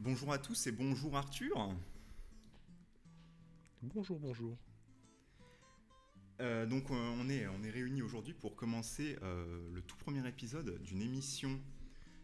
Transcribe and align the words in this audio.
Bonjour 0.00 0.32
à 0.32 0.38
tous 0.38 0.66
et 0.66 0.72
bonjour 0.72 1.16
Arthur. 1.16 1.74
Bonjour, 3.82 4.18
bonjour. 4.18 4.56
Euh, 6.40 6.66
donc 6.66 6.90
euh, 6.90 6.94
on 7.18 7.28
est, 7.28 7.46
on 7.46 7.62
est 7.62 7.70
réunis 7.70 8.02
aujourd'hui 8.02 8.34
pour 8.34 8.56
commencer 8.56 9.18
euh, 9.22 9.70
le 9.72 9.80
tout 9.80 9.96
premier 9.96 10.26
épisode 10.28 10.82
d'une 10.82 11.00
émission 11.00 11.58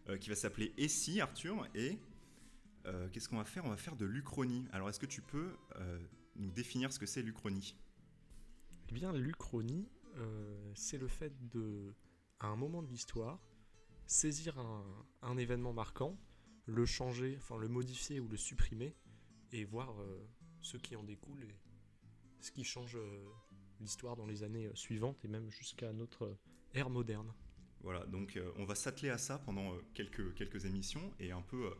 euh, 0.08 0.19
qui 0.19 0.29
va 0.29 0.37
s'appeler 0.37 0.72
Et 0.77 0.88
si 0.88 1.21
Arthur? 1.21 1.66
et 1.74 1.98
qu'est-ce 3.12 3.28
qu'on 3.28 3.37
va 3.38 3.44
faire? 3.44 3.64
On 3.64 3.71
va 3.71 3.76
faire 3.76 3.96
de 3.96 4.04
l'Uchronie. 4.04 4.66
Alors 4.72 4.88
est-ce 4.88 4.98
que 4.98 5.06
tu 5.06 5.22
peux 5.22 5.56
nous 6.34 6.50
définir 6.50 6.92
ce 6.92 6.98
que 6.98 7.06
c'est 7.06 7.22
l'Uchronie? 7.22 7.76
Eh 8.88 8.92
bien, 8.92 9.12
l'Uchronie, 9.12 9.88
c'est 10.74 10.98
le 10.98 11.06
fait 11.06 11.32
de, 11.52 11.94
à 12.40 12.48
un 12.48 12.56
moment 12.56 12.82
de 12.82 12.88
l'histoire, 12.88 13.38
saisir 14.06 14.58
un, 14.58 14.84
un 15.22 15.36
événement 15.38 15.72
marquant, 15.72 16.18
le 16.66 16.87
changer, 16.87 17.37
enfin 17.38 17.59
le 17.59 17.69
modifier 17.69 18.20
ou 18.20 18.28
le 18.28 18.36
supprimer, 18.36 18.95
et 19.52 19.64
voir 19.64 20.00
euh, 20.00 20.28
ce 20.60 20.77
qui 20.77 20.96
en 20.96 21.02
découle 21.02 21.45
et 21.45 21.55
ce 22.41 22.50
qui 22.50 22.64
change 22.64 22.96
euh, 22.96 23.28
l'histoire 23.80 24.16
dans 24.16 24.27
les 24.27 24.42
années 24.42 24.66
euh, 24.66 24.74
suivantes 24.74 25.24
et 25.24 25.28
même 25.28 25.50
jusqu'à 25.50 25.92
notre 25.92 26.38
ère 26.74 26.91
moderne. 26.91 27.33
Voilà, 27.80 28.06
donc 28.06 28.38
on 28.59 28.64
va 28.64 28.77
s'atteler 28.77 29.10
à 29.10 29.19
ça 29.19 29.41
pendant 29.41 29.77
quelques, 29.92 30.34
quelques 30.34 30.66
émissions 30.66 31.12
et 31.19 31.33
un 31.33 31.42
peu 31.42 31.74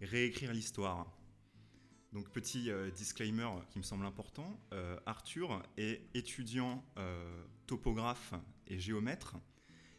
réécrire 0.00 0.52
l'histoire. 0.52 1.12
Donc 2.12 2.30
petit 2.30 2.70
disclaimer 2.94 3.48
qui 3.68 3.80
me 3.80 3.82
semble 3.82 4.06
important, 4.06 4.60
Arthur 5.06 5.60
est 5.76 6.02
étudiant 6.14 6.84
topographe 7.66 8.32
et 8.68 8.78
géomètre, 8.78 9.38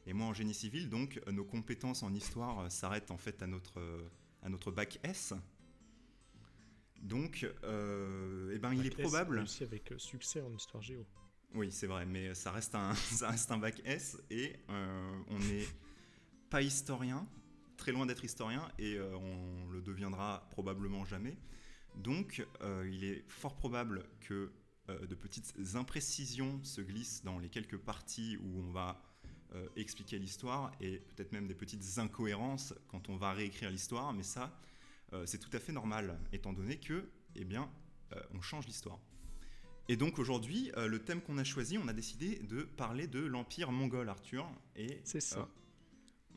et 0.05 0.13
moi 0.13 0.27
en 0.27 0.33
génie 0.33 0.53
civil, 0.53 0.89
donc 0.89 1.21
nos 1.27 1.43
compétences 1.43 2.01
en 2.01 2.13
histoire 2.13 2.71
s'arrêtent 2.71 3.11
en 3.11 3.17
fait 3.17 3.43
à 3.43 3.47
notre, 3.47 3.81
à 4.41 4.49
notre 4.49 4.71
bac 4.71 4.99
S. 5.03 5.33
Donc, 7.01 7.47
euh, 7.63 8.51
eh 8.53 8.59
ben, 8.59 8.73
il 8.73 8.85
est 8.85 8.89
probable... 9.01 9.37
réussi 9.37 9.63
avec 9.63 9.91
euh, 9.91 9.97
succès 9.97 10.41
en 10.41 10.53
histoire 10.53 10.83
géo. 10.83 11.05
Oui, 11.53 11.69
c'est 11.71 11.87
vrai, 11.87 12.05
mais 12.05 12.33
ça 12.33 12.51
reste 12.51 12.75
un, 12.75 12.93
ça 12.95 13.29
reste 13.29 13.51
un 13.51 13.57
bac 13.57 13.81
S 13.85 14.17
et 14.29 14.55
euh, 14.69 15.21
on 15.29 15.39
n'est 15.39 15.67
pas 16.49 16.61
historien, 16.61 17.27
très 17.77 17.91
loin 17.91 18.05
d'être 18.05 18.23
historien, 18.23 18.69
et 18.77 18.95
euh, 18.95 19.15
on 19.15 19.69
le 19.69 19.81
deviendra 19.81 20.47
probablement 20.51 21.05
jamais. 21.05 21.37
Donc, 21.95 22.45
euh, 22.61 22.89
il 22.91 23.03
est 23.03 23.25
fort 23.27 23.55
probable 23.55 24.05
que 24.21 24.51
de 25.07 25.15
petites 25.15 25.53
imprécisions 25.75 26.61
se 26.63 26.81
glissent 26.81 27.23
dans 27.23 27.39
les 27.39 27.47
quelques 27.47 27.77
parties 27.77 28.37
où 28.41 28.59
on 28.59 28.71
va 28.71 29.01
euh, 29.53 29.67
expliquer 29.75 30.17
l'histoire, 30.17 30.71
et 30.79 30.99
peut-être 30.99 31.33
même 31.33 31.45
des 31.45 31.53
petites 31.53 31.97
incohérences 31.97 32.73
quand 32.87 33.09
on 33.09 33.17
va 33.17 33.33
réécrire 33.33 33.69
l'histoire, 33.69 34.13
mais 34.13 34.23
ça, 34.23 34.57
euh, 35.11 35.25
c'est 35.25 35.39
tout 35.39 35.49
à 35.51 35.59
fait 35.59 35.73
normal, 35.73 36.17
étant 36.31 36.53
donné 36.53 36.77
que, 36.77 37.09
eh 37.35 37.43
bien, 37.43 37.69
euh, 38.13 38.21
on 38.33 38.39
change 38.41 38.65
l'histoire. 38.65 38.99
Et 39.89 39.97
donc 39.97 40.19
aujourd'hui, 40.19 40.71
le 40.77 40.99
thème 40.99 41.21
qu'on 41.21 41.37
a 41.37 41.43
choisi, 41.43 41.77
on 41.77 41.87
a 41.89 41.93
décidé 41.93 42.37
de 42.39 42.61
parler 42.61 43.07
de 43.07 43.19
l'Empire 43.19 43.73
mongol, 43.73 44.07
Arthur. 44.07 44.49
Et 44.77 45.01
C'est 45.03 45.19
ça. 45.19 45.49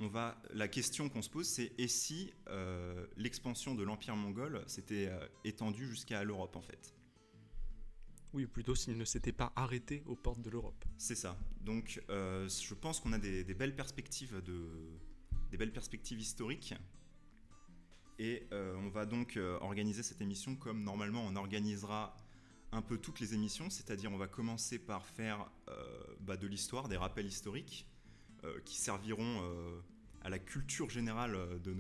on 0.00 0.08
va, 0.08 0.42
la 0.52 0.66
question 0.66 1.08
qu'on 1.08 1.22
se 1.22 1.30
pose, 1.30 1.46
c'est 1.46 1.70
et 1.78 1.86
si 1.86 2.32
l'expansion 3.16 3.76
de 3.76 3.84
l'Empire 3.84 4.16
mongol 4.16 4.64
s'était 4.66 5.08
étendue 5.44 5.86
jusqu'à 5.86 6.24
l'Europe 6.24 6.56
en 6.56 6.62
fait? 6.62 6.94
Oui, 8.34 8.46
ou 8.46 8.48
plutôt 8.48 8.74
s'il 8.74 8.98
ne 8.98 9.04
s'était 9.04 9.32
pas 9.32 9.52
arrêté 9.54 10.02
aux 10.06 10.16
portes 10.16 10.42
de 10.42 10.50
l'Europe. 10.50 10.84
C'est 10.98 11.14
ça. 11.14 11.38
Donc 11.60 12.02
euh, 12.10 12.48
je 12.48 12.74
pense 12.74 12.98
qu'on 12.98 13.12
a 13.12 13.18
des, 13.18 13.44
belles 13.54 13.76
perspectives 13.76 14.42
de, 14.42 14.68
des 15.52 15.56
belles 15.56 15.72
perspectives 15.72 16.18
historiques. 16.18 16.74
Et 18.18 18.46
euh, 18.52 18.74
on 18.76 18.88
va 18.88 19.06
donc 19.06 19.36
euh, 19.36 19.56
organiser 19.60 20.02
cette 20.02 20.20
émission 20.20 20.56
comme 20.56 20.82
normalement 20.82 21.24
on 21.24 21.36
organisera 21.36 22.16
un 22.72 22.82
peu 22.82 22.98
toutes 22.98 23.20
les 23.20 23.34
émissions, 23.34 23.70
c'est-à-dire 23.70 24.10
on 24.12 24.18
va 24.18 24.26
commencer 24.26 24.80
par 24.80 25.06
faire 25.06 25.48
bah, 26.20 26.36
de 26.36 26.48
l'histoire, 26.48 26.88
des 26.88 26.96
rappels 26.96 27.26
historiques 27.26 27.86
qui 28.64 28.76
serviront 28.76 29.40
à 30.22 30.28
la 30.28 30.40
culture 30.40 30.90
générale 30.90 31.38
de 31.62 31.72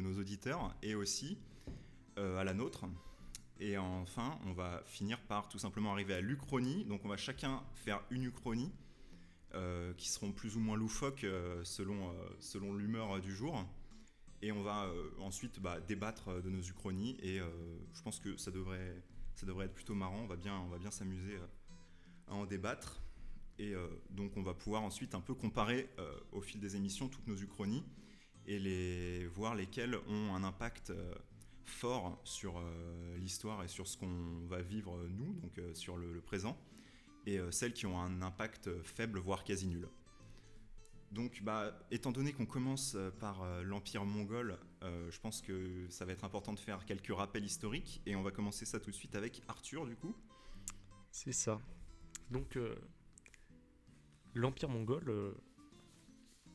nos, 0.00 0.18
auditeurs 0.18 0.74
et 0.80 0.94
aussi 0.94 1.36
à 2.16 2.44
la 2.44 2.54
nôtre. 2.54 2.86
Et 3.60 3.76
enfin, 3.76 4.38
on 4.46 4.52
va 4.52 4.82
finir 4.86 5.20
par 5.22 5.48
tout 5.48 5.58
simplement 5.58 5.92
arriver 5.92 6.14
à 6.14 6.20
l'Uchronie. 6.20 6.84
Donc 6.84 7.04
on 7.04 7.08
va 7.08 7.16
chacun 7.16 7.62
faire 7.74 8.00
une 8.10 8.24
Uchronie 8.24 8.72
euh, 9.54 9.94
qui 9.94 10.08
seront 10.08 10.30
plus 10.30 10.56
ou 10.56 10.60
moins 10.60 10.76
loufoques 10.76 11.24
euh, 11.24 11.64
selon, 11.64 12.10
euh, 12.10 12.12
selon 12.38 12.74
l'humeur 12.74 13.18
du 13.20 13.34
jour. 13.34 13.64
Et 14.42 14.52
on 14.52 14.62
va 14.62 14.88
ensuite 15.18 15.58
bah, 15.58 15.80
débattre 15.80 16.40
de 16.42 16.48
nos 16.48 16.60
uchronies 16.60 17.16
et 17.20 17.40
je 17.92 18.02
pense 18.02 18.20
que 18.20 18.36
ça 18.36 18.52
devrait, 18.52 19.02
ça 19.34 19.46
devrait 19.46 19.64
être 19.66 19.74
plutôt 19.74 19.96
marrant. 19.96 20.20
On 20.20 20.28
va 20.28 20.36
bien, 20.36 20.56
on 20.60 20.68
va 20.68 20.78
bien 20.78 20.92
s'amuser 20.92 21.40
à 22.28 22.34
en 22.34 22.46
débattre. 22.46 23.02
Et 23.58 23.74
donc 24.10 24.36
on 24.36 24.44
va 24.44 24.54
pouvoir 24.54 24.84
ensuite 24.84 25.16
un 25.16 25.20
peu 25.20 25.34
comparer 25.34 25.90
au 26.30 26.40
fil 26.40 26.60
des 26.60 26.76
émissions 26.76 27.08
toutes 27.08 27.26
nos 27.26 27.34
uchronies 27.34 27.82
et 28.46 28.60
les, 28.60 29.26
voir 29.26 29.56
lesquelles 29.56 29.96
ont 30.06 30.32
un 30.36 30.44
impact 30.44 30.92
fort 31.68 32.20
sur 32.24 32.58
euh, 32.58 33.16
l'histoire 33.18 33.62
et 33.62 33.68
sur 33.68 33.86
ce 33.86 33.96
qu'on 33.96 34.46
va 34.46 34.60
vivre 34.60 35.06
nous, 35.08 35.34
donc 35.34 35.58
euh, 35.58 35.74
sur 35.74 35.96
le, 35.96 36.20
présent, 36.20 36.58
et 37.26 37.38
euh, 37.38 37.50
celles 37.50 37.72
qui 37.72 37.86
ont 37.86 38.00
un 38.00 38.22
impact 38.22 38.82
faible, 38.82 39.18
voire 39.18 39.44
quasi 39.44 39.66
nul. 39.66 39.88
Donc, 41.12 41.42
bah, 41.42 41.78
étant 41.90 42.12
donné 42.12 42.32
qu'on 42.32 42.44
commence 42.44 42.94
par 43.18 43.42
l'Empire 43.62 44.04
mongol, 44.04 44.58
je 44.82 45.18
pense 45.20 45.40
que 45.40 45.86
ça 45.88 46.04
va 46.04 46.12
être 46.12 46.24
important 46.24 46.52
de 46.52 46.58
faire 46.58 46.84
quelques 46.84 47.16
rappels 47.16 47.46
historiques, 47.46 48.02
et 48.04 48.14
on 48.14 48.22
va 48.22 48.30
commencer 48.30 48.66
ça 48.66 48.78
tout 48.78 48.90
de 48.90 48.94
suite 48.94 49.14
avec 49.14 49.42
Arthur, 49.48 49.86
du 49.86 49.96
coup. 49.96 50.14
C'est 51.10 51.32
ça. 51.32 51.62
Donc, 52.30 52.58
l'Empire 54.34 54.68
mongol 54.68 55.34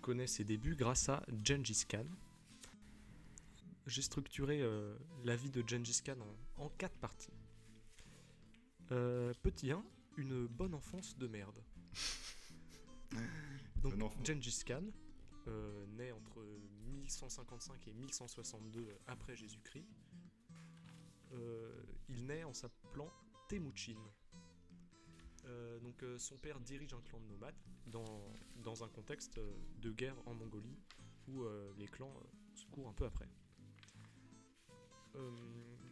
connaît 0.04 0.28
ses 0.28 0.44
débuts 0.44 0.76
grâce 0.76 1.10
à 1.10 1.24
Gengis 1.44 1.86
Khan. 1.90 2.06
J'ai 3.86 4.02
structuré 4.02 4.62
euh, 4.62 4.98
la 5.24 5.36
vie 5.36 5.50
de 5.50 5.64
Gengis 5.68 6.02
Khan 6.04 6.18
en, 6.58 6.64
en 6.66 6.70
quatre 6.70 6.98
parties. 7.00 7.34
Euh, 8.92 9.34
petit 9.42 9.72
1, 9.72 9.84
une 10.18 10.48
bonne 10.48 10.74
enfance 10.74 11.18
de 11.18 11.28
merde. 11.28 11.62
Donc. 13.82 14.14
Gengis 14.24 14.64
Khan 14.66 14.84
euh, 15.48 15.86
naît 15.98 16.12
entre 16.12 16.42
1155 16.88 17.88
et 17.88 17.94
1162 17.94 18.88
après 19.08 19.36
Jésus-Christ. 19.36 19.88
Il 22.10 22.26
naît 22.28 22.44
en 22.44 22.54
s'appelant 22.54 23.12
Temujin. 23.50 23.98
Euh, 25.46 25.80
donc 25.80 26.06
son 26.18 26.38
père 26.38 26.60
dirige 26.62 26.94
un 26.94 27.02
clan 27.02 27.20
de 27.20 27.26
nomades 27.26 27.56
dans, 27.88 28.22
dans 28.64 28.84
un 28.84 28.88
contexte 28.88 29.40
de 29.82 29.92
guerre 29.92 30.16
en 30.28 30.36
Mongolie 30.36 30.78
où 31.28 31.44
les 31.78 31.88
clans 31.88 32.14
se 32.54 32.66
courent 32.68 32.90
un 32.90 32.94
peu 32.94 33.06
après. 33.06 33.28
Euh, 35.16 35.32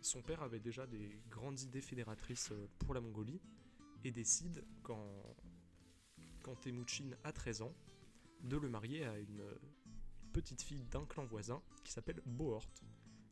son 0.02 0.22
père 0.22 0.42
avait 0.42 0.60
déjà 0.60 0.88
des 0.88 1.22
grandes 1.30 1.62
idées 1.62 1.82
fédératrices 1.82 2.52
euh, 2.52 2.68
pour 2.80 2.94
la 2.94 3.02
Mongolie 3.02 3.40
et 4.04 4.12
décide 4.12 4.64
quand, 4.84 5.36
quand 6.42 6.56
Temujin 6.56 7.12
a 7.24 7.32
13 7.32 7.62
ans 7.62 7.74
de 8.44 8.58
le 8.58 8.68
marier 8.68 9.06
à 9.06 9.18
une, 9.20 9.44
petite 10.32 10.62
fille 10.62 10.84
d'un 10.86 11.06
clan 11.06 11.26
voisin 11.26 11.62
qui 11.84 11.92
s'appelle 11.92 12.22
Bohort, 12.26 12.68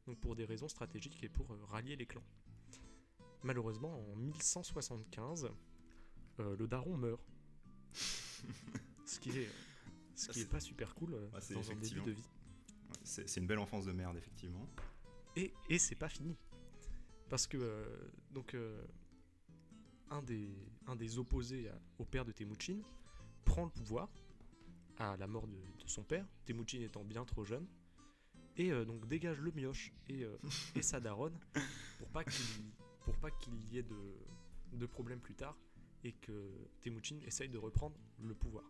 donc 0.06 0.20
pour 0.20 0.36
des 0.36 0.46
raisons 0.46 0.68
stratégiques 0.68 1.24
et 1.24 1.30
pour 1.30 1.52
euh, 1.52 1.66
rallier 1.66 1.96
les 1.96 2.06
clans. 2.06 2.24
Malheureusement, 3.44 4.06
en 4.12 4.16
1175, 4.16 5.50
euh, 6.40 6.56
le 6.58 6.68
daron 6.68 6.98
meurt. 6.98 7.24
ce 9.06 9.20
qui 9.20 9.30
est, 9.32 9.50
ce 10.16 10.30
qui 10.30 10.42
est 10.42 10.50
pas 10.50 10.60
super 10.60 10.94
cool 10.94 11.12
dans 11.52 11.72
un 11.72 11.76
début 11.76 12.02
de 12.02 12.12
vie. 12.12 12.22
Ouais, 12.90 12.98
c'est 13.04 13.38
une 13.38 13.48
belle 13.48 13.60
enfance 13.60 13.86
de 13.86 13.92
merde, 13.92 14.18
effectivement. 14.18 14.68
Et, 15.36 15.54
et 15.70 15.78
c'est 15.80 15.96
pas 15.96 16.10
fini. 16.10 16.36
Parce 17.30 17.48
que, 17.48 17.58
euh, 17.58 17.86
donc, 18.32 18.54
euh, 18.56 18.84
un, 20.10 20.22
des, 20.24 20.50
un 20.88 20.96
des 20.96 21.20
opposés 21.20 21.70
à- 21.70 21.80
au 22.00 22.06
père 22.06 22.26
de 22.26 22.32
Temujin 22.32 22.80
prend 23.46 23.66
le 23.66 23.70
pouvoir 23.72 24.10
à 24.98 25.16
la 25.18 25.28
mort 25.28 25.48
de, 25.48 25.54
de 25.56 25.88
son 25.88 26.04
père, 26.04 26.26
Temujin 26.46 26.82
étant 26.82 27.04
bien 27.04 27.24
trop 27.26 27.44
jeune, 27.46 27.66
et 28.58 28.72
euh, 28.72 28.84
donc 28.86 29.08
dégage 29.08 29.40
le 29.40 29.52
mioche 29.52 29.94
et, 30.10 30.26
et 30.76 30.82
sa 30.82 31.00
daronne 31.00 31.38
pour 32.00 32.08
pas 32.10 32.24
qu'il 32.24 32.64
pour 33.06 33.16
pas 33.18 33.32
qu'il 33.32 33.56
y 33.72 33.78
ait 33.78 33.84
de, 33.84 34.16
de 34.74 34.86
problèmes 34.86 35.20
plus 35.22 35.36
tard 35.36 35.56
et 36.04 36.12
que 36.14 36.52
Temujin 36.82 37.18
essaye 37.26 37.50
de 37.50 37.58
reprendre 37.58 37.96
le 38.22 38.34
pouvoir. 38.34 38.66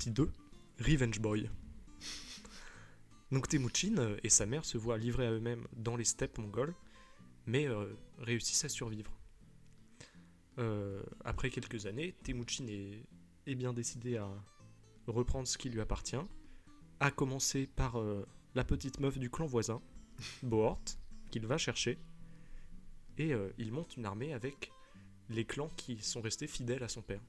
Petit 0.00 0.12
2, 0.12 0.32
Revenge 0.78 1.20
Boy. 1.20 1.50
Donc 3.30 3.48
Temujin 3.48 3.98
euh, 3.98 4.16
et 4.24 4.30
sa 4.30 4.46
mère 4.46 4.64
se 4.64 4.78
voient 4.78 4.96
livrés 4.96 5.26
à 5.26 5.30
eux-mêmes 5.30 5.66
dans 5.76 5.94
les 5.94 6.04
steppes 6.04 6.38
mongoles, 6.38 6.74
mais 7.44 7.68
euh, 7.68 7.84
réussissent 8.16 8.64
à 8.64 8.70
survivre. 8.70 9.12
Euh, 10.56 11.02
après 11.22 11.50
quelques 11.50 11.84
années, 11.84 12.14
Temujin 12.24 12.66
est, 12.66 13.54
bien 13.54 13.74
décidé 13.74 14.16
à 14.16 14.26
reprendre 15.06 15.46
ce 15.46 15.58
qui 15.58 15.68
lui 15.68 15.82
appartient, 15.82 16.16
à 16.98 17.10
commencer 17.10 17.66
par 17.66 18.00
la 18.54 18.64
petite 18.64 19.00
meuf 19.00 19.18
du 19.18 19.28
clan 19.28 19.46
voisin, 19.46 19.82
Bohort, 20.42 20.80
qu'il 21.30 21.46
va 21.46 21.58
chercher, 21.58 21.98
et 23.18 23.32
il 23.58 23.72
monte 23.72 23.96
une 23.96 24.06
armée 24.06 24.32
avec 24.32 24.70
les 25.28 25.44
clans 25.44 25.70
qui 25.76 25.98
sont 25.98 26.20
restés 26.20 26.46
fidèles 26.46 26.84
à 26.84 26.88
son 26.88 27.02
père. 27.02 27.20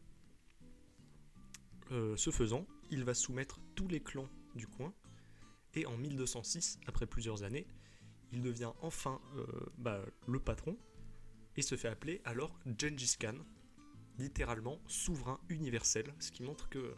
Euh, 1.92 2.16
ce 2.16 2.30
faisant, 2.30 2.66
il 2.90 3.04
va 3.04 3.14
soumettre 3.14 3.60
tous 3.76 3.88
les 3.88 4.02
clans 4.02 4.30
du 4.56 4.68
coin, 4.68 4.94
et 5.74 5.86
en 5.86 5.98
1206, 5.98 6.80
après 6.88 7.06
plusieurs 7.06 7.44
années, 7.44 7.68
il 8.32 8.42
devient 8.42 8.72
enfin 8.82 9.20
euh, 9.36 9.46
bah, 9.78 10.02
le 10.28 10.40
patron, 10.40 10.78
et 11.58 11.62
se 11.62 11.76
fait 11.76 11.90
appeler 11.90 12.22
alors 12.24 12.58
Gengis 12.66 13.18
Khan, 13.20 13.36
littéralement 14.18 14.80
souverain 14.88 15.40
universel, 15.50 16.14
ce 16.20 16.32
qui 16.32 16.44
montre 16.44 16.70
que 16.70 16.96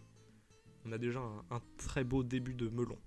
on 0.85 0.91
a 0.91 0.97
déjà 0.97 1.19
un, 1.19 1.45
un 1.49 1.61
très 1.77 2.03
beau 2.03 2.23
début 2.23 2.53
de 2.53 2.67
melon. 2.67 2.99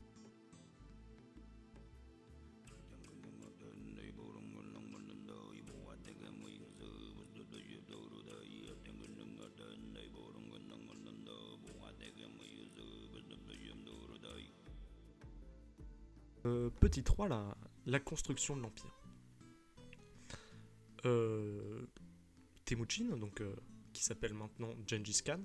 Euh, 16.66 16.70
petit 16.70 17.02
3, 17.02 17.28
la, 17.28 17.56
la 17.86 18.00
construction 18.00 18.56
de 18.56 18.62
l'Empire. 18.62 18.92
Euh, 21.04 21.86
Temujin, 22.64 23.16
donc, 23.16 23.40
euh, 23.40 23.54
qui 23.92 24.02
s'appelle 24.02 24.34
maintenant 24.34 24.74
Gengis 24.86 25.22
Khan, 25.24 25.40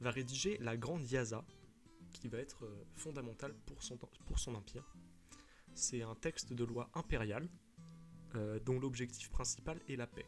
va 0.00 0.10
rédiger 0.10 0.58
la 0.58 0.76
Grande 0.76 1.08
Yaza, 1.10 1.44
qui 2.12 2.28
va 2.28 2.38
être 2.38 2.64
euh, 2.64 2.84
fondamentale 2.96 3.54
pour 3.66 3.82
son, 3.82 3.96
pour 3.96 4.38
son 4.38 4.54
empire. 4.54 4.84
C'est 5.74 6.02
un 6.02 6.14
texte 6.14 6.52
de 6.52 6.64
loi 6.64 6.90
impériale, 6.94 7.48
euh, 8.34 8.58
dont 8.60 8.78
l'objectif 8.80 9.30
principal 9.30 9.80
est 9.88 9.96
la 9.96 10.06
paix. 10.06 10.26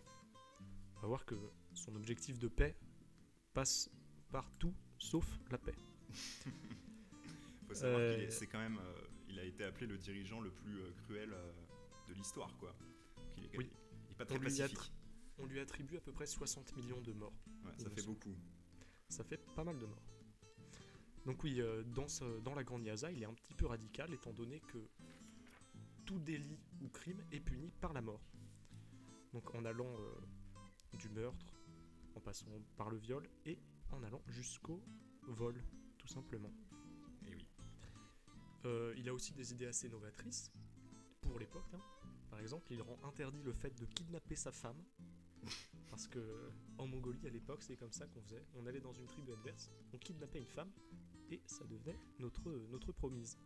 On 0.97 1.01
va 1.01 1.09
voir 1.09 1.25
que 1.25 1.35
son 1.75 1.95
objectif 1.97 2.39
de 2.39 2.49
paix 2.49 2.77
passe 3.55 3.91
par 4.31 4.51
tout 4.59 4.75
sauf 4.99 5.27
la 5.51 5.59
paix. 5.59 5.75
Faut 7.69 7.75
savoir 7.75 7.99
Euh, 8.01 8.15
qu'il 8.15 8.25
est- 8.25 8.31
c'est 8.31 8.47
quand 8.47 8.59
même, 8.59 8.79
euh, 8.79 9.06
été 9.49 9.65
appelé 9.65 9.87
le 9.87 9.99
dirigeant 9.99 10.41
le 10.41 10.51
plus 10.51 10.79
euh, 10.81 10.91
cruel 11.05 11.33
euh, 11.33 11.53
de 12.09 12.15
l'histoire, 12.15 12.57
quoi. 12.59 12.75
Donc, 13.17 13.27
Il 13.39 13.45
est, 13.47 13.59
Oui. 13.59 13.71
il 14.07 14.13
est 14.13 14.15
pas 14.15 14.25
On 14.25 14.27
très 14.27 14.39
lui 14.39 14.45
pacifique. 14.45 14.79
attr- 14.79 14.91
On 15.39 15.47
lui 15.47 15.61
attribue 15.61 15.97
à 15.97 16.01
peu 16.01 16.13
près 16.13 16.27
60 16.27 16.75
millions 16.77 17.01
de 17.03 17.13
morts. 17.13 17.35
Ouais, 17.65 17.73
ça 17.79 17.91
fait 17.91 18.05
beaucoup. 18.07 18.35
Ça 19.09 19.23
fait 19.25 19.37
pas 19.55 19.65
mal 19.65 19.79
de 19.79 19.87
morts. 19.87 20.03
Donc 21.27 21.43
oui, 21.45 21.61
euh, 21.61 21.83
dans, 21.83 22.09
ce- 22.09 22.41
dans 22.41 22.55
la 22.55 22.65
Grande 22.65 22.85
Yaza, 22.85 23.11
il 23.13 23.23
est 23.23 23.27
un 23.27 23.35
petit 23.35 23.55
peu 23.55 23.67
radical 23.67 24.13
étant 24.15 24.33
donné 24.33 24.61
que 24.61 24.79
tout 26.05 26.19
délit 26.21 26.59
ou 26.81 26.89
crime 26.89 27.23
est 27.33 27.41
puni 27.41 27.71
par 27.81 27.93
la 27.93 28.01
mort. 28.01 28.23
Donc 29.33 29.55
en 29.55 29.65
allant 29.65 29.93
euh, 29.99 30.15
du 30.99 31.09
meurtre, 31.11 31.47
en 32.15 32.21
passant 32.21 32.47
par 32.77 32.89
le 32.91 32.97
viol 32.97 33.29
et 33.45 33.59
en 33.91 34.03
allant 34.05 34.23
jusqu'au 34.29 34.81
vol, 35.25 35.63
tout 35.99 36.07
simplement. 36.09 36.53
Euh, 38.67 38.93
il 38.97 39.09
a 39.09 39.15
aussi 39.15 39.33
des 39.33 39.53
idées 39.53 39.67
assez 39.67 39.89
novatrices 39.89 40.51
pour 41.21 41.39
l'époque. 41.39 41.73
hein. 41.73 41.81
Par 42.31 42.41
exemple, 42.41 42.73
il 42.73 42.83
rend 42.83 42.99
interdit 43.05 43.43
le 43.43 43.53
fait 43.53 43.71
de 43.79 43.87
kidnapper 43.87 44.35
sa 44.35 44.51
femme. 44.51 44.83
Parce 45.89 46.09
que 46.09 46.51
en 46.79 46.87
Mongolie 46.89 47.25
à 47.27 47.31
l'époque, 47.31 47.63
c'est 47.63 47.77
comme 47.77 47.93
ça 47.93 48.07
qu'on 48.09 48.21
faisait. 48.23 48.45
On 48.57 48.67
allait 48.67 48.81
dans 48.81 48.93
une 48.93 49.07
tribu 49.07 49.33
adverse, 49.33 49.71
on 49.93 49.99
kidnappait 49.99 50.41
une 50.41 50.47
femme 50.47 50.71
et 51.31 51.41
ça 51.47 51.65
devenait 51.65 51.99
notre, 52.19 52.51
notre 52.71 52.91
promise. 52.93 53.39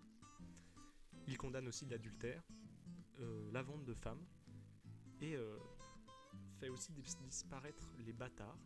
Il 1.29 1.37
condamne 1.37 1.69
aussi 1.69 1.85
l'adultère, 1.87 2.43
euh, 3.21 3.51
la 3.53 3.63
vente 3.63 3.85
de 3.85 3.93
femmes 3.95 4.25
et 5.21 5.37
euh, 5.37 5.59
fait 6.59 6.71
aussi 6.71 6.93
dis- 6.93 7.15
disparaître 7.29 7.93
les 7.99 8.13
bâtards 8.13 8.59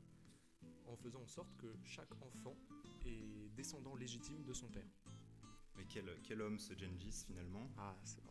en 0.86 0.96
faisant 0.96 1.22
en 1.22 1.26
sorte 1.26 1.54
que 1.56 1.74
chaque 1.84 2.12
enfant 2.22 2.56
est 3.04 3.48
descendant 3.56 3.96
légitime 3.96 4.44
de 4.44 4.52
son 4.52 4.68
père. 4.68 4.88
Mais 5.76 5.85
quel, 5.87 6.41
homme 6.41 6.59
ce 6.59 6.75
Gengis 6.75 7.25
finalement 7.26 7.69
Ah, 7.76 7.97
c'est 8.05 8.23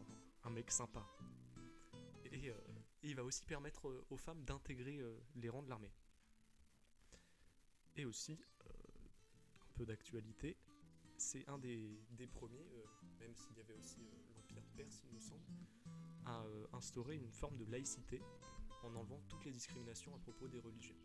un, 0.44 0.50
mec 0.50 0.72
sympa. 0.72 1.06
Euh, 2.26 2.30
et, 2.32 2.54
il 3.04 3.16
va 3.16 3.24
aussi 3.24 3.46
permettre 3.46 3.88
euh, 3.88 4.06
aux 4.10 4.18
femmes 4.18 4.44
d'intégrer 4.44 5.00
euh, 5.00 5.20
les 5.36 5.50
rangs 5.50 5.64
de 5.64 5.70
l'armée. 5.70 5.92
Et 7.96 8.06
aussi, 8.06 8.40
un 8.66 9.74
peu 9.76 9.86
d'actualité, 9.86 10.58
c'est 11.18 11.48
un 11.48 11.58
des, 11.58 12.00
premiers, 12.32 12.66
même 13.20 13.36
s'il 13.36 13.56
y 13.56 13.62
avait 13.62 13.76
aussi 13.76 14.00
l'Empire 14.36 14.64
perse, 14.76 15.04
il 15.06 15.14
me 15.14 15.20
semble, 15.20 15.46
à 16.26 16.44
instaurer 16.74 17.16
une 17.18 17.32
forme 17.32 17.58
de 17.58 17.66
laïcité 17.66 18.22
en 18.84 18.96
enlevant 18.96 19.22
toutes 19.30 19.46
les 19.46 19.52
discriminations 19.52 20.16
à 20.16 20.20
propos 20.20 20.48
des 20.48 20.60
religions. 20.60 20.96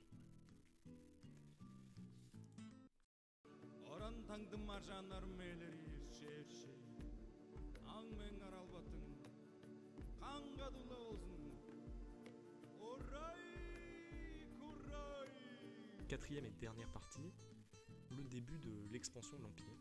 Oran 3.86 4.14
Аң 8.07 8.09
мен 8.19 8.41
аралбатын 8.47 9.03
Қанға 10.21 10.69
дула 10.75 10.99
болсын 11.03 11.43
Орай 12.79 13.43
курай 14.59 15.33
quatrième 16.07 16.45
et 16.45 16.51
dernière 16.61 16.91
partie, 16.91 17.31
le 18.11 18.23
début 18.25 18.59
de 18.59 18.87
l'expansion 18.91 19.37
de 19.37 19.43
l'Empire. 19.43 19.77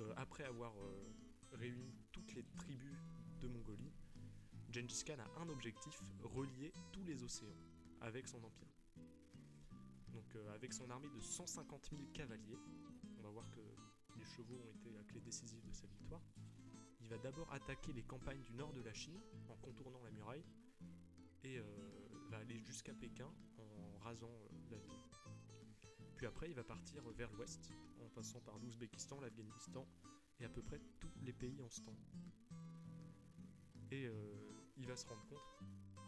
Euh, 0.00 0.12
après 0.16 0.44
avoir 0.44 0.72
euh, 0.78 1.12
réuni 1.52 1.94
toutes 2.12 2.34
les 2.34 2.44
tribus 2.56 2.98
de 3.40 3.48
Mongolie, 3.48 3.92
Gengis 4.70 5.04
Khan 5.04 5.18
a 5.18 5.40
un 5.40 5.48
objectif, 5.50 6.00
relier 6.22 6.72
tous 6.92 7.04
les 7.04 7.22
océans 7.22 7.54
avec 8.00 8.26
son 8.26 8.42
empire. 8.42 8.74
Donc 10.12 10.34
euh, 10.34 10.54
avec 10.54 10.72
son 10.72 10.88
armée 10.90 11.10
de 11.14 11.20
150 11.20 11.90
000 11.90 12.02
cavaliers, 12.12 12.58
on 13.18 13.22
va 13.22 13.28
voir 13.30 13.50
que 13.50 13.60
les 14.18 14.24
chevaux 14.24 14.60
ont 14.64 14.70
été 14.70 14.90
la 14.90 15.02
clé 15.04 15.20
décisive 15.20 15.64
de 15.64 15.72
sa 15.72 15.86
victoire, 15.86 16.22
il 17.09 17.15
va 17.15 17.17
d'abord 17.17 17.51
attaquer 17.51 17.91
les 17.91 18.03
campagnes 18.03 18.43
du 18.43 18.53
nord 18.53 18.71
de 18.71 18.81
la 18.81 18.93
Chine 18.93 19.19
en 19.47 19.55
contournant 19.55 19.99
la 20.03 20.11
muraille 20.11 20.45
et 21.43 21.57
euh, 21.57 21.63
va 22.29 22.37
aller 22.37 22.59
jusqu'à 22.59 22.93
Pékin 22.93 23.27
en 23.57 23.97
rasant 23.97 24.29
euh, 24.29 24.49
la 24.69 24.77
ville. 24.77 24.93
Puis 26.17 26.27
après, 26.27 26.49
il 26.49 26.53
va 26.53 26.63
partir 26.63 27.01
vers 27.17 27.31
l'ouest 27.33 27.71
en 27.99 28.09
passant 28.09 28.41
par 28.41 28.59
l'Ouzbékistan, 28.59 29.19
l'Afghanistan 29.21 29.87
et 30.39 30.45
à 30.45 30.49
peu 30.49 30.61
près 30.61 30.79
tous 30.99 31.09
les 31.23 31.33
pays 31.33 31.59
en 31.63 31.69
ce 31.69 31.81
temps. 31.81 31.97
Et 33.89 34.05
euh, 34.05 34.13
il 34.77 34.85
va 34.85 34.95
se 34.95 35.07
rendre 35.07 35.25
compte, 35.25 35.63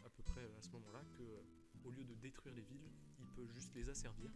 à 0.05 0.09
peu 0.09 0.21
près 0.21 0.45
à 0.55 0.61
ce 0.61 0.69
moment-là, 0.69 1.01
que 1.17 1.43
au 1.83 1.89
lieu 1.89 2.03
de 2.03 2.13
détruire 2.13 2.53
les 2.53 2.61
villes, 2.61 2.91
il 3.17 3.27
peut 3.29 3.47
juste 3.47 3.73
les 3.73 3.89
asservir 3.89 4.29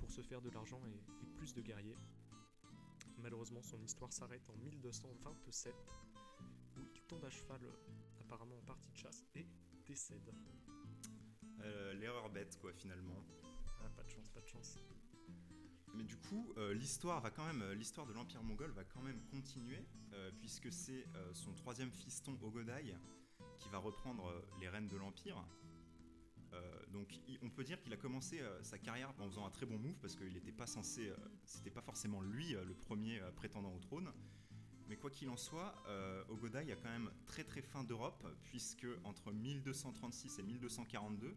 pour 0.00 0.10
se 0.10 0.20
faire 0.20 0.42
de 0.42 0.50
l'argent 0.50 0.82
et 0.84 1.26
plus 1.38 1.54
de 1.54 1.62
guerriers. 1.62 1.96
Malheureusement, 3.24 3.62
son 3.62 3.82
histoire 3.82 4.12
s'arrête 4.12 4.50
en 4.50 4.56
1227 4.58 5.74
où 6.76 6.80
il 6.94 7.00
tombe 7.04 7.24
à 7.24 7.30
cheval, 7.30 7.58
euh, 7.64 8.20
apparemment 8.20 8.58
en 8.58 8.62
partie 8.66 8.90
de 8.90 8.96
chasse, 8.98 9.24
et 9.34 9.46
décède. 9.86 10.30
Euh, 11.62 11.94
L'erreur 11.94 12.28
bête, 12.28 12.58
quoi, 12.60 12.74
finalement. 12.74 13.24
Ah, 13.80 13.88
pas 13.96 14.02
de 14.02 14.10
chance, 14.10 14.28
pas 14.28 14.42
de 14.42 14.46
chance. 14.46 14.78
Mais 15.94 16.04
du 16.04 16.18
coup, 16.18 16.52
euh, 16.58 16.74
l'histoire 16.74 17.22
va 17.22 17.30
quand 17.30 17.46
même, 17.46 17.64
l'histoire 17.72 18.06
de 18.06 18.12
l'Empire 18.12 18.42
mongol 18.42 18.72
va 18.72 18.84
quand 18.84 19.00
même 19.00 19.22
continuer, 19.30 19.86
euh, 20.12 20.30
puisque 20.38 20.70
c'est 20.70 21.06
son 21.32 21.54
troisième 21.54 21.92
fiston 21.92 22.38
Ogodai 22.42 22.94
qui 23.56 23.70
va 23.70 23.78
reprendre 23.78 24.44
les 24.60 24.68
rênes 24.68 24.88
de 24.88 24.98
l'Empire. 24.98 25.42
Euh, 26.54 26.86
donc, 26.92 27.16
il- 27.28 27.38
on 27.42 27.50
peut 27.50 27.64
dire 27.64 27.80
qu'il 27.80 27.92
a 27.92 27.96
commencé 27.96 28.40
euh, 28.40 28.62
sa 28.62 28.78
carrière 28.78 29.10
en 29.18 29.28
faisant 29.28 29.44
un 29.46 29.50
très 29.50 29.66
bon 29.66 29.78
move, 29.78 29.98
parce 30.00 30.14
qu'il 30.16 30.32
n'était 30.32 30.52
pas 30.52 30.66
censé, 30.66 31.08
euh, 31.08 31.16
c'était 31.44 31.70
pas 31.70 31.82
forcément 31.82 32.20
lui 32.20 32.52
le 32.52 32.74
premier 32.74 33.20
prétendant 33.36 33.74
au 33.74 33.78
trône. 33.80 34.12
Mais 34.88 34.96
quoi 34.96 35.10
qu'il 35.10 35.28
en 35.30 35.36
soit, 35.36 35.74
euh, 35.88 36.22
Ogodai 36.28 36.70
a 36.70 36.76
quand 36.76 36.90
même 36.90 37.10
très 37.26 37.42
très 37.44 37.62
faim 37.62 37.84
d'Europe, 37.84 38.26
puisque 38.44 38.86
entre 39.04 39.32
1236 39.32 40.38
et 40.38 40.42
1242, 40.42 41.34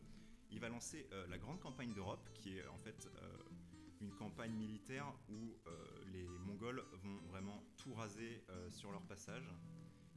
il 0.52 0.60
va 0.60 0.70
lancer 0.70 1.08
la 1.30 1.38
grande 1.38 1.60
campagne 1.60 1.94
d'Europe, 1.94 2.30
qui 2.34 2.58
est 2.58 2.68
en 2.68 2.78
fait 2.78 3.10
une 4.00 4.12
campagne 4.14 4.54
militaire 4.54 5.12
où 5.30 5.56
les 6.12 6.24
Mongols 6.46 6.84
vont 7.04 7.18
vraiment 7.28 7.64
tout 7.78 7.94
raser 7.94 8.44
sur 8.70 8.92
leur 8.92 9.02
passage. 9.04 9.50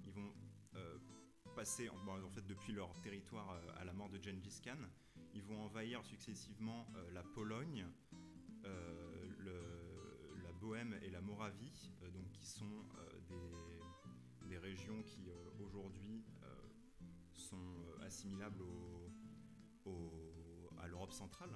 Ils 0.04 0.12
vont 0.12 0.32
en, 1.60 2.30
fait, 2.30 2.46
depuis 2.46 2.72
leur 2.72 2.90
territoire 3.02 3.50
euh, 3.50 3.80
à 3.80 3.84
la 3.84 3.92
mort 3.92 4.08
de 4.08 4.18
Gengis 4.18 4.60
Khan, 4.64 4.78
ils 5.34 5.42
vont 5.42 5.60
envahir 5.62 6.02
successivement 6.04 6.86
euh, 6.96 7.10
la 7.12 7.22
Pologne, 7.22 7.86
euh, 8.64 9.26
la 10.42 10.52
Bohème 10.52 10.98
et 11.02 11.10
la 11.10 11.20
Moravie, 11.20 11.92
donc 12.12 12.30
qui 12.32 12.46
sont 12.46 12.84
des, 14.48 14.58
régions 14.58 15.02
qui 15.04 15.30
aujourd'hui 15.58 16.22
sont 17.32 17.78
assimilables 18.02 18.62
à 20.82 20.86
l'Europe 20.86 21.14
centrale. 21.14 21.50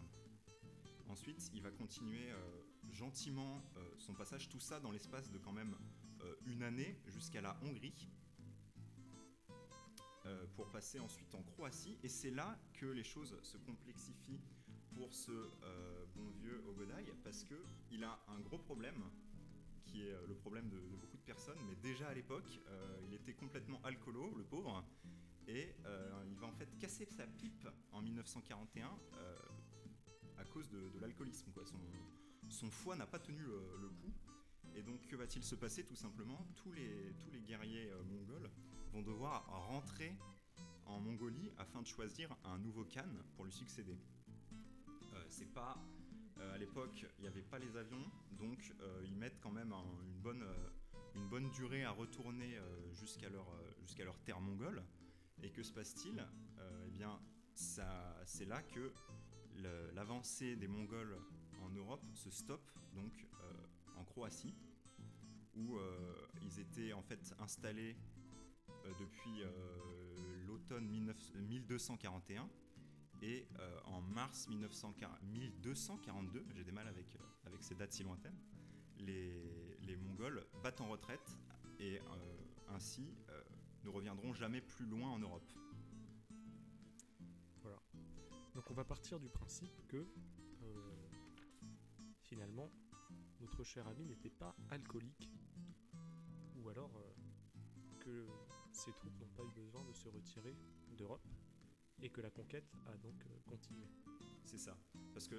Ensuite, 1.09 1.51
il 1.53 1.61
va 1.61 1.71
continuer 1.71 2.33
gentiment 2.91 3.63
son 3.99 4.15
passage, 4.15 4.49
tout 4.49 4.61
ça 4.61 4.81
dans 4.81 4.91
l'espace 4.91 5.31
de 5.31 5.37
quand 5.37 5.53
même 5.53 5.77
une 6.47 6.63
année 6.63 6.99
jusqu'à 7.09 7.43
la 7.43 7.59
Hongrie, 7.63 8.09
euh, 10.27 10.47
pour 10.55 10.71
passer 10.71 10.99
ensuite 11.01 11.35
en 11.35 11.43
Croatie. 11.43 11.99
Et 12.03 12.09
c'est 12.09 12.31
là 12.31 12.59
que 12.75 12.87
les 12.87 13.05
choses 13.05 13.39
se 13.43 13.57
complexifient 13.59 14.41
pour 14.95 15.13
ce 15.13 15.31
euh, 15.33 16.05
bon 16.15 16.31
vieux 16.31 16.63
Ogodaï, 16.69 17.13
parce 17.23 17.45
que 17.45 17.55
il 17.91 18.05
a 18.05 18.19
un 18.29 18.41
gros 18.41 18.59
problème, 18.59 19.03
qui 19.85 20.07
est 20.07 20.13
euh, 20.13 20.27
le 20.27 20.35
problème 20.35 20.69
de, 20.71 20.79
beaucoup 20.79 21.17
de 21.17 21.23
personnes, 21.23 21.59
mais 21.67 21.75
déjà 21.77 22.09
à 22.09 22.15
l'époque, 22.15 22.61
il 23.07 23.15
était 23.15 23.35
complètement 23.35 23.81
alcoolo, 23.83 24.35
le 24.37 24.45
pauvre, 24.45 24.85
et 25.47 25.75
il 26.27 26.37
va 26.37 26.47
en 26.47 26.53
fait 26.53 26.79
casser 26.79 27.07
sa 27.07 27.27
pipe 27.27 27.69
en 27.93 28.01
1941 28.01 28.89
euh, 29.13 29.37
à 30.39 30.45
cause 30.45 30.71
de, 30.71 30.99
l'alcoolisme. 31.01 31.53
Son, 31.65 31.79
son 32.49 32.71
foie 32.71 32.97
n'a 32.97 33.07
pas 33.07 33.19
tenu 33.19 33.43
le, 33.43 33.89
coup. 33.89 34.13
Et 34.75 34.83
donc, 34.83 35.07
que 35.07 35.17
va-t-il 35.17 35.45
se 35.45 35.55
passer 35.55 35.85
Tout 35.85 35.95
simplement, 35.95 36.47
tous 36.57 36.73
les, 36.73 37.15
tous 37.21 37.31
les 37.31 37.43
guerriers 37.43 37.93
mongols 38.07 38.51
vont 38.95 39.03
devoir 39.03 39.45
rentrer 39.67 40.17
en 40.87 41.01
Mongolie 41.01 41.51
afin 41.59 41.83
de 41.83 41.87
choisir 41.87 42.29
un 42.45 42.59
nouveau 42.59 42.85
Khan 42.85 43.09
pour 43.35 43.45
lui 43.45 43.51
succéder. 43.53 43.99
Euh, 45.13 45.25
c'est 45.29 45.53
pas 45.53 45.77
euh, 46.39 46.55
à 46.55 46.59
l'époque, 46.59 47.05
il 47.19 47.23
n'y 47.23 47.27
avait 47.27 47.43
pas 47.43 47.59
les 47.59 47.77
avions, 47.77 48.05
donc 48.39 48.73
euh, 48.81 49.03
ils 49.05 49.17
mettent 49.17 49.41
quand 49.41 49.51
même 49.51 49.73
un- 49.73 49.83
une, 50.05 50.21
bonne, 50.23 50.45
une 51.17 51.29
bonne 51.29 51.51
durée 51.51 51.83
à 51.85 51.91
retourner 51.91 52.57
jusqu'à 52.93 53.29
leur, 53.29 53.47
jusqu'à 53.81 54.05
leur 54.05 54.19
terre 54.21 54.41
mongole. 54.41 54.83
Et 55.43 55.51
que 55.51 55.63
se 55.65 55.73
passe-t-il? 55.73 56.25
Eh 56.87 56.91
bien, 56.91 57.21
ça, 57.55 58.17
c'est 58.25 58.45
là 58.47 58.63
que 58.63 58.93
l'avancée 59.95 60.55
des 60.57 60.69
Mongols 60.69 61.19
en 61.63 61.71
Europe 61.71 62.05
se 62.15 62.31
stoppe, 62.31 62.71
donc 62.95 63.27
en 63.97 64.05
Croatie, 64.05 64.55
où 65.57 65.79
ils 66.43 66.61
étaient 66.61 66.93
en 66.93 67.03
fait 67.03 67.35
installés 67.41 67.97
depuis 68.99 69.43
euh, 69.43 69.49
l'automne 70.47 70.89
19 70.89 71.35
1241 71.37 72.49
et 73.23 73.47
euh, 73.59 73.81
en 73.87 74.01
mars 74.01 74.49
1940 74.49 75.23
1242, 75.23 76.47
j'ai 76.55 76.65
des 76.65 76.73
mal 76.73 76.87
avec, 76.89 77.17
euh, 77.17 77.19
avec 77.47 77.63
ces 77.63 77.75
dates 77.75 77.93
si 77.93 78.03
lointaines, 78.03 78.39
les, 78.99 79.79
les 79.83 79.97
Mongols 79.97 80.45
battent 80.63 80.81
en 80.81 80.89
retraite 80.89 81.39
et 81.79 81.99
euh, 81.99 82.03
ainsi 82.69 83.15
euh, 83.31 83.43
ne 83.85 83.89
reviendront 83.91 84.33
jamais 84.35 84.61
plus 84.61 84.87
loin 84.87 85.11
en 85.11 85.19
Europe. 85.19 85.53
Donc 88.55 88.71
on 88.71 88.75
va 88.75 88.85
partir 88.85 89.19
du 89.19 89.29
principe 89.29 89.85
que 89.89 89.97
euh, 89.97 91.09
finalement 92.23 92.71
notre 93.41 93.65
cher 93.65 93.87
ami 93.89 94.05
n'était 94.05 94.31
pas 94.31 94.55
alcoolique 94.71 95.29
ou 96.57 96.69
alors 96.69 96.93
euh, 96.97 97.99
que 97.99 98.29
ses 98.75 98.93
troupes 98.93 99.19
n'ont 99.21 99.29
pas 99.37 99.45
eu 99.45 99.53
besoin 99.53 99.85
de 99.85 99.93
se 99.93 100.09
retirer 100.09 100.57
d'Europe 100.97 101.27
et 102.03 102.11
que 102.11 102.21
la 102.21 102.31
conquête 102.31 102.71
a 102.87 102.97
donc 102.97 103.25
euh, 103.27 103.39
continué. 103.47 103.87
C'est 104.45 104.59
ça. 104.59 104.77
Parce 105.13 105.29
que 105.29 105.37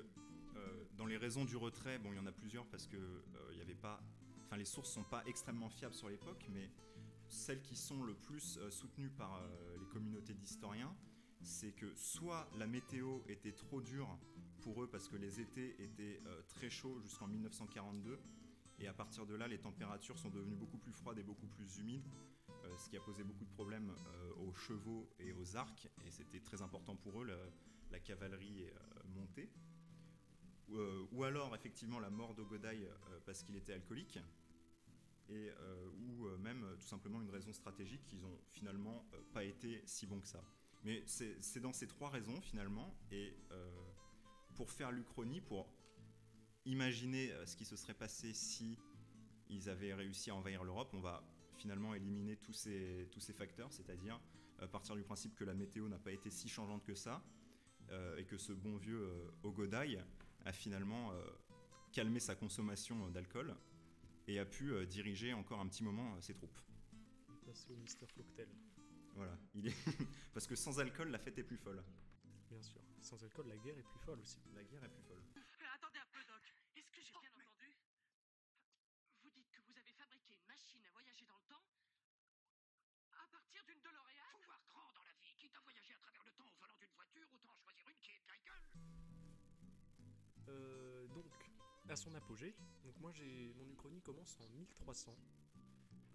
euh, 0.55 0.85
dans 0.97 1.05
les 1.05 1.17
raisons 1.17 1.45
du 1.45 1.57
retrait, 1.57 1.99
bon, 1.99 2.13
il 2.13 2.15
y 2.15 2.19
en 2.19 2.25
a 2.25 2.31
plusieurs 2.31 2.65
parce 2.67 2.87
que 2.87 2.97
euh, 2.97 3.51
il 3.53 3.61
avait 3.61 3.75
pas, 3.75 4.01
enfin, 4.45 4.57
les 4.57 4.65
sources 4.65 4.89
sont 4.89 5.03
pas 5.03 5.23
extrêmement 5.25 5.69
fiables 5.69 5.93
sur 5.93 6.09
l'époque, 6.09 6.45
mais 6.49 6.71
celles 7.27 7.61
qui 7.61 7.75
sont 7.75 8.03
le 8.03 8.13
plus 8.13 8.59
soutenues 8.69 9.09
par 9.09 9.41
les 9.79 9.87
communautés 9.87 10.35
d'historiens, 10.35 10.95
c'est 11.41 11.71
que 11.71 11.93
soit 11.95 12.47
la 12.55 12.67
météo 12.67 13.21
était 13.27 13.51
trop 13.51 13.81
dure 13.81 14.07
pour 14.61 14.83
eux 14.83 14.87
parce 14.87 15.09
que 15.09 15.15
les 15.15 15.41
étés 15.41 15.75
étaient 15.81 16.21
très 16.49 16.69
chauds 16.69 16.99
jusqu'en 16.99 17.27
1942, 17.27 18.19
et 18.77 18.87
à 18.87 18.93
partir 18.93 19.25
de 19.25 19.33
là, 19.33 19.47
les 19.47 19.57
températures 19.57 20.19
sont 20.19 20.29
devenues 20.29 20.55
beaucoup 20.55 20.77
plus 20.77 20.91
froides 20.91 21.17
et 21.17 21.23
beaucoup 21.23 21.47
plus 21.47 21.77
humides, 21.79 22.07
ce 22.77 22.89
qui 22.89 22.97
a 22.97 23.01
posé 23.01 23.23
beaucoup 23.23 23.45
de 23.45 23.51
problèmes 23.51 23.89
euh, 23.91 24.33
aux 24.47 24.53
chevaux 24.53 25.09
et 25.19 25.31
aux 25.33 25.55
arcs, 25.55 25.87
et 26.05 26.11
c'était 26.11 26.39
très 26.39 26.61
important 26.61 26.95
pour 26.95 27.21
eux. 27.21 27.27
la 27.91 27.99
cavalerie 27.99 28.63
euh, 28.63 29.03
montée. 29.15 29.49
Ou, 30.69 30.77
euh, 30.77 31.21
alors, 31.23 31.55
effectivement, 31.55 31.99
la 31.99 32.09
mort 32.09 32.33
d'Ogodaï 32.33 32.85
euh, 32.85 33.19
parce 33.25 33.43
qu'il 33.43 33.55
était 33.55 33.73
alcoolique. 33.73 34.19
Et, 35.27 35.49
euh, 35.49 35.89
ou 35.97 36.27
euh, 36.27 36.37
même 36.37 36.63
euh, 36.63 36.75
tout 36.75 36.85
simplement 36.85 37.19
une 37.19 37.31
raison 37.31 37.51
stratégique 37.51 38.05
qu'ils 38.05 38.23
ont 38.25 38.39
finalement 38.51 39.07
euh, 39.13 39.21
pas 39.33 39.43
été 39.43 39.81
si 39.85 40.05
bons 40.05 40.19
que 40.19 40.27
ça. 40.27 40.43
Mais 40.83 41.03
c'est 41.07 41.59
dans 41.59 41.73
ces 41.73 41.87
trois 41.87 42.09
raisons 42.11 42.39
finalement. 42.41 42.95
Et 43.11 43.35
euh, 43.51 43.71
pour 44.55 44.71
faire 44.71 44.91
l'Uchronie, 44.91 45.41
pour 45.41 45.67
imaginer 46.65 47.31
euh, 47.31 47.45
ce 47.47 47.55
qui 47.55 47.65
se 47.65 47.75
serait 47.75 47.95
passé 47.95 48.33
si 48.33 48.77
ils 49.49 49.67
avaient 49.67 49.95
réussi 49.95 50.29
à 50.29 50.35
envahir 50.35 50.63
l'Europe, 50.63 50.91
on 50.93 51.01
va 51.01 51.23
finalement 51.55 51.93
éliminer 51.93 52.37
tous 52.37 52.53
ces, 52.53 53.07
tous 53.11 53.19
ces 53.19 53.33
facteurs, 53.33 53.71
c'est-à-dire 53.71 54.19
à 54.59 54.67
partir 54.67 54.95
du 54.95 55.03
principe 55.03 55.35
que 55.35 55.43
la 55.43 55.53
météo 55.53 55.87
n'a 55.89 55.97
pas 55.99 56.11
été 56.11 56.29
si 56.29 56.47
changeante 56.47 56.83
que 56.83 56.95
ça, 56.95 57.21
euh, 57.91 58.17
et 58.17 58.25
que 58.25 58.37
ce 58.37 58.53
bon 58.53 58.77
vieux 58.77 59.01
euh, 59.01 59.31
Ogodaï 59.43 60.01
a 60.45 60.51
finalement 60.53 61.11
euh, 61.11 61.25
calmé 61.91 62.19
sa 62.19 62.35
consommation 62.35 63.05
euh, 63.05 63.09
d'alcool 63.09 63.55
et 64.27 64.39
a 64.39 64.45
pu 64.45 64.71
euh, 64.71 64.85
diriger 64.85 65.33
encore 65.33 65.59
un 65.59 65.67
petit 65.67 65.83
moment 65.83 66.15
euh, 66.15 66.21
ses 66.21 66.33
troupes. 66.33 66.57
Passer 67.45 67.73
au 67.73 67.77
Mister 67.77 68.07
Cocktail, 68.15 68.49
Voilà, 69.13 69.37
il 69.53 69.67
est 69.67 69.75
parce 70.33 70.47
que 70.47 70.55
sans 70.55 70.79
alcool 70.79 71.09
la 71.09 71.19
fête 71.19 71.37
est 71.37 71.43
plus 71.43 71.57
folle. 71.57 71.83
bien 72.49 72.61
sûr. 72.61 72.81
Sans 73.01 73.21
alcool, 73.23 73.47
la 73.47 73.57
guerre 73.57 73.77
est 73.77 73.83
plus 73.83 73.99
folle 73.99 74.19
aussi. 74.19 74.39
La 74.55 74.63
guerre 74.63 74.83
est 74.83 74.89
plus 74.89 75.03
folle. 75.03 75.21
Euh, 90.55 91.07
donc, 91.13 91.51
à 91.89 91.95
son 91.95 92.13
apogée, 92.15 92.55
donc 92.83 92.97
moi 92.99 93.11
j'ai 93.11 93.53
mon 93.57 93.69
Uchronie 93.69 94.01
commence 94.01 94.37
en 94.39 94.47
1300 94.57 95.15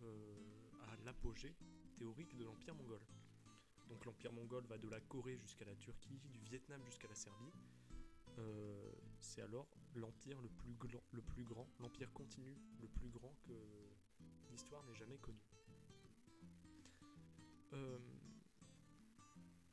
euh, 0.02 0.35
à 0.82 0.97
l'apogée 1.04 1.54
théorique 1.97 2.37
de 2.37 2.44
l'Empire 2.44 2.75
mongol. 2.75 3.00
Donc 3.88 4.04
l'Empire 4.04 4.32
mongol 4.32 4.64
va 4.66 4.78
de 4.78 4.88
la 4.88 5.00
Corée 5.00 5.37
jusqu'à 5.37 5.64
la 5.64 5.75
Turquie, 5.76 6.20
du 6.32 6.40
Vietnam 6.40 6.80
jusqu'à 6.85 7.09
la 7.09 7.14
Serbie. 7.14 7.52
Euh, 8.38 8.92
c'est 9.20 9.42
alors 9.42 9.68
l'empire 9.94 10.40
le 10.40 10.49
plus, 10.49 10.76
le 11.12 11.23
plus 11.23 11.44
grand, 11.44 11.68
l'empire 11.80 12.12
continu 12.12 12.56
le 12.80 12.88
plus 12.88 13.09
grand 13.09 13.35
que 13.42 13.52
l'histoire 14.50 14.82
n'ait 14.85 14.94
jamais 14.94 15.18
connu. 15.18 15.40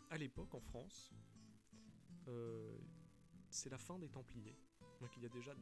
À 0.10 0.18
l'époque, 0.18 0.54
en 0.56 0.62
France, 0.62 1.12
c'est 3.50 3.70
la 3.70 3.78
fin 3.78 3.98
des 4.00 4.10
Templiers. 4.10 4.58
Donc 5.02 5.16
il 5.18 5.24
y 5.24 5.26
a 5.26 5.30
déjà 5.30 5.54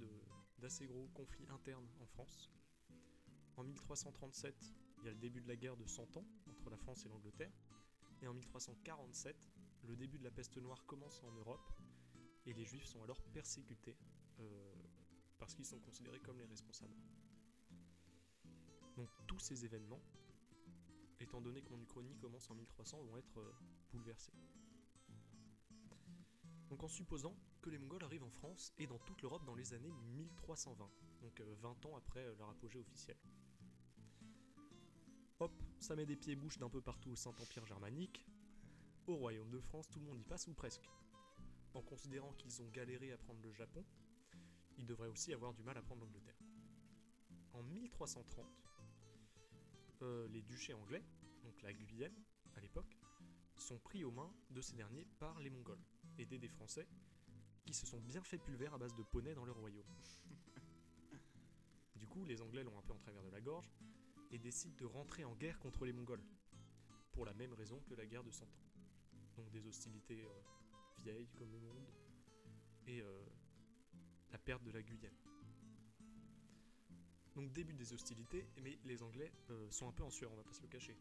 d'assez 0.60 0.88
gros 0.88 1.08
conflits 1.13 1.48
internes 1.50 1.88
en 2.00 2.06
France. 2.06 2.50
En 3.58 3.63
1337, 3.63 4.74
il 5.00 5.06
y 5.06 5.10
a 5.10 5.12
le 5.12 5.20
début 5.20 5.42
de 5.42 5.48
la 5.48 5.56
guerre 5.56 5.77
de 5.77 5.86
100 5.86 6.18
ans 6.18 6.25
entre 6.50 6.70
la 6.70 6.77
France 6.77 7.06
et 7.06 7.10
l'Angleterre. 7.10 7.51
Et 8.22 8.27
en 8.27 8.34
1347, 8.34 9.36
le 9.84 9.96
début 9.96 10.18
de 10.18 10.24
la 10.24 10.32
peste 10.32 10.58
noire 10.58 10.84
commence 10.86 11.22
en 11.24 11.32
Europe 11.32 11.70
et 12.46 12.54
les 12.54 12.65
juifs 12.65 12.86
sont 12.86 13.04
alors 13.04 13.22
persécutés 13.34 13.98
euh, 14.39 14.74
parce 15.38 15.54
qu'ils 15.54 15.65
sont 15.65 15.80
considérés 15.80 16.20
comme 16.20 16.39
les 16.39 16.46
responsables. 16.46 16.96
Donc 18.96 19.10
tous 19.27 19.39
ces 19.39 19.65
événements, 19.65 20.01
étant 21.20 21.42
donné 21.42 21.62
que 21.62 21.70
mon 21.70 21.82
Uchronie 21.82 22.15
commence 22.18 22.50
en 22.50 22.56
1300, 22.56 23.04
vont 23.04 23.18
être 23.18 23.39
euh, 23.39 23.54
bouleversés. 23.92 24.34
Donc 26.70 26.84
en 26.84 26.88
supposant 26.88 27.36
les 27.69 27.77
Mongols 27.77 28.03
arrivent 28.03 28.24
en 28.24 28.29
France 28.29 28.74
et 28.77 28.88
dans 28.88 29.00
toute 29.00 29.22
l'Europe 29.22 29.43
dans 29.45 29.55
les 29.55 29.74
années 29.74 29.93
1320, 30.15 30.89
donc 31.22 31.39
euh, 31.39 31.55
20 31.62 31.86
ans 31.86 31.95
après 31.98 32.22
euh, 32.22 32.36
leur 32.36 32.50
apogée 32.50 32.79
officielle. 32.79 33.17
Hop, 35.39 35.51
ça 35.79 35.95
met 35.95 36.05
des 36.05 36.15
pieds 36.15 36.36
bouches 36.36 36.57
d'un 36.57 36.69
peu 36.69 36.81
partout 36.81 37.12
au 37.12 37.15
Saint-Empire 37.15 37.65
germanique. 37.65 38.25
Au 39.07 39.15
Royaume 39.15 39.50
de 39.50 39.60
France, 39.60 39.89
tout 39.89 40.00
le 40.00 40.05
monde 40.05 40.19
y 40.19 40.24
passe 40.24 40.48
ou 40.48 40.53
presque. 40.53 40.89
En 41.74 41.81
considérant 41.81 42.34
qu'ils 42.34 42.62
ont 42.62 42.69
galéré 42.69 43.12
à 43.12 43.17
prendre 43.17 43.41
le 43.41 43.51
Japon, 43.51 43.84
ils 44.77 44.86
devraient 44.86 45.10
aussi 45.10 45.34
avoir 45.34 45.53
du 45.53 45.63
mal 45.63 45.77
à 45.77 45.81
prendre 45.81 46.01
l'Angleterre. 46.01 46.39
En 47.53 47.63
1330, 47.63 48.45
euh, 50.01 50.27
les 50.29 50.41
duchés 50.41 50.74
anglais, 50.74 51.03
donc 51.43 51.62
la 51.62 51.74
Guyenne 51.74 52.15
à 52.55 52.62
l'époque, 52.62 52.98
sont 53.57 53.77
pris 53.79 54.03
aux 54.03 54.12
mains 54.12 54.34
de 54.51 54.62
ces 54.62 54.75
derniers 54.75 55.05
par 55.19 55.39
les 55.39 55.50
Mongols, 55.50 55.84
aidés 56.17 56.39
des 56.39 56.50
Français, 56.50 56.88
qui 57.65 57.74
se 57.74 57.86
sont 57.86 58.00
bien 58.00 58.22
fait 58.22 58.38
pulvère 58.38 58.74
à 58.74 58.77
base 58.77 58.95
de 58.95 59.03
poney 59.03 59.34
dans 59.34 59.45
leur 59.45 59.57
royaume. 59.57 59.86
Du 61.95 62.07
coup, 62.07 62.25
les 62.25 62.41
Anglais 62.41 62.63
l'ont 62.63 62.77
un 62.77 62.81
peu 62.81 62.93
en 62.93 62.98
travers 62.98 63.24
de 63.24 63.29
la 63.29 63.41
gorge 63.41 63.72
et 64.31 64.38
décident 64.38 64.75
de 64.77 64.86
rentrer 64.86 65.24
en 65.24 65.36
guerre 65.36 65.60
contre 65.60 65.86
les 65.86 65.93
Mongols. 65.93 66.24
Pour 67.12 67.25
la 67.25 67.34
même 67.34 67.53
raison 67.53 67.79
que 67.88 67.95
la 67.95 68.05
guerre 68.05 68.24
de 68.24 68.31
Cent 68.31 68.45
Ans. 68.45 68.65
Donc 69.38 69.50
des 69.51 69.65
hostilités 69.65 70.24
euh, 70.24 70.41
vieilles 71.00 71.29
comme 71.36 71.51
le 71.51 71.60
monde 71.60 71.86
et 72.88 73.01
euh, 73.01 73.25
la 74.31 74.38
perte 74.38 74.63
de 74.63 74.72
la 74.72 74.81
Guyane. 74.81 75.15
Donc 77.36 77.51
début 77.51 77.74
des 77.74 77.93
hostilités, 77.93 78.48
mais 78.62 78.77
les 78.86 79.01
Anglais 79.01 79.31
euh, 79.50 79.69
sont 79.72 79.88
un 79.88 79.91
peu 79.91 80.03
en 80.03 80.10
sueur, 80.10 80.31
on 80.31 80.36
va 80.36 80.43
pas 80.43 80.53
se 80.53 80.62
le 80.62 80.67
cacher. 80.67 80.98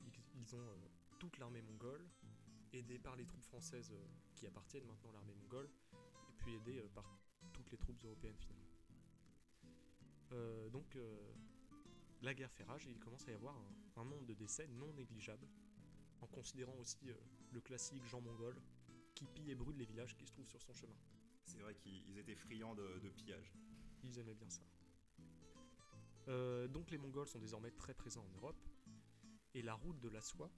Ils, 0.00 0.12
ils 0.34 0.56
ont 0.56 0.66
toute 1.18 1.38
l'armée 1.38 1.62
mongole, 1.62 2.08
aidés 2.72 2.98
par 2.98 3.16
les 3.16 3.26
troupes 3.26 3.44
françaises 3.44 3.92
qui 4.40 4.46
appartiennent 4.46 4.86
maintenant 4.86 5.10
à 5.10 5.12
l'armée 5.12 5.34
mongole, 5.34 5.68
et 6.30 6.32
puis 6.38 6.54
aidés 6.54 6.78
euh, 6.78 6.88
par 6.88 7.04
toutes 7.52 7.70
les 7.70 7.76
troupes 7.76 8.02
européennes 8.02 8.38
finalement. 8.38 8.70
Euh, 10.32 10.70
donc 10.70 10.96
euh, 10.96 11.32
la 12.22 12.32
guerre 12.32 12.50
fait 12.50 12.64
rage 12.64 12.86
et 12.86 12.90
il 12.90 12.98
commence 12.98 13.28
à 13.28 13.32
y 13.32 13.34
avoir 13.34 13.54
un, 13.54 14.00
un 14.00 14.04
nombre 14.06 14.24
de 14.24 14.32
décès 14.34 14.66
non 14.68 14.92
négligeable, 14.94 15.46
en 16.22 16.26
considérant 16.26 16.74
aussi 16.78 16.98
le 17.52 17.60
classique 17.60 18.04
Jean 18.06 18.22
mongol 18.22 18.56
qui 19.14 19.26
pille 19.26 19.50
et 19.50 19.54
brûle 19.54 19.76
les 19.76 19.84
villages 19.84 20.16
qui 20.16 20.26
se 20.26 20.32
trouvent 20.32 20.48
sur 20.48 20.62
son 20.62 20.72
chemin. 20.72 20.96
C'est 21.44 21.58
vrai 21.58 21.74
qu'ils 21.74 22.08
ils 22.08 22.18
étaient 22.18 22.34
friands 22.34 22.74
de, 22.74 22.98
de 22.98 23.08
pillage. 23.10 23.52
Ils 24.02 24.18
aimaient 24.18 24.34
bien 24.34 24.48
ça. 24.48 24.62
Euh, 26.28 26.68
donc 26.68 26.90
les 26.90 26.98
Mongols 26.98 27.26
sont 27.28 27.40
désormais 27.40 27.72
très 27.72 27.92
présents 27.92 28.24
en 28.24 28.36
Europe, 28.36 28.68
et 29.54 29.62
la 29.62 29.74
route 29.74 30.00
de 30.00 30.08
la 30.08 30.20
soie, 30.20 30.50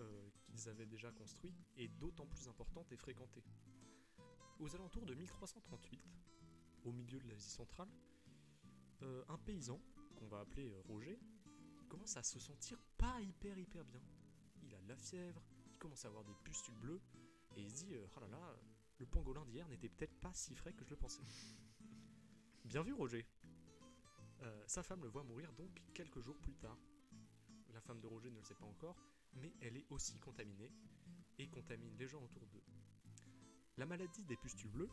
euh, 0.00 0.30
qu'ils 0.44 0.68
avaient 0.68 0.86
déjà 0.86 1.10
construite, 1.10 1.54
est 1.76 1.88
d'autant 1.88 2.26
plus 2.26 2.48
importante 2.48 2.90
et 2.92 2.96
fréquentée. 2.96 3.44
Aux 4.58 4.74
alentours 4.74 5.06
de 5.06 5.14
1338, 5.14 6.00
au 6.84 6.92
milieu 6.92 7.18
de 7.18 7.28
l'Asie 7.28 7.50
centrale, 7.50 7.88
euh, 9.02 9.24
un 9.28 9.38
paysan, 9.38 9.80
qu'on 10.16 10.26
va 10.28 10.40
appeler 10.40 10.68
euh, 10.68 10.80
Roger, 10.88 11.18
commence 11.88 12.16
à 12.16 12.22
se 12.22 12.38
sentir 12.38 12.78
pas 12.98 13.20
hyper 13.20 13.58
hyper 13.58 13.84
bien. 13.84 14.02
Il 14.62 14.74
a 14.74 14.80
de 14.80 14.88
la 14.88 14.96
fièvre, 14.96 15.42
il 15.70 15.78
commence 15.78 16.04
à 16.04 16.08
avoir 16.08 16.24
des 16.24 16.34
pustules 16.44 16.76
bleues, 16.76 17.00
et 17.56 17.62
il 17.62 17.70
se 17.70 17.84
dit, 17.84 17.94
oh 18.16 18.20
là 18.20 18.28
là, 18.28 18.56
le 18.98 19.06
pangolin 19.06 19.44
d'hier 19.46 19.68
n'était 19.68 19.88
peut-être 19.88 20.18
pas 20.20 20.32
si 20.34 20.54
frais 20.54 20.72
que 20.72 20.84
je 20.84 20.90
le 20.90 20.96
pensais. 20.96 21.22
Bien 22.64 22.82
vu, 22.82 22.92
Roger. 22.92 23.26
Sa 24.66 24.82
femme 24.82 25.02
le 25.02 25.08
voit 25.08 25.24
mourir 25.24 25.52
donc 25.54 25.70
quelques 25.94 26.20
jours 26.20 26.38
plus 26.38 26.54
tard. 26.54 26.78
La 27.72 27.80
femme 27.80 28.00
de 28.00 28.06
Roger 28.06 28.30
ne 28.30 28.36
le 28.36 28.42
sait 28.42 28.54
pas 28.54 28.66
encore, 28.66 28.96
mais 29.36 29.52
elle 29.60 29.76
est 29.76 29.86
aussi 29.90 30.18
contaminée 30.18 30.72
et 31.38 31.48
contamine 31.48 31.96
les 31.98 32.08
gens 32.08 32.22
autour 32.22 32.46
d'eux. 32.46 32.62
La 33.76 33.86
maladie 33.86 34.24
des 34.24 34.36
pustules 34.36 34.70
bleues, 34.70 34.90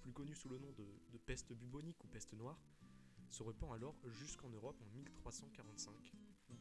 plus 0.00 0.12
connue 0.12 0.34
sous 0.34 0.48
le 0.48 0.58
nom 0.58 0.72
de, 0.72 1.18
peste 1.18 1.52
bubonique 1.52 2.02
ou 2.04 2.08
peste 2.08 2.32
noire, 2.34 2.58
se 3.30 3.42
répand 3.42 3.72
alors 3.72 3.96
jusqu'en 4.06 4.50
Europe 4.50 4.80
en 4.82 4.86
1345, 4.96 6.12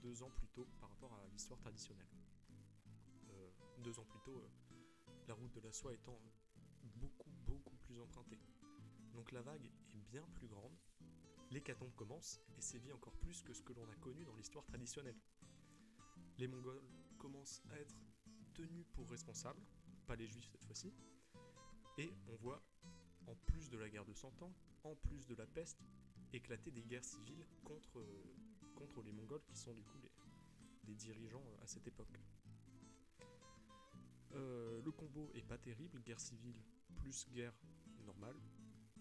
deux 0.02 0.24
ans 0.24 0.32
plus 0.32 0.48
tôt 0.50 0.68
par 0.80 0.90
rapport 0.90 1.14
à 1.14 1.28
l'histoire 1.32 1.60
traditionnelle. 1.60 2.08
Euh, 3.30 3.50
deux 3.80 4.00
ans 4.00 4.06
plus 4.06 4.20
tôt, 4.22 4.38
euh, 4.38 4.50
la 5.28 5.34
route 5.34 5.54
de 5.54 5.62
la 5.62 5.72
soie 5.72 5.94
étant 5.94 6.20
beaucoup 6.96 7.32
beaucoup 7.46 7.76
plus 7.78 8.00
empruntée. 8.00 8.40
Donc 9.14 9.32
la 9.32 9.42
vague 9.42 9.66
est 9.66 10.12
bien 10.12 10.26
plus 10.36 10.48
grande, 10.48 10.78
l'hécatombe 11.52 11.94
commence 11.96 12.40
et 12.58 12.62
sévit 12.62 12.92
encore 12.92 13.14
plus 13.18 13.42
que 13.42 13.54
ce 13.54 13.62
que 13.62 13.74
l'on 13.74 13.88
a 13.90 13.96
connu 13.96 14.24
dans 14.26 14.36
l'histoire 14.36 14.66
traditionnelle. 14.66 15.20
Les 16.38 16.48
Mongols 16.48 16.82
commencent 17.24 17.64
à 17.72 17.80
être 17.80 17.96
tenus 18.54 18.86
pour 18.92 19.10
responsables, 19.10 19.62
pas 20.06 20.18
les 20.18 20.28
Juifs 20.28 20.50
cette 20.52 20.66
fois-ci, 20.66 20.94
et 21.98 22.14
on 22.28 22.36
voit, 22.36 22.62
en 23.28 23.36
plus 23.48 23.70
de 23.70 23.78
la 23.78 23.88
guerre 23.88 24.04
de 24.04 24.14
Cent 24.14 24.42
Ans, 24.42 24.54
en 24.84 24.94
plus 24.96 25.26
de 25.26 25.36
la 25.36 25.46
peste, 25.46 25.80
éclater 26.34 26.70
des 26.70 26.84
guerres 26.84 27.06
civiles 27.06 27.46
contre, 27.64 28.00
euh, 28.00 28.36
contre 28.76 29.02
les 29.04 29.14
Mongols 29.14 29.44
qui 29.46 29.56
sont 29.56 29.74
du 29.74 29.84
coup 29.84 30.00
des 30.84 30.96
dirigeants 30.96 31.46
euh, 31.48 31.64
à 31.64 31.68
cette 31.68 31.88
époque. 31.88 32.20
Euh, 34.34 34.82
le 34.82 34.92
combo 34.92 35.32
est 35.34 35.48
pas 35.48 35.58
terrible, 35.58 36.02
guerre 36.02 36.20
civile 36.20 36.62
plus 36.98 37.26
guerre 37.30 37.56
normale, 38.06 38.36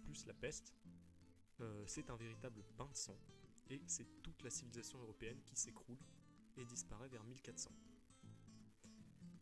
plus 0.04 0.26
la 0.26 0.34
peste. 0.34 0.72
C'est 1.86 2.10
un 2.10 2.16
véritable 2.16 2.64
bain 2.76 2.88
de 2.88 2.96
sang, 2.96 3.16
et 3.70 3.80
c'est 3.86 4.20
toute 4.20 4.42
la 4.42 4.50
civilisation 4.50 5.00
européenne 5.00 5.40
qui 5.44 5.54
s'écroule 5.54 6.00
et 6.56 6.64
disparaît 6.64 7.08
vers 7.08 7.22
1400. 7.22 7.70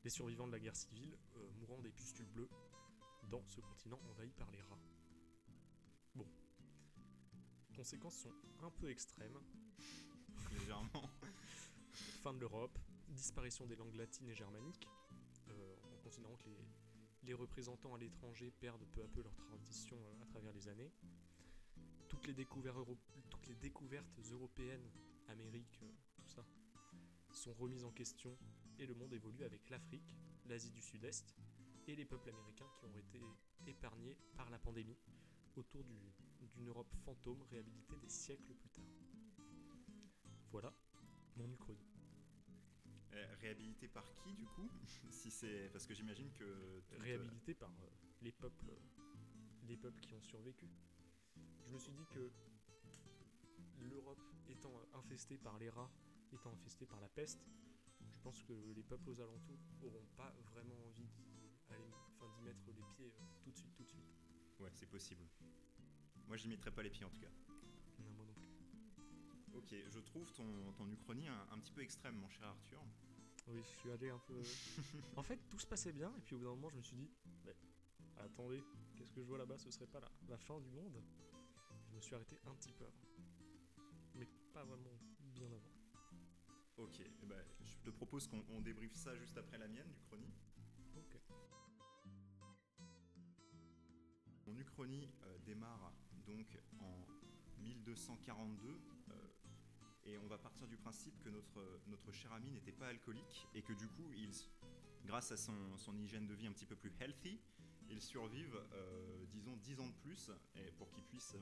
Les 0.04 0.10
survivants 0.10 0.46
de 0.46 0.52
la 0.52 0.60
guerre 0.60 0.76
civile 0.76 1.16
euh, 1.36 1.50
mourant 1.60 1.80
des 1.82 1.90
pustules 1.92 2.26
bleues 2.26 2.48
dans 3.30 3.44
ce 3.46 3.60
continent 3.60 4.00
envahi 4.10 4.30
par 4.32 4.50
les 4.50 4.60
rats. 4.62 4.78
Bon. 6.14 6.26
Conséquences 7.76 8.16
sont 8.16 8.32
un 8.62 8.70
peu 8.70 8.88
extrêmes. 8.90 9.38
Légèrement. 10.52 11.10
Fin 12.22 12.32
de 12.34 12.38
l'Europe, 12.40 12.78
disparition 13.08 13.66
des 13.66 13.76
langues 13.76 13.94
latines 13.94 14.28
et 14.28 14.34
germaniques, 14.34 14.88
euh, 15.48 15.76
en 15.84 15.96
considérant 16.02 16.36
que 16.36 16.48
les, 16.48 16.58
les 17.24 17.34
représentants 17.34 17.94
à 17.94 17.98
l'étranger 17.98 18.50
perdent 18.50 18.84
peu 18.92 19.02
à 19.02 19.08
peu 19.08 19.22
leur 19.22 19.34
tradition 19.36 19.96
euh, 19.98 20.22
à 20.22 20.26
travers 20.26 20.52
les 20.52 20.68
années. 20.68 20.90
Toutes 22.08 22.26
les, 22.26 22.34
euro- 22.66 22.98
toutes 23.30 23.46
les 23.46 23.54
découvertes 23.54 24.18
européennes, 24.32 24.90
Amérique, 25.28 25.80
tout 26.16 26.28
ça, 26.28 26.44
sont 27.32 27.52
remises 27.54 27.84
en 27.84 27.92
question 27.92 28.36
et 28.80 28.86
le 28.86 28.94
monde 28.94 29.12
évolue 29.12 29.44
avec 29.44 29.68
l'Afrique, 29.70 30.16
l'Asie 30.46 30.70
du 30.70 30.80
Sud-Est 30.80 31.34
et 31.86 31.94
les 31.96 32.04
peuples 32.04 32.28
américains 32.30 32.68
qui 32.78 32.86
ont 32.86 32.94
été 32.96 33.20
épargnés 33.66 34.16
par 34.36 34.48
la 34.50 34.58
pandémie 34.58 34.96
autour 35.56 35.84
du- 35.84 36.12
d'une 36.54 36.68
Europe 36.68 36.92
fantôme 37.04 37.42
réhabilitée 37.50 37.96
des 38.00 38.08
siècles 38.08 38.54
plus 38.54 38.70
tard. 38.70 38.84
Voilà 40.50 40.72
mon 41.36 41.50
uchronie. 41.50 41.78
Euh, 43.12 43.34
réhabilité 43.40 43.88
par 43.88 44.04
qui 44.14 44.32
du 44.34 44.46
coup 44.46 44.70
Si 45.10 45.30
c'est 45.30 45.68
parce 45.72 45.84
que 45.86 45.94
j'imagine 45.94 46.30
que 46.32 46.80
toute- 46.88 46.98
réhabilité 47.00 47.54
par 47.54 47.70
euh, 47.70 47.88
les 48.22 48.32
peuples 48.32 48.72
les 49.68 49.76
peuples 49.76 50.00
qui 50.00 50.14
ont 50.14 50.22
survécu. 50.22 50.68
Je 51.64 51.70
me 51.72 51.78
suis 51.78 51.92
dit 51.92 52.06
que 52.12 52.30
l'Europe 53.80 54.20
étant 54.48 54.72
euh, 54.76 54.98
infestée 54.98 55.38
par 55.38 55.58
les 55.58 55.68
rats, 55.70 55.90
étant 56.32 56.50
infestée 56.52 56.86
par 56.86 57.00
la 57.00 57.08
peste, 57.08 57.46
pense 58.20 58.42
que 58.42 58.52
les 58.52 58.82
peuples 58.82 59.10
aux 59.10 59.20
alentours 59.20 59.58
auront 59.82 60.06
pas 60.16 60.32
vraiment 60.52 60.76
envie 60.86 61.08
d'y 61.08 61.74
aller, 61.74 61.90
enfin 62.14 62.26
d'y 62.36 62.42
mettre 62.42 62.60
les 62.66 62.84
pieds 62.96 63.12
euh, 63.18 63.24
tout 63.42 63.50
de 63.50 63.56
suite, 63.56 63.74
tout 63.74 63.82
de 63.84 63.88
suite. 63.88 64.04
Ouais, 64.58 64.70
c'est 64.74 64.86
possible. 64.86 65.26
Moi, 66.26 66.36
j'y 66.36 66.48
mettrais 66.48 66.70
pas 66.70 66.82
les 66.82 66.90
pieds 66.90 67.04
en 67.04 67.10
tout 67.10 67.20
cas. 67.20 67.30
Non, 67.98 68.10
moi 68.10 68.24
non 68.26 68.34
plus. 68.34 69.56
Ok, 69.56 69.74
je 69.88 69.98
trouve 70.00 70.30
ton, 70.32 70.72
ton 70.76 70.88
uchronie 70.90 71.28
un, 71.28 71.46
un 71.50 71.58
petit 71.58 71.72
peu 71.72 71.82
extrême, 71.82 72.14
mon 72.16 72.28
cher 72.28 72.48
Arthur. 72.48 72.82
Oui, 73.48 73.62
je 73.62 73.68
suis 73.80 73.90
allé 73.90 74.10
un 74.10 74.18
peu. 74.18 74.40
en 75.16 75.22
fait, 75.22 75.38
tout 75.48 75.58
se 75.58 75.66
passait 75.66 75.92
bien, 75.92 76.14
et 76.16 76.20
puis 76.20 76.34
au 76.34 76.38
bout 76.38 76.44
d'un 76.44 76.50
moment, 76.50 76.68
je 76.68 76.76
me 76.76 76.82
suis 76.82 76.96
dit, 76.96 77.10
mais 77.44 77.54
attendez, 78.18 78.62
qu'est-ce 78.96 79.12
que 79.12 79.22
je 79.22 79.26
vois 79.26 79.38
là-bas 79.38 79.58
Ce 79.58 79.70
serait 79.70 79.86
pas 79.86 80.00
la, 80.00 80.10
la 80.28 80.38
fin 80.38 80.60
du 80.60 80.70
monde? 80.70 81.02
Je 81.88 81.96
me 81.96 82.00
suis 82.00 82.14
arrêté 82.14 82.38
un 82.46 82.54
petit 82.54 82.72
peu 82.72 82.84
avant. 82.84 83.08
Mais 84.14 84.26
pas 84.52 84.62
vraiment 84.64 84.98
bien 85.34 85.46
avant. 85.46 85.79
Ok, 86.80 86.98
ben, 87.24 87.36
je 87.62 87.76
te 87.84 87.90
propose 87.90 88.26
qu'on 88.26 88.42
on 88.48 88.62
débriefe 88.62 88.94
ça 88.94 89.14
juste 89.14 89.36
après 89.36 89.58
la 89.58 89.68
mienne, 89.68 89.86
l'Uchronie. 89.92 90.32
Ok. 90.96 91.20
Mon 94.46 94.56
Uchronie 94.56 95.10
euh, 95.24 95.38
démarre 95.44 95.92
donc 96.26 96.58
en 96.80 97.06
1242 97.58 98.66
euh, 98.66 99.14
et 100.06 100.16
on 100.16 100.26
va 100.26 100.38
partir 100.38 100.66
du 100.68 100.78
principe 100.78 101.20
que 101.22 101.28
notre, 101.28 101.82
notre 101.88 102.12
cher 102.12 102.32
ami 102.32 102.50
n'était 102.50 102.72
pas 102.72 102.88
alcoolique 102.88 103.46
et 103.54 103.60
que 103.60 103.74
du 103.74 103.86
coup, 103.86 104.10
il, 104.16 104.30
grâce 105.04 105.32
à 105.32 105.36
son, 105.36 105.76
son 105.76 105.94
hygiène 105.98 106.26
de 106.26 106.32
vie 106.32 106.46
un 106.46 106.52
petit 106.52 106.66
peu 106.66 106.76
plus 106.76 106.94
healthy, 106.98 107.38
il 107.90 108.00
survive, 108.00 108.58
euh, 108.72 109.26
disons, 109.26 109.54
10 109.58 109.80
ans 109.80 109.88
de 109.88 109.96
plus 109.96 110.30
et 110.56 110.72
pour 110.78 110.90
qu'il 110.92 111.04
puisse 111.04 111.36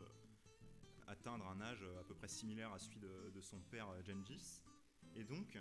atteindre 1.07 1.47
un 1.47 1.61
âge 1.61 1.85
à 2.01 2.03
peu 2.03 2.15
près 2.17 2.29
similaire 2.29 2.73
à 2.73 2.81
celui 2.81 2.99
de, 2.99 3.31
de 3.33 3.41
son 3.41 3.61
père 3.71 3.87
Gengis. 4.03 4.63
Et 5.15 5.25
donc, 5.25 5.59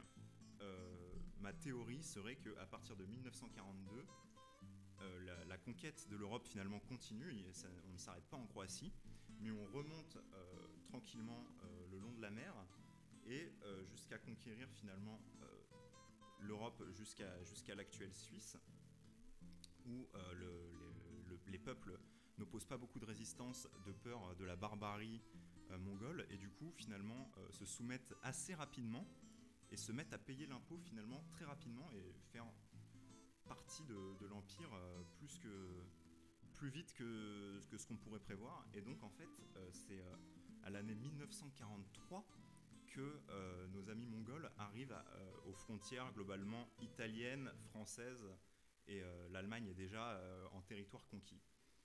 euh, 0.62 1.16
ma 1.40 1.54
théorie 1.54 2.04
serait 2.04 2.36
qu'à 2.36 2.66
partir 2.66 2.96
de 2.96 3.06
1942, 3.06 4.06
euh, 5.02 5.44
la, 5.46 5.58
conquête 5.58 6.08
de 6.10 6.16
l'Europe 6.16 6.46
finalement 6.48 6.80
continue, 6.80 7.32
on 7.90 7.94
ne 7.94 7.98
s'arrête 7.98 8.26
pas 8.30 8.38
en 8.38 8.46
Croatie, 8.48 8.94
mais 9.42 9.52
on 9.52 9.66
remonte 9.66 10.16
euh, 10.18 10.68
tranquillement 10.86 11.46
le 11.92 12.00
long 12.00 12.12
de 12.14 12.22
la 12.22 12.32
mer 12.32 12.54
et 13.26 13.52
jusqu'à 13.92 14.18
conquérir 14.18 14.70
finalement 14.72 15.20
l'Europe 16.40 16.82
jusqu'à 16.94 17.76
l'actuelle 17.76 18.14
Suisse, 18.14 18.56
où 19.86 20.08
le- 20.40 20.72
les, 20.80 21.24
le- 21.24 21.40
les 21.48 21.58
peuples 21.60 22.00
n'opposent 22.38 22.66
pas 22.66 22.78
beaucoup 22.78 23.00
de 23.00 23.06
résistance 23.06 23.68
de 23.86 23.92
peur 23.92 24.34
de 24.38 24.46
la 24.46 24.56
barbarie 24.56 25.22
mongole, 25.80 26.26
et 26.30 26.38
du 26.38 26.50
coup 26.50 26.72
finalement 26.78 27.30
se 27.50 27.66
soumettent 27.66 28.14
assez 28.24 28.54
rapidement 28.54 29.06
et 29.72 29.78
se 29.78 29.92
mettent 29.92 30.14
à 30.14 30.18
payer 30.18 30.48
l'impôt 30.48 30.78
finalement 30.78 31.24
très 31.32 31.46
rapidement 31.46 31.90
et 31.94 32.14
faire 32.32 32.46
partie 33.48 33.84
de, 33.86 34.18
de 34.20 34.26
l'Empire 34.28 34.74
euh, 34.74 35.04
plus 35.18 35.40
que 35.40 35.84
plus 36.54 36.70
vite 36.70 36.92
que, 36.94 37.62
que 37.70 37.78
ce 37.78 37.86
qu'on 37.86 37.98
pourrait 37.98 38.20
prévoir. 38.20 38.66
Et 38.74 38.82
donc 38.82 39.04
en 39.04 39.10
fait, 39.10 39.30
euh, 39.58 39.70
c'est 39.72 40.00
euh, 40.00 40.16
à 40.64 40.72
l'année 40.72 40.96
1943 40.96 42.26
que 42.88 43.22
nos 43.74 43.90
amis 43.92 44.08
mongols 44.08 44.50
arrivent 44.58 44.94
à, 44.94 45.06
aux 45.46 45.54
frontières 45.54 46.12
globalement 46.14 46.68
italiennes, 46.82 47.52
françaises, 47.70 48.26
et 48.88 49.04
l'Allemagne 49.30 49.68
est 49.68 49.76
déjà 49.76 50.20
en 50.54 50.62
territoire 50.62 51.06
conquis. 51.08 51.40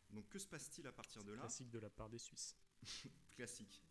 Donc 0.09 0.27
que 0.31 0.39
se 0.39 0.47
passe-t-il 0.47 0.87
à 0.87 0.93
partir 0.93 1.23
de 1.23 1.33
là? 1.33 1.41
Classique 1.41 1.71
de 1.71 1.81
la 1.81 1.91
part 1.91 2.09
des 2.09 2.19
Suisses. 2.19 2.57
classique. 3.37 3.83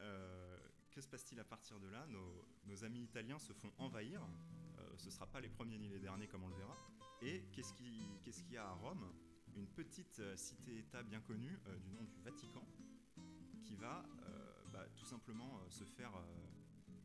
Euh, 0.00 0.58
que 0.92 1.00
se 1.00 1.08
passe-t-il 1.08 1.40
à 1.40 1.44
partir 1.44 1.80
de 1.80 1.88
là 1.88 2.06
nos, 2.06 2.84
amis 2.84 3.02
italiens 3.02 3.38
se 3.38 3.52
font 3.52 3.72
envahir. 3.78 4.20
Euh, 4.78 4.96
ce 4.96 5.06
ne 5.06 5.10
sera 5.10 5.26
pas 5.26 5.40
les 5.40 5.48
premiers 5.48 5.78
ni 5.78 5.88
les 5.88 5.98
derniers, 5.98 6.28
comme 6.28 6.44
on 6.44 6.48
le 6.48 6.56
verra. 6.56 6.76
Et 7.22 7.44
qu'est-ce 7.52 7.72
qu'il 7.72 8.52
y 8.52 8.56
a 8.56 8.66
à 8.66 8.72
Rome 8.72 9.12
Une 9.56 9.68
petite 9.68 10.20
euh, 10.20 10.36
cité-État 10.36 11.02
bien 11.02 11.20
connue 11.20 11.58
euh, 11.66 11.78
du 11.78 11.90
nom 11.92 12.02
du 12.04 12.20
Vatican 12.20 12.66
qui 13.62 13.76
va 13.76 14.04
bah, 14.72 14.84
tout 14.96 15.04
simplement 15.04 15.60
se 15.68 15.84
faire 15.84 16.12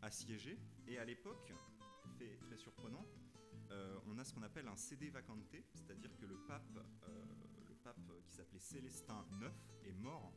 assiéger. 0.01 0.57
Et 0.87 0.97
à 0.97 1.05
l'époque, 1.05 1.53
fait 2.17 2.37
très 2.41 2.57
surprenant, 2.57 3.05
on 4.07 4.17
a 4.17 4.23
ce 4.23 4.33
qu'on 4.33 4.41
appelle 4.41 4.67
un 4.67 4.75
CD 4.75 5.09
vacante, 5.09 5.45
c'est-à-dire 5.75 6.15
que 6.17 6.25
le 6.25 6.35
pape, 6.47 6.79
le 7.67 7.75
pape 7.75 7.99
qui 8.25 8.31
s'appelait 8.31 8.59
Célestin 8.59 9.23
IX 9.39 9.51
est 9.83 9.93
mort 9.93 10.33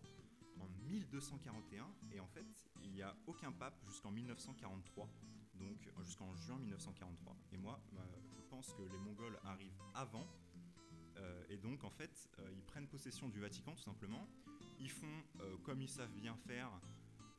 en 0.60 0.68
1241 0.88 1.86
et 2.12 2.20
en 2.20 2.26
fait 2.26 2.46
il 2.82 2.90
n'y 2.92 3.02
a 3.02 3.16
aucun 3.26 3.52
pape 3.52 3.78
jusqu'en 3.86 4.10
1943 4.10 5.08
donc 5.54 5.86
euh, 5.86 6.02
jusqu'en 6.02 6.34
juin 6.36 6.58
1943 6.58 7.36
et 7.52 7.56
moi 7.58 7.80
bah, 7.92 8.06
je 8.32 8.40
pense 8.42 8.72
que 8.74 8.82
les 8.82 8.98
mongols 8.98 9.38
arrivent 9.44 9.80
avant 9.94 10.26
euh, 11.16 11.44
et 11.48 11.56
donc 11.58 11.84
en 11.84 11.90
fait 11.90 12.28
euh, 12.38 12.50
ils 12.54 12.62
prennent 12.64 12.88
possession 12.88 13.28
du 13.28 13.40
Vatican 13.40 13.74
tout 13.74 13.82
simplement 13.82 14.28
ils 14.78 14.90
font 14.90 15.22
euh, 15.40 15.56
comme 15.64 15.80
ils 15.82 15.88
savent 15.88 16.12
bien 16.14 16.36
faire 16.36 16.70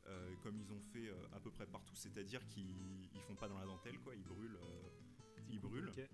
euh, 0.06 0.34
comme 0.42 0.58
ils 0.58 0.72
ont 0.72 0.80
fait 0.80 1.08
euh, 1.08 1.26
à 1.32 1.40
peu 1.40 1.50
près 1.50 1.66
partout 1.66 1.94
c'est-à-dire 1.94 2.46
qu'ils 2.48 3.08
ils 3.14 3.20
font 3.22 3.36
pas 3.36 3.48
dans 3.48 3.58
la 3.58 3.66
dentelle 3.66 3.98
quoi 4.00 4.14
ils 4.14 4.24
brûlent 4.24 4.56
euh, 4.62 4.88
ils 5.48 5.60
brûlent 5.60 5.88
Ok. 5.88 6.08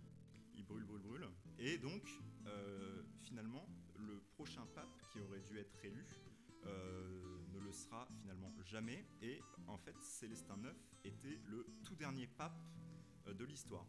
il 0.54 0.64
brûle, 0.64 0.84
brûle, 0.84 1.02
brûle. 1.02 1.28
Et 1.60 1.78
donc, 1.78 2.02
euh, 2.46 3.02
finalement, 3.20 3.64
le 3.96 4.18
prochain 4.34 4.66
pape 4.74 4.88
qui 5.12 5.20
aurait 5.20 5.40
dû 5.40 5.56
être 5.58 5.72
élu 5.84 6.04
euh, 6.66 7.38
ne 7.52 7.58
le 7.58 7.72
sera 7.72 8.06
finalement 8.20 8.52
jamais. 8.64 9.06
Et 9.22 9.40
en 9.66 9.78
fait, 9.78 9.96
Célestin 10.02 10.56
IX 10.56 10.74
était 11.04 11.40
le 11.46 11.66
tout 11.84 11.94
dernier 11.94 12.26
pape 12.26 12.60
euh, 13.26 13.34
de 13.34 13.44
l'histoire. 13.44 13.86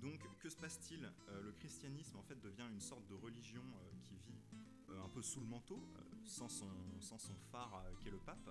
Donc, 0.00 0.20
que 0.38 0.48
se 0.48 0.56
passe-t-il 0.56 1.04
Euh, 1.28 1.42
Le 1.42 1.52
christianisme, 1.52 2.16
en 2.18 2.22
fait, 2.22 2.40
devient 2.40 2.66
une 2.70 2.80
sorte 2.80 3.06
de 3.06 3.14
religion 3.14 3.62
qui 4.02 4.16
vit 4.16 4.40
un 5.02 5.08
peu 5.08 5.22
sous 5.22 5.40
le 5.40 5.46
manteau, 5.46 5.80
sans, 6.24 6.48
son, 6.48 6.68
sans 7.00 7.18
son 7.18 7.34
phare 7.50 7.84
qu'est 8.00 8.10
le 8.10 8.18
pape, 8.18 8.50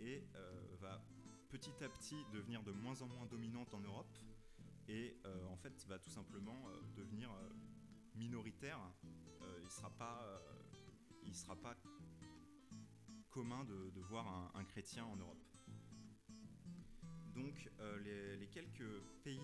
et 0.00 0.24
va 0.80 1.02
petit 1.50 1.84
à 1.84 1.88
petit 1.88 2.24
devenir 2.32 2.62
de 2.62 2.72
moins 2.72 3.02
en 3.02 3.06
moins 3.06 3.26
dominante 3.26 3.74
en 3.74 3.80
Europe 3.80 4.16
et 4.88 5.18
en 5.50 5.56
fait 5.56 5.84
va 5.86 5.98
tout 5.98 6.08
simplement 6.08 6.70
devenir 6.96 7.30
minoritaire. 8.14 8.78
Il 9.62 9.70
sera 9.70 9.90
pas, 9.90 10.24
il 11.24 11.34
sera 11.34 11.56
pas 11.56 11.74
commun 13.30 13.64
de, 13.64 14.00
voir 14.00 14.26
un, 14.54 14.64
chrétien 14.64 15.04
en 15.04 15.16
Europe. 15.16 15.38
Donc 17.34 17.70
euh, 17.78 17.98
les, 18.00 18.36
quelques 18.48 19.00
pays 19.22 19.40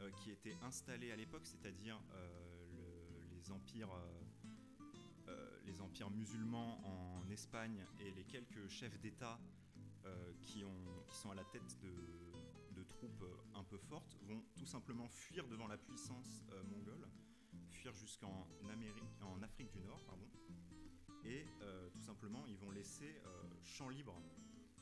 euh, 0.00 0.10
qui 0.22 0.30
étaient 0.30 0.56
installés 0.62 1.10
à 1.10 1.16
l'époque, 1.16 1.44
c'est-à-dire 1.46 2.00
euh, 2.14 2.66
le- 2.76 3.36
les 3.36 3.50
empires, 3.50 3.88
musulmans 6.10 6.80
en 6.84 7.28
Espagne 7.30 7.84
et 8.00 8.10
les 8.10 8.24
quelques 8.24 8.68
chefs 8.68 8.98
d'État 9.00 9.38
qui, 10.42 10.64
ont- 10.64 11.04
qui 11.08 11.16
sont 11.16 11.30
à 11.30 11.34
la 11.34 11.44
tête 11.44 11.78
de, 11.82 12.82
troupes 12.84 13.24
un 13.54 13.64
peu 13.64 13.78
fortes 13.78 14.16
vont 14.22 14.42
tout 14.56 14.66
simplement 14.66 15.08
fuir 15.08 15.46
devant 15.48 15.66
la 15.66 15.78
puissance 15.78 16.42
mongole, 16.68 17.08
fuir 17.70 17.94
jusqu'en 17.94 18.46
en 19.22 19.42
Afrique 19.42 19.70
du 19.72 19.80
Nord, 19.82 20.02
pardon, 20.04 20.26
et 21.24 21.46
euh, 21.62 21.88
tout 21.90 22.00
simplement 22.02 22.44
ils 22.46 22.58
vont 22.58 22.70
laisser 22.70 23.20
euh, 23.24 23.42
champ 23.62 23.88
libre 23.88 24.14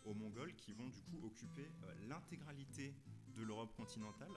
aux 0.04 0.14
Mongols 0.14 0.54
qui 0.56 0.72
vont 0.72 0.88
du 0.88 1.00
coup 1.02 1.24
occuper 1.24 1.70
euh, 1.84 1.94
l'intégralité 2.08 2.94
de 3.34 3.42
l'Europe 3.42 3.74
continentale. 3.74 4.32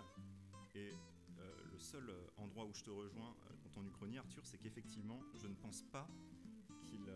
Et 0.76 0.92
le 1.72 1.80
seul 1.80 2.14
endroit 2.38 2.66
où 2.66 2.74
je 2.74 2.84
te 2.84 2.90
rejoins 2.90 3.36
euh, 3.50 3.54
dans 3.64 3.70
ton 3.70 3.86
uchronie, 3.86 4.18
Arthur, 4.18 4.46
c'est 4.46 4.58
qu'effectivement, 4.58 5.22
je 5.36 5.48
ne 5.48 5.56
pense 5.56 5.82
pas 5.84 6.08
qu'ils 6.84 7.10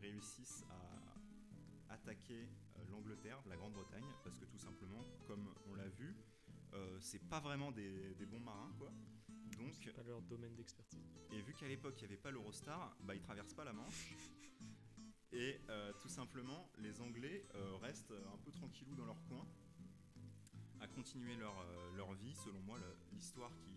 réussissent 0.00 0.64
à 0.70 1.94
attaquer 1.94 2.48
l'Angleterre, 2.90 3.42
la 3.46 3.56
Grande-Bretagne, 3.56 4.06
parce 4.22 4.36
que 4.38 4.44
tout 4.44 4.58
simplement, 4.58 5.04
comme 5.26 5.48
on 5.66 5.74
l'a 5.74 5.88
vu, 5.88 6.14
c'est 7.00 7.28
pas 7.28 7.40
vraiment 7.40 7.72
des, 7.72 8.14
des 8.14 8.26
bons 8.26 8.40
marins, 8.40 8.72
quoi. 8.78 8.92
Donc, 9.58 9.72
C'est 9.84 9.92
pas 9.92 10.02
leur 10.02 10.22
domaine 10.22 10.54
d'expertise. 10.54 11.00
et 11.32 11.40
vu 11.42 11.52
qu'à 11.54 11.68
l'époque 11.68 11.94
il 11.98 12.00
n'y 12.06 12.12
avait 12.12 12.22
pas 12.22 12.30
l'Eurostar, 12.30 12.96
bah 13.02 13.14
ils 13.14 13.20
traversent 13.22 13.54
pas 13.54 13.64
la 13.64 13.72
Manche. 13.72 14.14
Et 15.32 15.60
euh, 15.68 15.92
tout 16.00 16.08
simplement, 16.08 16.68
les 16.78 17.00
Anglais 17.00 17.46
euh, 17.54 17.76
restent 17.76 18.12
un 18.32 18.38
peu 18.38 18.50
tranquillou 18.50 18.94
dans 18.96 19.06
leur 19.06 19.22
coin, 19.24 19.46
à 20.80 20.88
continuer 20.88 21.36
leur, 21.36 21.56
euh, 21.60 21.92
leur 21.96 22.12
vie. 22.14 22.34
Selon 22.34 22.60
moi, 22.62 22.78
l'histoire 23.12 23.54
qui, 23.58 23.76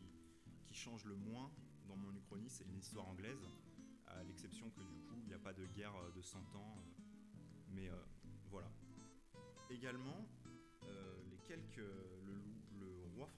qui 0.66 0.74
change 0.74 1.06
le 1.06 1.16
moins 1.16 1.52
dans 1.88 1.96
mon 1.96 2.12
uchronie, 2.16 2.50
c'est 2.50 2.64
l'histoire 2.66 3.08
anglaise, 3.08 3.46
à 4.08 4.24
l'exception 4.24 4.70
que 4.72 4.82
du 4.82 5.02
coup, 5.04 5.16
il 5.22 5.28
n'y 5.28 5.34
a 5.34 5.40
pas 5.40 5.54
de 5.54 5.66
guerre 5.68 5.96
euh, 5.96 6.12
de 6.16 6.22
100 6.22 6.40
ans. 6.56 6.78
euh, 6.80 6.92
mais 7.70 7.88
euh, 7.90 7.96
voilà. 8.50 8.72
Également, 9.70 10.28
euh, 10.84 11.16
les 11.30 11.38
quelques, 11.38 11.82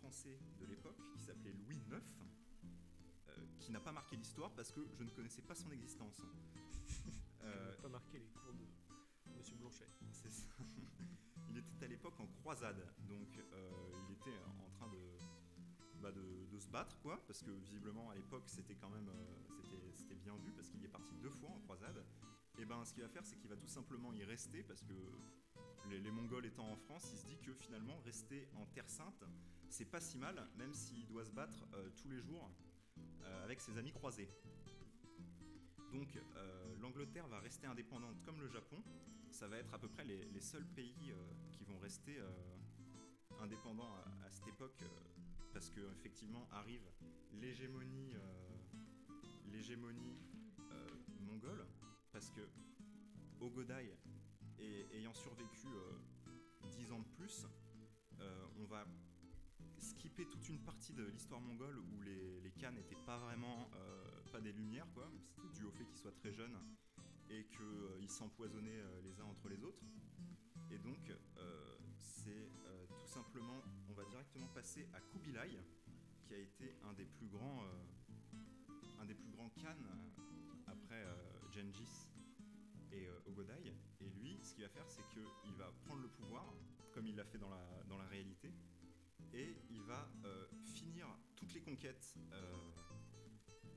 français 0.05 0.37
de 0.59 0.65
l'époque, 0.67 0.97
qui 1.13 1.19
s'appelait 1.19 1.53
Louis 1.53 1.77
IX, 1.77 1.95
euh, 3.29 3.45
qui 3.59 3.71
n'a 3.71 3.79
pas 3.79 3.91
marqué 3.91 4.15
l'histoire 4.15 4.51
parce 4.53 4.71
que 4.71 4.81
je 4.93 5.03
ne 5.03 5.09
connaissais 5.09 5.41
pas 5.41 5.55
son 5.55 5.71
existence. 5.71 6.21
Euh, 7.43 7.75
pas 7.79 7.89
marqué 7.89 8.17
les 8.17 8.25
cours 8.29 8.53
de 8.55 8.65
Monsieur 9.37 9.55
Blanchet. 9.57 9.87
c'est 10.11 10.31
ça. 10.31 10.47
Il 11.51 11.57
était 11.59 11.85
à 11.85 11.87
l'époque 11.87 12.19
en 12.19 12.25
croisade, 12.41 12.83
donc 13.07 13.37
euh, 13.37 13.91
il 14.07 14.13
était 14.15 14.35
en 14.63 14.67
train 14.71 14.87
de, 14.87 14.97
bah, 16.01 16.11
de, 16.11 16.47
de 16.51 16.59
se 16.59 16.67
battre, 16.69 16.97
quoi, 17.01 17.21
parce 17.27 17.43
que 17.43 17.51
visiblement 17.51 18.09
à 18.09 18.15
l'époque 18.15 18.45
c'était 18.47 18.73
quand 18.73 18.89
même 18.89 19.07
euh, 19.09 19.43
c'était- 19.61 19.93
c'était 19.95 20.15
bien 20.15 20.35
vu, 20.37 20.53
parce 20.53 20.69
qu'il 20.69 20.83
est 20.83 20.87
parti 20.89 21.13
deux 21.21 21.29
fois 21.29 21.49
en 21.51 21.59
croisade. 21.59 22.03
Et 22.57 22.65
ben 22.65 22.83
ce 22.83 22.93
qu'il 22.93 23.03
va 23.03 23.09
faire, 23.09 23.23
c'est 23.27 23.35
qu'il 23.37 23.49
va 23.49 23.57
tout 23.57 23.67
simplement 23.67 24.11
y 24.11 24.23
rester, 24.23 24.63
parce 24.63 24.81
que 24.81 24.93
les, 25.89 26.11
Mongols 26.11 26.45
étant 26.45 26.69
en 26.69 26.75
France, 26.75 27.09
il 27.13 27.17
se 27.17 27.25
dit 27.27 27.37
que 27.37 27.53
finalement 27.53 27.97
rester 28.05 28.47
en 28.55 28.65
Terre 28.67 28.89
Sainte, 28.89 29.23
c'est 29.69 29.85
pas 29.85 29.99
si 29.99 30.17
mal, 30.17 30.47
même 30.57 30.73
s'il 30.73 31.05
doit 31.07 31.25
se 31.25 31.31
battre 31.31 31.65
euh, 31.73 31.89
tous 31.95 32.09
les 32.09 32.19
jours 32.19 32.49
euh, 33.23 33.43
avec 33.43 33.59
ses 33.59 33.77
amis 33.77 33.91
croisés. 33.91 34.29
Donc 35.91 36.15
euh, 36.15 36.75
l'Angleterre 36.81 37.27
va 37.27 37.39
rester 37.39 37.67
indépendante 37.67 38.21
comme 38.23 38.39
le 38.39 38.47
Japon. 38.47 38.77
Ça 39.29 39.47
va 39.47 39.57
être 39.57 39.73
à 39.73 39.79
peu 39.79 39.87
près 39.87 40.05
les, 40.05 40.41
seuls 40.41 40.65
pays 40.65 41.13
qui 41.51 41.65
vont 41.65 41.77
rester 41.79 42.17
indépendants 43.41 43.93
à, 44.23 44.29
cette 44.29 44.47
époque 44.47 44.81
parce 45.51 45.69
que 45.69 45.81
effectivement 45.91 46.47
arrive 46.51 46.87
l'hégémonie 47.33 48.13
mongole 51.19 51.65
parce 52.13 52.29
que 52.29 52.47
Ogodai 53.41 53.91
et- 54.59 54.87
ayant 54.97 55.13
survécu 55.13 55.67
euh, 55.67 55.97
10 56.71 56.91
ans 56.91 56.99
de 56.99 57.07
plus 57.17 57.45
euh, 58.21 58.45
on 58.57 58.65
va 58.65 58.85
skipper 59.77 60.25
toute 60.27 60.47
une 60.49 60.59
partie 60.59 60.93
de 60.93 61.03
l'histoire 61.05 61.41
mongole 61.41 61.77
où 61.77 62.01
les, 62.01 62.39
les 62.41 62.51
Khans 62.51 62.71
n'étaient 62.71 63.03
pas 63.05 63.17
vraiment 63.17 63.69
euh, 63.75 64.21
pas 64.31 64.39
des 64.41 64.51
lumières 64.53 64.87
quoi. 64.93 65.09
C'était 65.27 65.49
dû 65.53 65.65
au 65.65 65.71
fait 65.71 65.85
qu'ils 65.85 65.97
soient 65.97 66.13
très 66.13 66.31
jeunes 66.31 66.57
et 67.29 67.45
qu'ils 67.47 68.09
s'empoisonnaient 68.09 68.81
les 69.03 69.19
uns 69.19 69.25
entre 69.25 69.49
les 69.49 69.63
autres. 69.63 69.83
Et 70.71 70.77
donc 70.77 71.11
c'est 71.97 72.49
tout 72.97 73.07
simplement 73.07 73.61
on 73.89 73.93
va 73.93 74.05
directement 74.05 74.47
passer 74.47 74.87
à 74.93 75.01
Kubilai 75.01 75.59
qui 76.23 76.33
a 76.33 76.37
été 76.37 76.73
un 76.83 76.93
des 76.93 77.05
plus 77.05 77.27
grands 77.27 77.63
euh, 77.63 79.01
un 79.01 79.05
des 79.05 79.15
plus 79.15 79.29
grands 79.31 79.49
après 80.67 81.05
Gengis 81.51 82.04
et 82.95 83.07
euh, 83.07 83.19
Ogodai 83.27 83.73
et 84.01 84.09
lui 84.09 84.39
ce 84.43 84.53
qu'il 84.53 84.63
va 84.63 84.69
faire 84.69 84.89
c'est 84.89 85.03
qu'il 85.09 85.53
va 85.57 85.71
prendre 85.85 86.01
le 86.01 86.07
pouvoir 86.09 86.45
comme 86.93 87.05
il 87.07 87.15
l'a 87.15 87.25
fait 87.25 87.37
dans 87.37 87.49
la, 87.49 87.83
dans 87.89 87.97
la 87.97 88.05
réalité 88.07 88.51
et 89.33 89.55
il 89.69 89.81
va 89.83 90.09
euh, 90.25 90.45
finir 90.63 91.07
toutes 91.35 91.53
les 91.53 91.61
conquêtes 91.61 92.15
euh, 92.31 92.55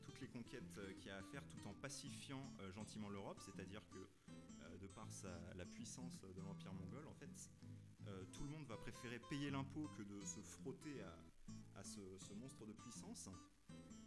toutes 0.05 0.21
les 0.21 0.29
conquêtes 0.29 0.79
euh, 0.79 0.93
qu'il 0.95 1.11
a 1.11 1.17
à 1.19 1.23
faire 1.23 1.43
tout 1.49 1.67
en 1.69 1.75
pacifiant 1.75 2.43
gentiment 2.71 3.09
l'Europe, 3.09 3.41
c'est-à-dire 3.41 3.83
que 3.91 3.99
de 4.81 4.87
par 4.87 5.11
sa- 5.11 5.55
la 5.55 5.65
puissance 5.67 6.19
de 6.21 6.41
l'Empire 6.41 6.73
mongol, 6.73 7.07
en 7.09 7.15
fait, 7.15 7.51
tout 8.33 8.45
le 8.45 8.51
monde 8.51 8.67
va 8.67 8.77
préférer 8.77 9.19
payer 9.19 9.51
l'impôt 9.51 9.89
que 9.97 10.03
de 10.03 10.25
se 10.25 10.41
frotter 10.41 11.03
à, 11.03 11.79
à 11.81 11.83
ce, 11.85 12.01
monstre 12.35 12.65
de 12.67 12.73
puissance. 12.73 13.29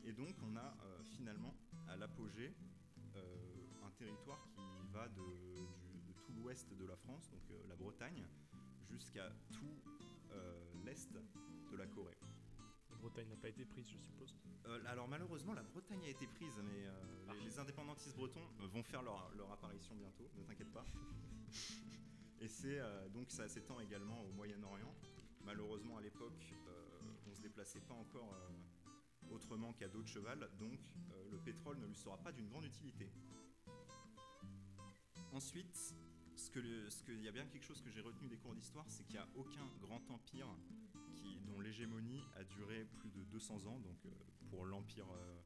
Et 0.04 0.14
donc 0.14 0.36
on 0.44 0.56
a 0.56 0.76
finalement 1.04 1.54
à 1.88 1.96
l'apogée 1.98 2.54
territoire 4.06 4.42
qui 4.56 4.62
va 4.94 5.08
de, 5.10 5.22
du- 5.54 6.02
de 6.08 6.14
tout 6.26 6.34
l'ouest 6.34 6.68
de 6.74 6.86
la 6.86 6.96
France, 6.98 7.30
donc 7.30 7.42
euh, 7.52 7.62
la 7.70 7.76
Bretagne, 7.76 8.26
jusqu'à 8.90 9.30
tout 9.52 9.78
euh, 10.32 10.74
l'est 10.86 11.12
de 11.72 11.76
la 11.78 11.86
Corée. 11.88 12.18
La 12.90 12.98
Bretagne 12.98 13.30
n'a 13.30 13.36
pas 13.38 13.50
été 13.50 13.64
prise, 13.66 13.88
je 13.90 13.98
suppose. 13.98 14.36
Euh, 14.66 14.82
alors 14.88 15.08
malheureusement, 15.08 15.54
la 15.54 15.64
Bretagne 15.64 16.04
a 16.06 16.10
été 16.10 16.26
prise, 16.28 16.56
mais 16.64 16.86
Ah. 16.88 17.34
les, 17.34 17.42
les 17.46 17.60
indépendantistes 17.60 18.16
bretons 18.16 18.46
vont 18.74 18.84
faire 18.84 19.04
leur, 19.04 19.32
leur 19.36 19.52
apparition 19.52 19.96
bientôt, 19.96 20.28
ne 20.36 20.44
t'inquiète 20.44 20.72
pas. 20.72 20.86
Et 22.42 22.48
c'est 22.48 22.80
donc 23.14 23.30
ça 23.30 23.48
s'étend 23.48 23.80
également 23.82 24.20
au 24.24 24.32
Moyen-Orient. 24.32 24.96
Malheureusement, 25.46 25.98
à 25.98 26.02
l'époque, 26.02 26.56
on 27.30 27.36
se 27.36 27.42
déplaçait 27.42 27.82
pas 27.82 27.94
encore 27.94 28.36
autrement 29.30 29.74
qu'à 29.74 29.88
dos 29.88 30.02
de 30.02 30.08
cheval, 30.08 30.40
donc 30.60 30.80
euh, 31.12 31.30
le 31.32 31.38
pétrole 31.38 31.78
ne 31.78 31.86
lui 31.86 31.96
sera 31.96 32.18
pas 32.18 32.32
d'une 32.32 32.50
grande 32.50 32.66
utilité. 32.66 33.10
Ensuite, 35.34 35.96
ce 36.36 36.50
que 36.50 37.12
y 37.12 37.28
a 37.28 37.32
bien 37.32 37.46
quelque 37.46 37.64
chose 37.64 37.82
que 37.82 37.90
j'ai 37.90 38.02
retenu 38.02 38.28
des 38.28 38.38
cours 38.38 38.54
d'histoire, 38.54 38.86
c'est 38.90 39.04
qu'il 39.06 39.16
n'y 39.16 39.22
a 39.22 39.28
aucun 39.36 39.66
grand 39.80 40.02
empire 40.12 40.48
dont 41.46 41.62
l'hégémonie 41.62 42.22
a 42.36 42.44
duré 42.44 42.86
plus 43.00 43.12
de 43.12 43.24
200 43.24 43.68
ans. 43.68 43.80
Donc, 43.80 44.06
euh, 44.06 44.10
pour 44.50 44.66
l'empire 44.66 45.06
euh, 45.10 45.40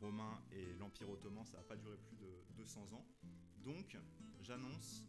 romain 0.00 0.42
et 0.50 0.74
l'empire 0.74 1.08
ottoman, 1.08 1.44
ça 1.46 1.56
n'a 1.56 1.62
pas 1.62 1.76
duré 1.76 1.96
plus 1.96 2.16
de 2.16 2.44
200 2.56 2.92
ans. 2.92 3.06
Donc, 3.64 3.96
j'annonce 4.42 5.04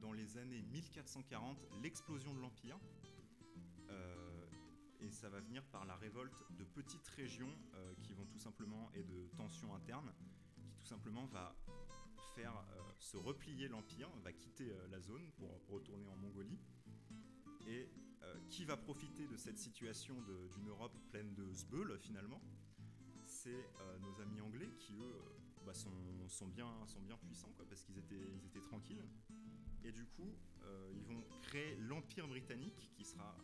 dans 0.00 0.12
les 0.12 0.36
années 0.36 0.62
1440 0.62 1.56
l'explosion 1.82 2.34
de 2.34 2.40
l'empire. 2.40 2.78
Euh, 3.88 4.46
et 5.00 5.10
ça 5.10 5.28
va 5.28 5.40
venir 5.40 5.64
par 5.64 5.84
la 5.86 5.96
révolte 5.96 6.44
de 6.50 6.64
petites 6.64 7.08
régions 7.08 7.52
qui 8.02 8.12
vont 8.12 8.24
tout 8.26 8.38
simplement 8.38 8.90
et 8.94 9.02
de 9.02 9.28
tensions 9.36 9.74
internes 9.74 10.12
qui 10.54 10.70
tout 10.78 10.84
simplement 10.84 11.26
va 11.26 11.56
faire 12.34 12.54
euh, 12.56 12.80
se 12.98 13.16
replier 13.16 13.68
l'empire, 13.68 14.08
va 14.22 14.32
quitter 14.32 14.70
euh, 14.70 14.88
la 14.90 15.00
zone 15.00 15.30
pour 15.36 15.50
retourner 15.68 16.08
en 16.08 16.16
Mongolie. 16.16 16.58
Et 17.66 17.88
euh, 18.22 18.34
qui 18.48 18.64
va 18.64 18.76
profiter 18.76 19.26
de 19.26 19.36
cette 19.36 19.58
situation 19.58 20.14
d'une 20.22 20.68
Europe 20.68 20.96
pleine 21.10 21.34
de 21.34 21.52
sbeules 21.52 21.98
finalement? 21.98 22.40
C'est 23.24 23.66
nos 24.02 24.20
amis 24.20 24.40
anglais 24.40 24.70
qui 24.78 24.94
eux 24.94 25.22
bah, 25.64 25.72
sont, 25.72 25.90
bien, 26.48 26.86
sont 26.86 27.00
bien 27.00 27.16
puissants 27.16 27.52
parce 27.56 27.82
qu'ils 27.82 27.96
étaient, 27.98 28.30
ils 28.34 28.44
étaient 28.44 28.60
tranquilles. 28.60 29.02
Et 29.84 29.90
du 29.90 30.04
coup, 30.06 30.36
ils 30.92 31.04
vont 31.04 31.24
créer 31.40 31.76
l'Empire 31.76 32.28
britannique 32.28 32.90
qui 32.94 33.04
sera 33.04 33.36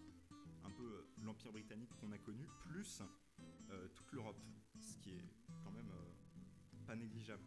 un 0.62 0.70
peu 0.70 1.07
l'Empire 1.22 1.53
britannique 1.53 1.90
qu'on 1.96 2.12
a 2.12 2.18
connu, 2.18 2.46
plus 2.61 3.03
toute 3.94 4.12
l'Europe, 4.12 4.40
ce 4.79 4.98
qui 4.98 5.11
est 5.11 5.24
quand 5.64 5.72
même 5.72 5.90
pas 6.87 6.94
négligeable. 6.94 7.42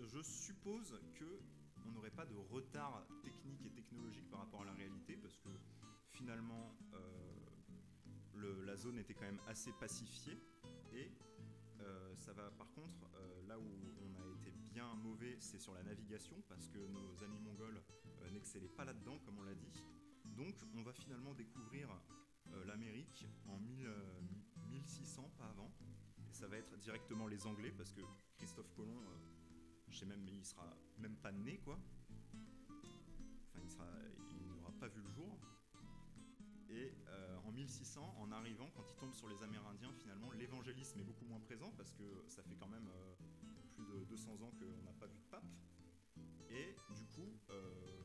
Je 0.00 0.22
suppose 0.22 0.98
que 1.14 1.40
on 1.86 1.92
n'aurait 1.92 2.10
pas 2.10 2.26
de 2.26 2.34
retard 2.34 3.06
technique 3.22 3.64
et 3.64 3.70
technologique 3.70 4.28
par 4.30 4.40
rapport 4.40 4.62
à 4.62 4.64
la 4.64 4.72
réalité 4.72 5.16
parce 5.16 5.36
que 5.36 5.48
finalement 6.10 6.74
euh, 6.94 8.64
la 8.64 8.76
zone 8.76 8.98
était 8.98 9.14
quand 9.14 9.24
même 9.24 9.40
assez 9.46 9.72
pacifiée 9.72 10.38
et 10.92 11.10
euh, 11.80 12.14
ça 12.16 12.32
va 12.32 12.50
par 12.50 12.70
contre 12.72 13.08
euh, 13.14 13.46
là 13.46 13.58
où 13.58 13.94
on 14.02 14.14
a 14.14 14.32
été 14.38 14.50
bien 14.50 14.94
mauvais 14.94 15.36
c'est 15.40 15.58
sur 15.58 15.74
la 15.74 15.82
navigation 15.82 16.42
parce 16.48 16.68
que 16.68 16.78
nos 16.78 17.22
amis 17.22 17.40
mongols 17.40 17.82
n'excellaient 18.32 18.68
pas 18.68 18.84
là-dedans 18.84 19.18
comme 19.24 19.38
on 19.38 19.44
l'a 19.44 19.54
dit. 19.54 19.72
Donc 20.24 20.54
on 20.74 20.82
va 20.82 20.92
finalement 20.92 21.34
découvrir 21.34 21.88
l'Amérique 22.66 23.26
en 23.48 23.58
1000, 23.58 23.86
euh, 23.86 24.20
1600 24.70 25.30
pas 25.38 25.46
avant 25.46 25.70
et 26.28 26.32
ça 26.32 26.46
va 26.48 26.56
être 26.56 26.76
directement 26.78 27.26
les 27.26 27.46
Anglais 27.46 27.72
parce 27.76 27.92
que 27.92 28.00
Christophe 28.36 28.72
Colomb 28.74 29.00
je 29.88 29.98
sais 29.98 30.06
même, 30.06 30.26
il 30.28 30.44
sera 30.44 30.76
même 30.98 31.16
pas 31.16 31.32
né, 31.32 31.58
quoi. 31.58 31.78
Enfin, 33.64 33.88
il, 34.40 34.46
n'aura 34.46 34.72
pas 34.72 34.88
vu 34.88 35.00
le 35.00 35.10
jour. 35.10 35.38
Et 36.68 36.92
euh, 37.08 37.38
en 37.44 37.52
1600, 37.52 38.16
en 38.18 38.32
arrivant, 38.32 38.70
quand 38.74 38.84
il 38.90 38.96
tombe 38.96 39.14
sur 39.14 39.28
les 39.28 39.42
Amérindiens, 39.42 39.92
finalement, 39.92 40.30
l'évangélisme 40.32 40.98
est 41.00 41.04
beaucoup 41.04 41.24
moins 41.24 41.40
présent 41.40 41.72
parce 41.76 41.92
que 41.92 42.24
ça 42.28 42.42
fait 42.42 42.56
quand 42.56 42.68
même 42.68 42.88
euh, 42.88 43.14
plus 43.74 43.84
de 43.84 44.04
200 44.04 44.32
ans 44.42 44.52
qu'on 44.58 44.82
n'a 44.82 44.92
pas 44.92 45.06
vu 45.06 45.18
de 45.18 45.30
pape. 45.30 45.44
Et 46.50 46.76
du 46.94 47.04
coup, 47.06 47.38
euh, 47.50 48.02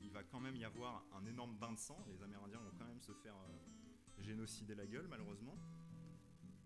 il 0.00 0.10
va 0.10 0.22
quand 0.22 0.40
même 0.40 0.56
y 0.56 0.64
avoir 0.64 1.04
un 1.12 1.24
énorme 1.26 1.56
bain 1.56 1.72
de 1.72 1.78
sang. 1.78 2.04
Les 2.08 2.22
Amérindiens 2.22 2.60
vont 2.60 2.72
quand 2.78 2.86
même 2.86 3.00
se 3.00 3.12
faire 3.12 3.36
génocider 4.18 4.74
la 4.74 4.86
gueule, 4.86 5.06
malheureusement. 5.08 5.58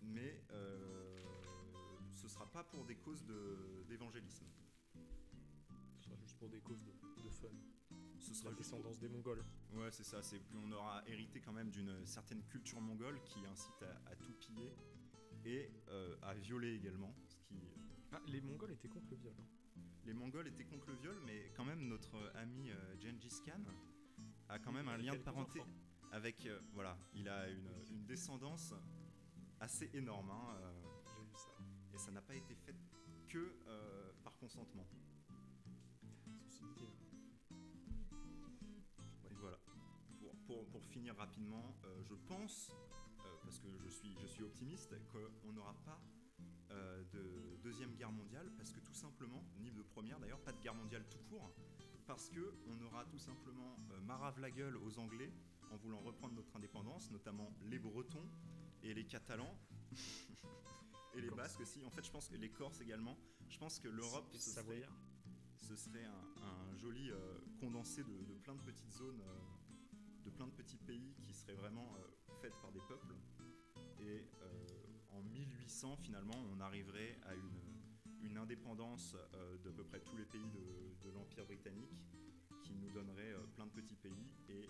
Mais 0.03 0.44
sera 2.40 2.50
pas 2.50 2.64
pour 2.64 2.85
des 2.87 2.96
causes 2.96 3.22
de- 3.26 3.85
d'évangélisme. 3.87 4.46
Ce 5.98 6.05
sera 6.05 6.16
juste 6.16 6.38
pour 6.38 6.48
des 6.48 6.61
causes 6.61 6.83
de, 6.83 6.92
de 7.22 7.29
fun. 7.29 7.48
Ce 8.18 8.33
sera 8.33 8.50
La 8.50 8.57
juste 8.57 8.70
pour- 8.70 8.79
descendance 8.79 8.98
des 8.98 9.09
Mongols. 9.11 9.44
Ouais, 9.74 9.90
c'est 9.90 10.05
ça. 10.05 10.22
C'est 10.22 10.40
on 10.55 10.72
aura 10.72 11.03
hérité 11.07 11.40
quand 11.42 11.53
même 11.53 11.70
d'une 11.70 12.07
certaine 12.07 12.42
culture 12.44 12.81
mongole 12.81 13.20
qui 13.24 13.44
incite 13.44 13.83
à, 13.83 14.11
à 14.11 14.16
tout 14.16 14.33
piller 14.40 14.74
et 15.44 15.70
euh, 15.88 16.16
à 16.22 16.33
violer 16.35 16.74
également. 16.74 17.14
Ce 17.29 17.37
qui, 17.37 17.61
Ah, 18.12 18.20
les 18.26 18.40
Mongols 18.40 18.72
étaient 18.72 18.88
contre 18.88 19.11
le 19.11 19.16
viol. 19.16 19.35
hein. 19.38 19.81
les 20.07 20.14
Mongols 20.14 20.48
étaient 20.48 20.64
contre 20.64 20.88
le 20.88 20.96
viol, 20.96 21.20
mais 21.26 21.53
quand 21.55 21.64
même 21.66 21.88
notre 21.88 22.16
ami 22.37 22.70
euh, 22.70 22.96
Gengis 22.98 23.42
Khan 23.44 23.61
a 24.48 24.59
quand 24.59 24.72
même 24.72 24.88
un 24.88 24.96
lien 24.96 25.12
de 25.12 25.18
parenté 25.18 25.61
enfants. 25.61 25.70
avec. 26.12 26.46
euh, 26.46 26.59
voilà, 26.72 26.96
il 27.14 27.29
a 27.29 27.50
une, 27.50 27.68
une 27.90 28.07
descendance 28.07 28.72
assez 29.61 29.90
énorme. 29.92 30.31
hein, 30.31 30.55
euh, 30.57 30.72
ça. 32.01 32.05
et 32.05 32.07
ça 32.07 32.11
n'a 32.13 32.23
pas 32.23 32.35
été 32.35 32.55
fait 32.55 32.75
que 33.29 33.55
euh, 33.67 34.13
par 34.25 34.37
consentement. 34.37 34.87
Voilà. 39.41 39.59
Pour, 40.19 40.35
pour- 40.47 40.67
pour 40.71 40.85
finir 40.87 41.17
rapidement, 41.17 41.75
euh, 41.85 42.03
je 42.03 42.15
pense, 42.15 42.71
euh, 43.21 43.37
parce 43.43 43.59
que 43.59 43.69
je 43.79 43.89
suis, 43.89 44.15
je 44.21 44.27
suis 44.27 44.43
optimiste, 44.43 44.95
qu'on 45.13 45.53
n'aura 45.53 45.75
pas 45.85 46.01
de 47.13 47.57
deuxième 47.65 47.95
guerre 47.97 48.13
mondiale, 48.13 48.49
parce 48.57 48.71
que 48.73 48.79
tout 48.81 48.95
simplement, 48.95 49.43
ni 49.59 49.73
de 49.73 49.83
première 49.83 50.21
d'ailleurs, 50.21 50.41
pas 50.41 50.53
de 50.53 50.61
guerre 50.61 50.75
mondiale 50.75 51.05
tout 51.11 51.19
court, 51.29 51.51
parce 52.07 52.29
que 52.31 52.55
on 52.69 52.81
aura 52.85 53.05
tout 53.07 53.19
simplement 53.19 53.77
marave 54.05 54.39
la 54.39 54.51
gueule 54.53 54.77
aux 54.77 54.99
Anglais 55.01 55.33
en 55.73 55.77
voulant 55.77 55.99
reprendre 56.01 56.35
notre 56.35 56.55
indépendance, 56.57 57.11
notamment 57.11 57.53
les 57.65 57.79
Bretons 57.81 58.29
et 58.85 58.95
les 58.95 59.05
Catalans. 59.05 59.57
Et 61.14 61.20
les. 61.20 61.31
Basques 61.31 61.61
aussi. 61.61 61.85
En 61.85 61.90
fait, 61.90 62.05
je 62.05 62.11
pense 62.11 62.29
que 62.29 62.37
les 62.37 62.51
Corses 62.51 62.81
également. 62.81 63.16
Je 63.49 63.59
pense 63.59 63.79
que 63.79 63.88
l'Europe, 63.88 64.29
ce 64.33 64.38
serait, 64.38 64.55
Savoyards. 64.62 65.01
ce 65.57 65.77
serait 65.77 66.05
un, 66.05 66.42
un 66.44 66.77
joli 66.77 67.11
euh, 67.11 67.38
condensé 67.59 68.03
de, 68.05 68.25
de 68.25 68.35
plein 68.35 68.55
de 68.55 68.62
petites 68.62 68.90
zones, 68.92 69.20
euh, 69.20 70.25
de 70.25 70.31
plein 70.31 70.46
de 70.46 70.53
petits 70.53 70.79
pays 70.79 71.14
qui 71.25 71.33
seraient 71.35 71.55
vraiment 71.57 71.94
euh, 71.96 72.07
faites 72.40 72.55
par 72.62 72.70
des 72.73 72.81
peuples. 72.88 73.14
Et 74.01 74.25
euh, 74.42 74.66
en 75.12 75.23
1800, 75.23 75.96
finalement, 75.96 76.37
on 76.53 76.61
arriverait 76.61 77.18
à 77.27 77.35
une, 77.35 77.61
une 78.23 78.37
indépendance 78.38 79.16
d'à 79.64 79.73
peu 79.73 79.85
près 79.85 80.01
tous 80.01 80.16
les 80.16 80.25
pays 80.25 80.51
de, 80.51 81.05
de 81.05 81.11
l'Empire 81.11 81.44
britannique 81.46 81.99
qui 82.62 82.75
nous 82.75 82.90
donnerait 82.90 83.35
plein 83.57 83.66
de 83.66 83.73
petits 83.73 83.96
pays 83.96 84.31
et 84.49 84.68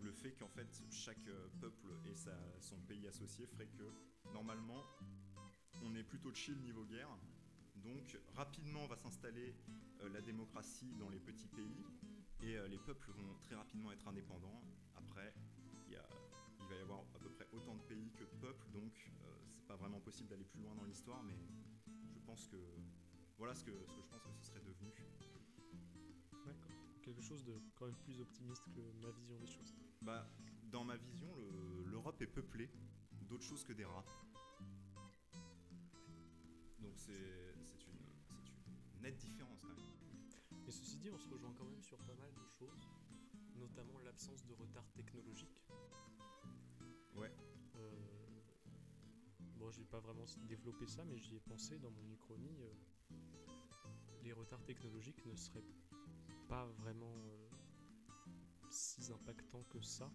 le 0.00 0.12
fait 0.12 0.32
qu'en 0.32 0.48
fait 0.48 0.82
chaque 0.90 1.24
peuple 1.60 1.88
ait 2.06 2.14
sa- 2.14 2.60
son 2.60 2.76
pays 2.80 3.06
associé 3.08 3.46
ferait 3.46 3.68
que 3.68 3.84
normalement 4.32 4.84
on 5.82 5.94
est 5.94 6.04
plutôt 6.04 6.32
chill 6.32 6.58
niveau 6.60 6.84
guerre 6.84 7.08
donc 7.76 8.16
rapidement 8.34 8.86
va 8.86 8.96
s'installer 8.96 9.54
euh, 10.00 10.08
la 10.10 10.20
démocratie 10.20 10.94
dans 10.98 11.08
les 11.08 11.18
petits 11.18 11.48
pays 11.48 11.84
et 12.40 12.56
euh, 12.56 12.68
les 12.68 12.78
peuples 12.78 13.10
vont 13.12 13.34
très 13.42 13.54
rapidement 13.56 13.92
être 13.92 14.06
indépendants. 14.08 14.60
Après, 14.96 15.32
il, 15.86 15.92
y 15.92 15.96
a- 15.96 16.08
il 16.60 16.66
va 16.68 16.74
y 16.76 16.80
avoir 16.80 17.00
à 17.14 17.18
peu 17.18 17.28
près 17.30 17.46
autant 17.52 17.74
de 17.76 17.82
pays 17.82 18.10
que 18.12 18.24
de 18.24 18.40
peuples, 18.40 18.68
donc 18.72 18.92
euh, 19.24 19.32
c'est 19.48 19.66
pas 19.66 19.76
vraiment 19.76 20.00
possible 20.00 20.28
d'aller 20.28 20.44
plus 20.44 20.60
loin 20.60 20.74
dans 20.74 20.84
l'histoire, 20.84 21.22
mais 21.22 21.36
je 22.12 22.18
pense 22.20 22.46
que 22.48 22.56
voilà 23.38 23.54
ce 23.54 23.64
que, 23.64 23.70
ce 23.86 23.94
que 23.96 24.02
je 24.02 24.08
pense 24.08 24.22
que 24.22 24.30
ce 24.40 24.46
serait 24.50 24.60
devenu. 24.60 24.90
D'accord. 26.46 26.70
Quelque 27.02 27.22
chose 27.22 27.44
de 27.44 27.54
quand 27.76 27.86
même 27.86 27.96
plus 28.04 28.20
optimiste 28.20 28.64
que 28.74 28.80
ma 29.04 29.10
vision 29.10 29.38
des 29.38 29.46
choses. 29.46 29.74
Bah, 30.02 30.26
dans 30.70 30.84
ma 30.84 30.96
vision, 30.96 31.28
le- 31.36 31.84
l'Europe 31.90 32.20
est 32.22 32.26
peuplée 32.26 32.70
d'autre 33.28 33.44
chose 33.44 33.64
que 33.64 33.72
des 33.72 33.84
rats. 33.84 34.04
Donc 36.92 37.00
c'est 37.00 37.86
une, 37.86 39.02
nette 39.02 39.16
différence 39.16 39.62
quand 39.62 39.74
même. 39.74 40.60
Mais 40.66 40.70
ceci 40.70 40.98
dit, 40.98 41.08
on 41.08 41.18
se 41.18 41.26
rejoint 41.26 41.54
quand 41.56 41.64
même 41.64 41.80
sur 41.80 41.96
pas 42.00 42.14
mal 42.14 42.30
de 42.34 42.46
choses, 42.46 42.86
notamment 43.56 43.98
l'absence 44.00 44.44
de 44.44 44.52
retard 44.52 44.84
technologique. 44.92 45.64
Ouais. 47.14 47.32
Euh, 47.76 47.90
bon, 49.56 49.70
j'ai 49.70 49.84
pas 49.84 50.00
vraiment 50.00 50.26
développé 50.46 50.86
ça, 50.86 51.02
mais 51.06 51.18
j'y 51.18 51.36
ai 51.36 51.40
pensé 51.40 51.78
dans 51.78 51.90
mon 51.90 52.10
uchronie. 52.10 52.60
euh, 52.60 52.74
les 54.22 54.34
retards 54.34 54.62
technologiques 54.64 55.24
ne 55.24 55.34
seraient 55.34 55.64
pas 56.46 56.66
vraiment 56.66 57.16
euh, 57.24 57.48
si 58.70 59.10
impactants 59.12 59.64
que 59.70 59.80
ça. 59.80 60.12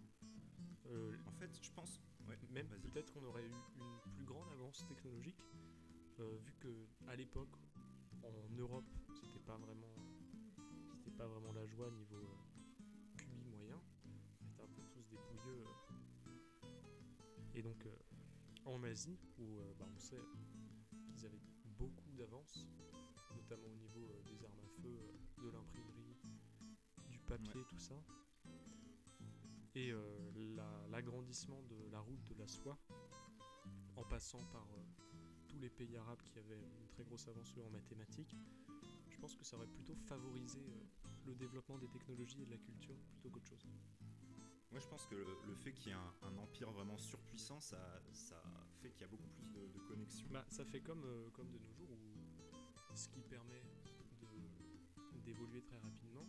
En 1.26 1.32
fait, 1.32 1.50
je 1.60 1.72
pense. 1.72 2.00
Ouais, 2.28 2.38
même 2.50 2.68
peut-être 2.68 3.12
qu'on 3.12 3.24
aurait 3.24 3.44
eu 3.44 3.52
une 3.80 4.12
plus 4.14 4.24
grande 4.24 4.48
avance 4.52 4.86
technologique 4.86 5.42
vu 6.24 6.52
que 6.60 6.86
à 7.08 7.16
l'époque, 7.16 7.56
en 8.24 8.48
Europe, 8.56 8.84
c'était 9.14 9.38
pas 9.46 9.56
vraiment, 9.56 9.94
c'était 10.96 11.16
pas 11.16 11.26
vraiment 11.26 11.52
la 11.52 11.66
joie 11.66 11.90
niveau 11.90 12.16
euh, 12.16 13.16
QI 13.16 13.44
moyen. 13.50 13.80
On 14.42 14.46
était 14.50 14.62
un 14.62 14.66
peu 14.68 14.82
tous 14.92 15.08
des 15.08 15.16
pouilleux. 15.16 15.62
euh. 15.62 16.68
Et 17.54 17.62
donc, 17.62 17.84
euh, 17.86 17.96
en 18.66 18.82
Asie, 18.84 19.18
où 19.38 19.58
euh, 19.60 19.74
bah, 19.78 19.86
on 19.94 19.98
sait 19.98 20.20
qu'ils 21.06 21.24
avaient 21.26 21.40
beaucoup 21.78 22.12
d'avance, 22.16 22.66
notamment 23.34 23.68
au 23.68 23.76
niveau 23.76 24.10
euh, 24.10 24.22
des 24.24 24.44
armes 24.44 24.60
à 24.64 24.68
feu, 24.82 24.88
euh, 24.88 25.42
de 25.42 25.50
l'imprimerie, 25.50 26.16
du 27.10 27.18
papier, 27.20 27.64
tout 27.68 27.78
ça. 27.78 27.94
Et 29.74 29.92
euh, 29.92 30.30
la- 30.56 30.86
l'agrandissement 30.90 31.62
de 31.70 31.88
la 31.92 32.00
route 32.00 32.22
de 32.24 32.34
la 32.34 32.46
soie, 32.48 32.78
en 33.96 34.02
passant 34.04 34.44
par 34.52 34.66
euh, 34.76 34.82
tous 35.48 35.58
les 35.58 35.70
pays 35.70 35.96
arabes 35.96 36.22
qui 36.24 36.38
avaient 36.38 36.58
une 36.58 36.88
très 36.88 37.04
grosse 37.04 37.26
avance 37.28 37.54
en 37.66 37.70
mathématiques, 37.70 38.34
je 39.08 39.18
pense 39.18 39.34
que 39.34 39.44
ça 39.44 39.56
aurait 39.56 39.66
plutôt 39.66 39.94
favorisé 40.06 40.60
euh, 40.60 41.08
le 41.26 41.34
développement 41.34 41.78
des 41.78 41.88
technologies 41.88 42.42
et 42.42 42.46
de 42.46 42.50
la 42.52 42.58
culture 42.58 42.96
plutôt 43.10 43.30
qu'autre 43.30 43.46
chose. 43.46 43.66
Moi, 44.70 44.80
je 44.80 44.86
pense 44.86 45.06
que 45.06 45.14
le, 45.14 45.24
le 45.46 45.54
fait 45.56 45.72
qu'il 45.72 45.88
y 45.88 45.90
ait 45.90 45.98
un, 45.98 46.14
un 46.22 46.36
empire 46.38 46.70
vraiment 46.70 46.98
surpuissant, 46.98 47.60
ça, 47.60 48.02
ça 48.12 48.40
fait 48.82 48.90
qu'il 48.90 49.00
y 49.00 49.04
a 49.04 49.08
beaucoup 49.08 49.28
plus 49.30 49.48
de, 49.50 49.66
de 49.66 49.78
connexions. 49.88 50.28
Bah, 50.30 50.44
ça 50.50 50.64
fait 50.64 50.80
comme, 50.80 51.04
euh, 51.04 51.30
comme 51.30 51.50
de 51.50 51.58
nos 51.58 51.72
jours 51.72 51.90
où 51.90 52.94
ce 52.94 53.08
qui 53.08 53.22
permet 53.22 53.62
d'évoluer 55.24 55.62
très 55.62 55.78
rapidement, 55.78 56.26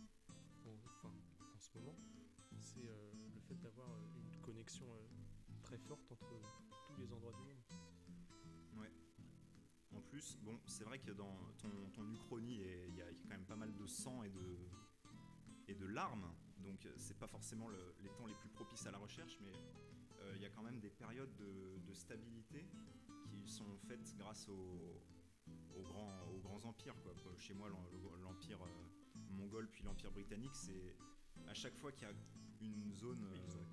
en, 0.66 0.74
enfin 0.86 1.12
en 1.54 1.58
ce 1.58 1.70
moment, 1.78 1.96
c'est 2.58 2.86
euh, 2.88 3.12
le 3.34 3.40
fait 3.40 3.56
d'avoir 3.60 3.88
une 4.16 4.40
connexion 4.42 4.86
euh, 4.86 5.06
très 5.62 5.78
forte 5.78 6.10
entre 6.10 6.26
tous 6.86 6.96
les 6.98 7.12
endroits 7.12 7.32
du 7.32 7.42
monde. 7.42 7.89
Plus, 10.10 10.36
bon, 10.42 10.58
c'est 10.66 10.84
vrai 10.84 10.98
que 10.98 11.12
dans 11.12 11.36
ton, 11.58 11.70
ton 11.94 12.08
uchronie, 12.10 12.56
il 12.56 12.60
y, 12.60 12.64
a 12.64 12.86
il 12.88 12.94
y 12.96 13.02
a 13.02 13.06
quand 13.22 13.28
même 13.28 13.44
pas 13.46 13.54
mal 13.56 13.74
de 13.76 13.86
sang 13.86 14.22
et 14.24 14.28
de, 14.30 14.58
et 15.68 15.74
de 15.74 15.86
larmes, 15.86 16.26
donc 16.58 16.84
euh, 16.84 16.92
c'est 16.98 17.16
pas 17.18 17.28
forcément 17.28 17.68
le- 17.68 17.94
les 18.02 18.08
temps 18.10 18.26
les 18.26 18.34
plus 18.34 18.48
propices 18.48 18.84
à 18.86 18.90
la 18.90 18.98
recherche, 18.98 19.38
mais 19.40 19.52
euh, 20.20 20.32
il 20.36 20.42
y 20.42 20.46
a 20.46 20.50
quand 20.50 20.62
même 20.62 20.80
des 20.80 20.90
périodes 20.90 21.34
de, 21.36 21.78
de 21.86 21.94
stabilité 21.94 22.66
qui 23.22 23.46
sont 23.48 23.78
faites 23.86 24.16
grâce 24.16 24.48
aux, 24.48 25.00
aux 25.76 25.82
grands, 25.82 26.22
aux 26.34 26.40
grands 26.40 26.64
empires. 26.64 26.96
Quoi. 27.02 27.14
Chez 27.38 27.54
moi, 27.54 27.68
l'em- 27.68 27.78
le- 28.02 28.22
l'empire 28.22 28.60
euh, 28.62 29.30
mongol 29.30 29.68
puis 29.70 29.84
l'empire 29.84 30.10
britannique, 30.10 30.54
c'est 30.56 30.96
à 31.46 31.54
chaque 31.54 31.76
fois 31.76 31.92
qu'il 31.92 32.08
y 32.08 32.10
a 32.10 32.14
une 32.62 32.92
zone 32.92 33.24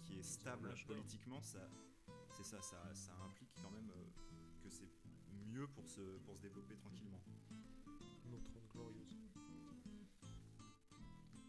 qui 0.04 0.19
est 0.19 0.23
stable 0.23 0.71
politiquement, 0.86 1.41
ça, 1.41 1.67
c'est 2.30 2.43
ça, 2.45 2.62
ça, 2.62 2.93
ça 2.93 3.13
implique 3.26 3.50
quand 3.62 3.71
même 3.71 3.89
mieux 5.58 5.67
pour 5.67 5.88
se, 5.88 6.02
pour 6.26 6.36
se 6.36 6.41
développer 6.41 6.76
tranquillement. 6.76 7.20
Nos 8.30 8.39
30 8.39 8.67
glorieuses. 8.74 9.17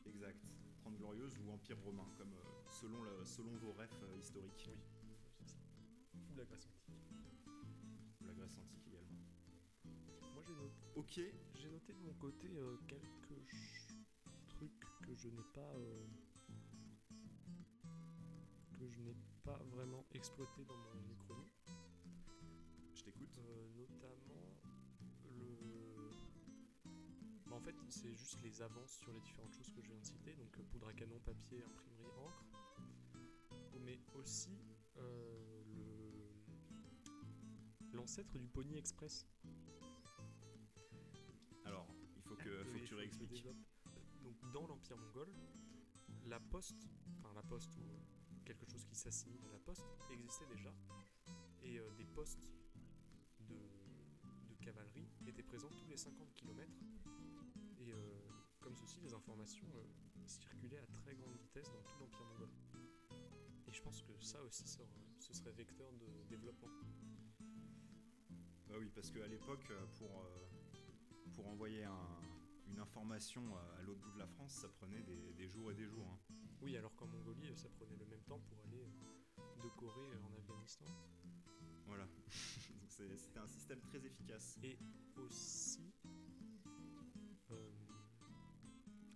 Exact. 0.07 0.39
30 0.81 0.97
glorieuses 0.97 1.37
ou 1.41 1.51
empire 1.53 1.79
romain, 1.85 2.09
comme 2.17 2.33
euh, 2.33 2.71
selon, 2.81 3.03
le, 3.03 3.25
selon 3.27 3.55
vos 3.59 3.73
refs 3.73 4.03
euh, 4.03 4.17
historiques. 4.19 4.71
Oui, 4.71 5.47
ça. 5.47 5.57
Ou 6.33 6.37
la 6.37 6.45
Grèce 6.45 6.67
antique. 6.67 6.97
Ou 8.23 8.27
la 8.27 8.33
Grèce 8.35 8.57
antique 8.59 8.87
également. 8.89 9.19
Moi 10.33 10.43
j'ai 10.47 10.55
noté, 10.55 10.75
Ok, 10.97 11.21
j'ai 11.55 11.69
noté 11.71 11.93
de 11.93 12.01
mon 12.01 12.15
côté 12.15 12.49
euh, 12.57 12.77
quelques 12.87 13.51
ch- 13.51 13.89
trucs 14.49 14.81
que 15.03 15.15
je 15.15 15.29
n'ai 15.29 15.45
pas 15.55 15.73
que 18.79 18.87
je 18.89 19.01
n'ai 19.01 19.15
pas 19.45 19.59
vraiment 19.73 20.07
exploité 20.15 20.65
dans 20.65 20.77
mon 20.77 21.11
uchronie. 21.13 21.51
T'écoute. 23.11 23.39
Euh, 23.39 23.69
notamment 23.77 24.55
le. 25.31 26.11
Bah, 27.47 27.57
en 27.57 27.61
fait, 27.61 27.75
c'est 27.89 28.15
juste 28.15 28.41
les 28.43 28.61
avances 28.61 28.93
sur 28.93 29.13
les 29.13 29.21
différentes 29.21 29.55
choses 29.55 29.71
que 29.71 29.81
je 29.81 29.89
viens 29.89 29.99
de 29.99 30.05
citer, 30.05 30.35
donc 30.35 30.59
euh, 30.59 30.63
poudre 30.65 30.89
à 30.89 30.93
canon, 30.93 31.19
papier, 31.21 31.63
imprimerie, 31.65 32.11
encre. 32.19 32.45
Mais 33.81 33.99
aussi 34.15 34.59
euh, 34.99 35.63
le 35.75 35.97
l'ancêtre 37.97 38.39
du 38.39 38.49
Pony 38.49 38.77
Express. 38.77 39.27
Alors, 41.65 41.89
il 42.17 42.23
faut 42.23 42.37
que, 42.37 42.63
Oui, 42.65 42.73
faut 42.73 42.79
que 42.79 42.85
tu 42.85 42.95
réexpliques. 42.95 43.47
Donc 44.23 44.53
dans 44.53 44.67
l'Empire 44.67 44.99
mongol, 44.99 45.33
la 46.27 46.39
poste, 46.41 46.87
enfin 47.19 47.33
la 47.35 47.43
poste 47.43 47.75
ou 47.79 48.45
quelque 48.45 48.67
chose 48.67 48.85
qui 48.85 48.95
s'assimile 48.95 49.43
à 49.49 49.53
la 49.53 49.59
poste, 49.59 49.87
existait 50.11 50.47
déjà. 50.47 50.75
Et 51.63 51.79
euh, 51.79 51.91
des 51.97 52.05
postes 52.05 52.58
cavalerie 54.79 55.09
étaient 55.27 55.43
présents 55.43 55.71
tous 55.77 55.89
les 55.89 55.97
50 55.97 56.33
km. 56.35 56.73
Et 57.81 57.93
euh, 57.93 57.97
comme 58.61 58.77
ceci, 58.77 59.01
les 59.01 59.13
informations 59.13 59.67
euh, 59.75 60.27
circulaient 60.27 60.79
à 60.79 60.87
très 61.03 61.15
grande 61.17 61.37
vitesse 61.37 61.71
dans 61.73 61.83
tout 61.83 61.99
l'Empire 61.99 62.25
mongol. 62.27 62.49
Et 63.67 63.73
je 63.73 63.83
pense 63.83 64.03
que 64.03 64.13
ça 64.21 64.43
aussi, 64.45 64.67
ça 64.67 64.83
ce 65.19 65.33
serait 65.35 65.53
vecteur 65.53 65.93
de 65.95 66.07
développement. 66.29 66.69
Bah 68.69 68.75
oui, 68.79 68.91
parce 68.95 69.11
qu'à 69.11 69.27
l'époque, 69.27 69.67
euh, 69.71 69.87
pour, 69.99 70.25
pour 71.35 71.49
envoyer 71.49 71.85
un- 71.85 72.21
une 72.69 72.79
information 72.81 73.43
à, 73.57 73.83
l'autre 73.83 74.01
bout 74.01 74.13
de 74.13 74.19
la 74.19 74.27
France, 74.27 74.53
ça 74.53 74.69
prenait 74.69 75.03
des, 75.03 75.33
des 75.35 75.49
jours 75.49 75.71
et 75.73 75.75
des 75.75 75.87
jours. 75.87 76.07
hein. 76.07 76.35
Oui, 76.63 76.77
alors 76.77 76.95
qu'en 76.97 77.07
Mongolie, 77.07 77.55
ça 77.57 77.69
prenait 77.71 77.97
le 77.97 78.07
même 78.07 78.23
temps 78.23 78.39
pour 78.41 78.59
aller 78.65 78.87
de 79.63 79.69
Corée 79.71 80.17
en 80.23 80.33
Afghanistan. 80.39 80.87
Voilà. 81.87 82.07
C'était 82.99 83.39
un 83.39 83.47
système 83.47 83.81
très 83.81 84.05
efficace. 84.05 84.59
Et 84.65 84.77
aussi. 85.17 85.93
euh, 87.53 87.71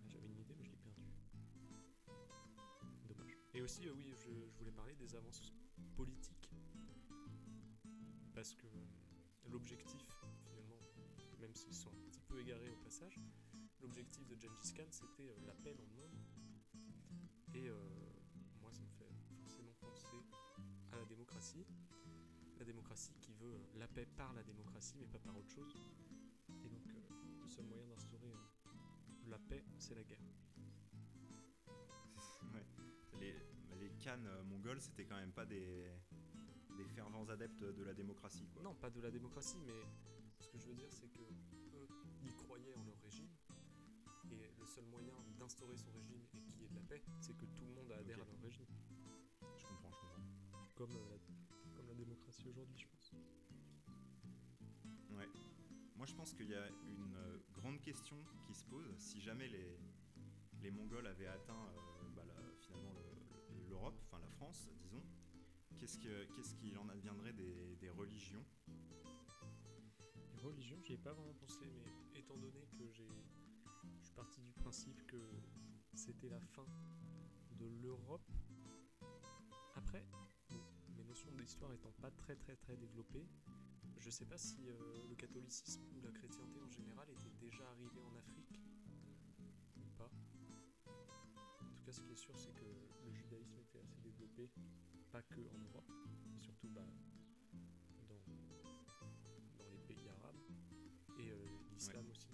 J'avais 0.07 0.27
une 0.29 0.39
idée, 0.39 0.55
mais 0.57 0.63
je 0.63 0.71
l'ai 0.71 0.77
perdue. 0.77 1.11
Dommage. 3.09 3.37
Et 3.53 3.61
aussi, 3.61 3.87
euh, 3.87 3.93
oui, 3.93 4.13
je, 4.15 4.29
voulais 4.57 4.71
parler 4.71 4.95
des 4.95 5.13
avances 5.15 5.53
politiques. 5.97 6.49
Parce 8.33 8.55
que 8.55 8.67
euh, 8.67 9.49
l'objectif, 9.49 10.01
finalement, 10.45 10.79
même 11.41 11.53
s'ils 11.53 11.75
sont 11.75 11.89
un 11.89 12.09
petit 12.09 12.21
peu 12.21 12.39
égarés 12.39 12.69
au 12.69 12.77
passage, 12.77 13.19
l'objectif 13.81 14.25
de 14.27 14.35
Gengis 14.35 14.73
Khan, 14.73 14.87
c'était 14.91 15.35
la 15.45 15.53
paix 15.55 15.75
dans 15.75 15.83
le 15.83 15.93
monde. 15.93 16.15
Et 17.53 17.69
moi, 18.61 18.71
ça 18.71 18.81
me 18.81 18.89
fait 18.97 19.11
forcément 19.41 19.73
penser 19.79 20.17
à 20.93 20.95
la 20.97 21.05
démocratie 21.05 21.65
la 22.63 22.67
démocratie 22.67 23.13
qui 23.19 23.33
veut 23.33 23.55
euh, 23.55 23.77
la 23.77 23.87
paix 23.89 24.05
par 24.15 24.31
la 24.33 24.41
démocratie 24.41 24.95
mais 24.97 25.07
pas 25.07 25.19
par 25.19 25.35
autre 25.35 25.49
chose. 25.49 25.75
Et 26.63 26.69
donc 26.69 26.87
euh, 26.87 27.41
le 27.41 27.49
seul 27.49 27.65
moyen 27.65 27.85
d'instaurer 27.87 28.31
euh, 28.31 29.29
la 29.29 29.37
paix, 29.37 29.65
c'est 29.77 29.95
la 29.95 30.03
guerre. 30.03 30.23
Ouais. 32.53 32.65
Les, 33.19 33.33
les 33.79 33.89
Khan 34.01 34.19
mongols, 34.45 34.79
c'était 34.79 35.05
quand 35.05 35.17
même 35.17 35.33
pas 35.33 35.45
des, 35.45 35.91
des 36.77 36.85
fervents 36.85 37.27
adeptes 37.27 37.63
de 37.63 37.83
la 37.83 37.93
démocratie. 37.93 38.47
Quoi. 38.53 38.61
Non, 38.61 38.75
pas 38.75 38.89
de 38.89 39.01
la 39.01 39.11
démocratie, 39.11 39.59
mais 39.65 39.81
ce 40.39 40.47
que 40.47 40.57
je 40.57 40.67
veux 40.67 40.75
dire, 40.75 40.91
c'est 40.91 41.09
que 41.11 41.21
eux, 41.21 41.87
ils 42.23 42.35
croyaient 42.35 42.75
en 42.75 42.83
leur 42.85 42.99
régime. 43.01 43.31
Et 44.31 44.53
le 44.57 44.65
seul 44.65 44.85
moyen 44.85 45.15
d'instaurer 45.37 45.75
son 45.75 45.91
régime 45.91 46.21
et 46.33 46.51
qui 46.51 46.63
est 46.63 46.69
de 46.69 46.75
la 46.75 46.81
paix, 46.81 47.01
c'est 47.19 47.35
que 47.35 47.45
tout 47.45 47.65
le 47.65 47.73
monde 47.73 47.91
adhère 47.91 48.21
à 48.21 48.25
leur 48.25 48.41
régime. 48.41 48.67
Je 49.57 49.65
comprends, 49.65 49.91
je 49.91 49.99
comprends. 49.99 50.67
Comme, 50.75 50.95
euh, 50.95 51.09
la, 51.09 51.42
démocratie 52.33 52.47
aujourd'hui, 52.49 52.77
je 52.77 52.87
pense. 52.87 53.13
Ouais. 55.11 55.27
Moi, 55.95 56.05
je 56.05 56.13
pense 56.15 56.33
qu'il 56.33 56.49
y 56.49 56.55
a 56.55 56.67
une 56.69 57.15
euh, 57.15 57.37
grande 57.53 57.79
question 57.81 58.17
qui 58.45 58.53
se 58.53 58.65
pose. 58.65 58.85
Si 58.97 59.21
jamais 59.21 59.47
les, 59.47 59.77
les 60.61 60.71
Mongols 60.71 61.07
avaient 61.07 61.27
atteint 61.27 61.53
euh, 61.53 62.09
bah, 62.15 62.23
la- 62.25 62.53
finalement 62.61 62.93
le- 62.93 63.55
le- 63.55 63.69
l'Europe, 63.69 63.95
enfin 64.05 64.19
la 64.19 64.29
France, 64.29 64.69
disons, 64.81 65.03
qu'est-ce 65.77 65.99
que- 65.99 66.25
qu'est-ce 66.35 66.55
qu'il 66.55 66.77
en 66.77 66.89
adviendrait 66.89 67.33
des, 67.33 67.75
des 67.79 67.89
religions? 67.89 68.43
Les 70.35 70.41
religions, 70.41 70.81
j'y 70.81 70.93
ai 70.93 70.97
pas 70.97 71.13
vraiment 71.13 71.33
pensé, 71.35 71.59
mais 71.85 72.19
étant 72.19 72.37
donné 72.37 72.65
que 72.77 72.89
j'ai, 72.91 73.07
je 73.99 74.05
suis 74.05 74.13
parti 74.15 74.41
du 74.41 74.51
principe 74.53 75.05
que 75.07 75.17
c'était 75.95 76.29
la 76.29 76.39
fin 76.39 76.65
de 77.59 77.65
l'Europe. 77.81 78.27
Après, 79.75 80.03
bon, 81.25 81.31
mes 81.31 81.37
notions 81.37 81.43
d'histoire 81.43 81.73
étant 81.73 81.91
pas 82.01 82.11
très 82.11 82.35
très 82.35 82.55
très 82.55 82.75
développées, 82.77 83.25
je 83.99 84.09
sais 84.09 84.25
pas 84.25 84.37
si 84.37 84.69
euh, 84.69 84.73
le 85.09 85.15
catholicisme 85.15 85.81
ou 85.97 86.01
la 86.01 86.11
chrétienté 86.11 86.59
en 86.61 86.69
général 86.69 87.07
était 87.09 87.33
déjà 87.39 87.69
arrivé 87.71 87.99
en 88.01 88.15
Afrique 88.17 88.59
ou 89.77 89.97
pas. 89.97 90.09
En 91.61 91.75
tout 91.75 91.83
cas, 91.85 91.91
ce 91.91 92.01
qui 92.01 92.11
est 92.11 92.15
sûr, 92.17 92.37
c'est 92.37 92.53
que 92.53 92.65
le 93.05 93.11
judaïsme 93.11 93.59
était 93.59 93.79
assez 93.79 93.99
développé, 94.01 94.49
pas 95.11 95.21
que 95.21 95.41
en 95.41 95.57
Europe, 95.59 95.91
mais 96.33 96.39
surtout 96.41 96.69
bah, 96.69 96.85
dans, 98.09 98.21
dans 99.57 99.69
les 99.71 99.79
pays 99.79 100.07
arabes 100.09 100.39
et 101.19 101.31
euh, 101.31 101.45
l'islam 101.73 102.05
aussi. 102.09 102.29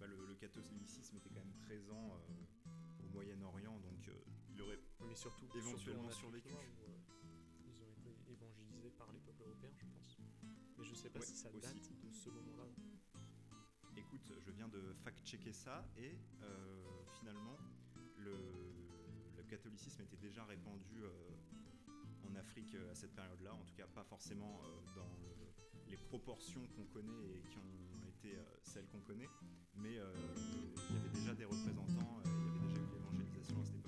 Bah, 0.00 0.06
le, 0.06 0.26
le 0.26 0.34
catholicisme 0.34 1.16
était 1.16 1.28
quand 1.30 1.44
même 1.44 1.58
présent 1.62 2.10
euh, 2.14 3.04
au 3.04 3.08
Moyen-Orient, 3.12 3.78
donc 3.80 4.10
il 4.50 4.60
aurait 4.62 4.78
mais 5.06 5.14
surtout, 5.16 5.46
Éventuellement 5.54 6.10
surtout 6.10 6.20
survécu. 6.20 6.48
noire 6.50 6.64
par 8.98 9.12
les 9.12 9.20
peuples 9.20 9.42
européens, 9.42 9.74
je 9.78 9.86
pense. 9.86 10.18
Mais 10.78 10.84
je 10.84 10.94
sais 10.94 11.02
sais 11.02 11.10
pas 11.10 11.18
Ouais, 11.20 11.26
si 11.26 11.36
ça 11.36 11.50
aussi. 11.50 11.60
date 11.60 11.92
de 12.02 12.10
ce 12.12 12.30
moment-là. 12.30 12.64
Écoute, 13.96 14.32
je 14.40 14.50
viens 14.50 14.68
de 14.68 14.92
fact-checker 15.04 15.52
ça 15.52 15.84
et 15.96 16.16
euh, 16.42 17.04
finalement, 17.18 17.56
le, 18.16 18.34
le 19.36 19.42
catholicisme 19.44 20.02
était 20.02 20.16
déjà 20.16 20.44
répandu 20.44 21.02
euh, 21.02 21.08
en 22.24 22.34
Afrique 22.36 22.74
euh, 22.74 22.90
à 22.90 22.94
cette 22.94 23.14
période-là, 23.14 23.54
en 23.54 23.64
tout 23.64 23.74
cas 23.74 23.86
pas 23.86 24.04
forcément 24.04 24.60
euh, 24.64 24.94
dans 24.96 25.08
le- 25.20 25.90
les 25.90 25.96
proportions 25.98 26.66
qu'on 26.68 26.86
connaît 26.86 27.12
et 27.36 27.42
qui 27.50 27.58
ont 27.58 28.06
été 28.08 28.36
euh, 28.38 28.42
celles 28.62 28.86
qu'on 28.88 29.00
connaît, 29.00 29.28
mais 29.74 29.98
euh, 29.98 30.10
il 30.88 30.94
y 30.96 30.98
avait 30.98 31.10
déjà 31.10 31.34
des 31.34 31.44
représentants, 31.44 32.20
il 32.24 32.30
y 32.30 32.34
avait 32.34 32.68
déjà 32.68 32.80
eu 32.80 32.86
l'évangélisation 32.94 33.60
à 33.60 33.64
cette 33.66 33.81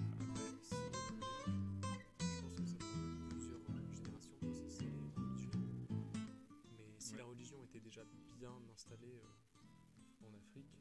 bien 8.44 8.52
euh, 8.52 10.26
en 10.26 10.34
Afrique, 10.34 10.76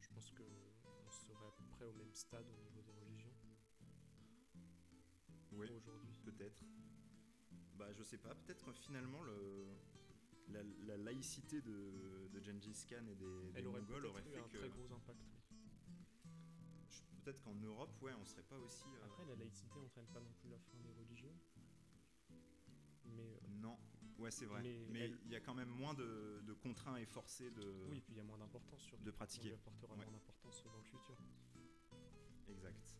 je 0.00 0.08
pense 0.14 0.30
que 0.30 0.42
on 0.42 1.10
serait 1.10 1.34
à 1.46 1.50
peu 1.50 1.64
près 1.76 1.84
au 1.84 1.92
même 1.92 2.14
stade 2.14 2.46
au 2.48 2.62
niveau 2.64 2.80
des 2.80 2.92
religions 2.92 3.34
Oui, 5.52 5.66
aujourd'hui. 5.68 6.08
peut-être. 6.24 6.62
Bah, 7.76 7.92
je 7.92 8.02
sais 8.02 8.16
pas, 8.16 8.34
peut-être 8.34 8.72
finalement 8.72 9.22
le, 9.22 9.66
la, 10.48 10.62
la 10.86 10.96
laïcité 10.96 11.60
de, 11.60 12.28
de 12.32 12.40
Gengis 12.40 12.86
Khan 12.88 13.04
et 13.06 13.16
des, 13.16 13.52
des 13.52 13.58
Elle 13.58 13.66
aurait 13.66 13.80
Mongols 13.82 14.06
eu 14.06 14.22
fait 14.22 14.38
un 14.38 14.48
que. 14.48 14.56
très 14.58 14.70
gros 14.70 14.94
impact. 14.94 15.20
oui. 15.50 15.58
Peut-être 17.22 17.42
qu'en 17.42 17.54
Europe, 17.54 18.00
ouais, 18.00 18.14
on 18.18 18.24
serait 18.24 18.42
pas 18.44 18.56
aussi. 18.58 18.88
euh, 18.96 19.04
Après, 19.04 19.26
la 19.26 19.36
laïcité 19.36 19.78
entraîne 19.78 20.06
pas 20.06 20.20
non 20.20 20.32
plus 20.40 20.48
la 20.48 20.58
fin 20.58 20.78
des 20.80 20.92
religions. 20.92 21.34
Mais 23.04 23.34
euh, 23.34 23.38
Non, 23.60 23.76
ouais, 24.18 24.30
c'est 24.30 24.46
vrai. 24.46 24.62
Mais 24.62 24.86
Mais 24.90 25.00
elle- 25.00 25.18
il 25.26 25.30
y 25.32 25.36
a 25.36 25.40
quand 25.40 25.54
même 25.54 25.68
moins 25.68 25.94
de, 25.94 26.40
de 26.46 26.52
contraints 26.54 26.96
et 26.96 27.04
forcés 27.06 27.50
de. 27.50 27.86
oui, 27.90 28.00
puis 28.00 28.14
il 28.14 28.16
y 28.16 28.20
a 28.20 28.24
moins 28.24 28.38
d'importance 28.38 28.82
sur 28.82 28.98
de 28.98 29.10
pratiquer. 29.10 29.48
lui 29.48 29.54
apportera 29.54 29.92
Ouais. 29.94 30.04
moins 30.04 30.12
d'importance 30.12 30.62
dans 30.64 30.76
le 30.76 30.82
futur. 30.82 31.16
Exact. 32.48 32.96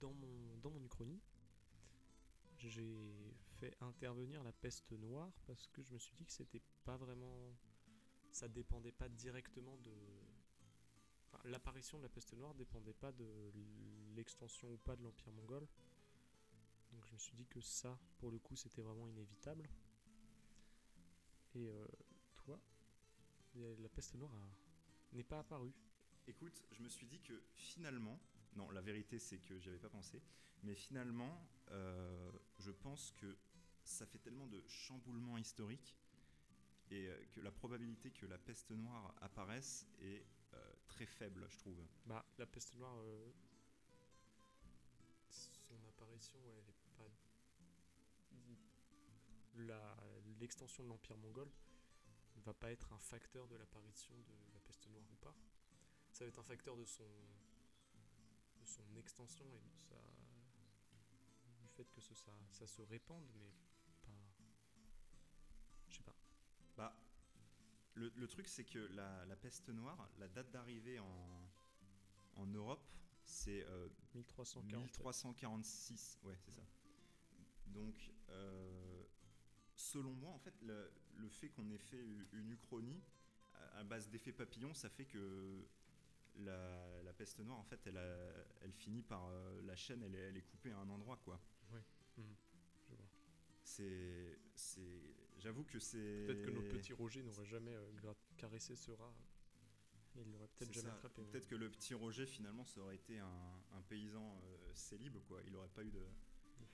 Dans 0.00 0.12
mon, 0.12 0.56
dans 0.62 0.70
mon 0.70 0.82
uchronie, 0.84 1.20
j'ai 2.58 3.34
fait 3.58 3.74
intervenir 3.80 4.42
la 4.44 4.52
peste 4.52 4.92
noire 4.92 5.32
parce 5.46 5.66
que 5.68 5.82
je 5.82 5.92
me 5.92 5.98
suis 5.98 6.14
dit 6.16 6.24
que 6.26 6.32
c'était 6.32 6.62
pas 6.84 6.96
vraiment. 6.96 7.52
Ça 8.32 8.48
dépendait 8.48 8.92
pas 8.92 9.08
directement 9.08 9.76
de. 9.78 9.92
L'apparition 11.44 11.98
de 11.98 12.02
la 12.02 12.08
peste 12.08 12.34
noire 12.34 12.54
dépendait 12.54 12.94
pas 12.94 13.12
de 13.12 13.26
l'extension 14.16 14.72
ou 14.72 14.76
pas 14.78 14.96
de 14.96 15.02
l'Empire 15.02 15.32
mongol. 15.32 15.66
Donc 16.92 17.04
je 17.06 17.12
me 17.12 17.18
suis 17.18 17.34
dit 17.34 17.46
que 17.46 17.60
ça, 17.60 17.98
pour 18.18 18.30
le 18.30 18.38
coup, 18.38 18.56
c'était 18.56 18.82
vraiment 18.82 19.06
inévitable. 19.08 19.68
Et 21.54 21.68
euh, 21.68 21.86
toi, 22.34 22.60
la 23.54 23.88
peste 23.88 24.14
noire 24.14 24.32
n'est 25.12 25.24
pas 25.24 25.40
apparue. 25.40 25.72
Écoute, 26.26 26.62
je 26.72 26.82
me 26.82 26.88
suis 26.88 27.06
dit 27.06 27.20
que 27.20 27.42
finalement, 27.54 28.18
non, 28.56 28.70
la 28.70 28.80
vérité 28.80 29.18
c'est 29.18 29.38
que 29.38 29.58
j'y 29.58 29.68
avais 29.68 29.78
pas 29.78 29.88
pensé, 29.88 30.22
mais 30.62 30.74
finalement, 30.74 31.48
euh, 31.70 32.30
je 32.58 32.70
pense 32.70 33.12
que 33.12 33.36
ça 33.82 34.06
fait 34.06 34.18
tellement 34.18 34.46
de 34.46 34.62
chamboulements 34.66 35.38
historiques 35.38 35.96
et 36.90 37.08
euh, 37.08 37.24
que 37.32 37.40
la 37.40 37.50
probabilité 37.50 38.10
que 38.10 38.26
la 38.26 38.38
peste 38.38 38.70
noire 38.70 39.14
apparaisse 39.20 39.86
est 40.00 40.24
euh, 40.54 40.74
très 40.86 41.06
faible, 41.06 41.46
je 41.50 41.58
trouve. 41.58 41.78
Bah, 42.06 42.24
la 42.38 42.46
peste 42.46 42.74
noire, 42.76 42.96
euh, 42.98 43.30
son 45.30 45.76
apparition, 45.88 46.38
ouais, 46.46 46.62
pas. 46.96 47.10
L'extension 50.40 50.84
de 50.84 50.88
l'Empire 50.88 51.16
mongol 51.16 51.50
ne 52.36 52.40
va 52.42 52.54
pas 52.54 52.70
être 52.70 52.92
un 52.92 52.98
facteur 52.98 53.48
de 53.48 53.56
l'apparition 53.56 54.14
de 54.16 54.54
la 54.54 54.60
peste 54.60 54.86
noire 54.88 55.04
ou 55.12 55.16
pas. 55.16 55.34
Ça 56.12 56.24
va 56.24 56.28
être 56.28 56.38
un 56.38 56.44
facteur 56.44 56.76
de 56.76 56.84
son, 56.84 57.04
de 58.60 58.64
son 58.64 58.96
extension 58.96 59.44
et 59.54 59.58
de 59.58 59.76
sa, 59.76 59.96
du 61.60 61.68
fait 61.68 61.90
que 61.90 62.00
ça, 62.00 62.14
ça 62.50 62.66
se 62.66 62.82
répande, 62.82 63.28
mais 63.34 63.52
le, 67.98 68.12
le 68.16 68.28
truc 68.28 68.48
c'est 68.48 68.64
que 68.64 68.78
la, 68.94 69.24
la 69.26 69.36
peste 69.36 69.68
noire, 69.70 70.08
la 70.18 70.28
date 70.28 70.50
d'arrivée 70.50 70.98
en, 70.98 71.50
en 72.36 72.46
Europe, 72.46 72.86
c'est 73.24 73.64
euh, 73.64 73.88
1340. 74.14 74.82
1346, 74.82 76.18
ouais, 76.24 76.36
c'est 76.38 76.52
ça. 76.52 76.62
Donc, 77.66 78.10
euh, 78.30 79.02
selon 79.74 80.12
moi, 80.14 80.32
en 80.32 80.38
fait, 80.38 80.54
le, 80.62 80.90
le 81.16 81.28
fait 81.28 81.48
qu'on 81.50 81.68
ait 81.70 81.78
fait 81.78 82.02
une 82.32 82.50
uchronie 82.52 83.02
à, 83.54 83.78
à 83.80 83.84
base 83.84 84.08
d'effet 84.08 84.32
papillon, 84.32 84.72
ça 84.74 84.88
fait 84.88 85.04
que 85.04 85.66
la, 86.36 87.02
la 87.02 87.12
peste 87.12 87.40
noire, 87.40 87.58
en 87.58 87.64
fait, 87.64 87.80
elle, 87.86 87.98
a- 87.98 88.44
elle 88.62 88.72
finit 88.72 89.02
par 89.02 89.26
euh, 89.26 89.60
la 89.62 89.76
chaîne, 89.76 90.02
elle 90.02 90.14
est, 90.14 90.28
elle 90.28 90.36
est 90.36 90.42
coupée 90.42 90.70
à 90.72 90.78
un 90.78 90.88
endroit, 90.88 91.16
quoi. 91.24 91.38
Je 92.16 92.94
vois. 92.94 93.06
C'est, 93.62 94.38
c'est, 94.54 95.14
j'avoue 95.38 95.64
que 95.64 95.78
c'est. 95.78 96.24
Peut-être 96.26 96.44
que 96.44 96.50
notre 96.50 96.68
petit 96.68 96.92
Roger 96.92 97.22
n'aurait 97.22 97.46
jamais 97.46 97.74
euh, 97.74 98.12
caressé 98.36 98.76
ce 98.76 98.90
rat. 98.92 99.12
Il 100.16 100.32
l'aurait 100.32 100.48
peut-être 100.48 100.72
jamais 100.72 100.88
ça. 100.88 100.94
attrapé. 100.94 101.22
ouais. 101.22 101.28
Peut-être 101.30 101.46
que 101.46 101.54
le 101.54 101.70
petit 101.70 101.94
Roger, 101.94 102.26
finalement, 102.26 102.64
ça 102.64 102.80
aurait 102.80 102.96
été 102.96 103.18
un, 103.20 103.62
un 103.72 103.82
paysan 103.82 104.40
euh, 104.42 104.74
célibe, 104.74 105.18
quoi. 105.28 105.40
Il 105.46 105.54
aurait 105.54 105.68
pas 105.68 105.84
eu 105.84 105.90
de. 105.90 106.02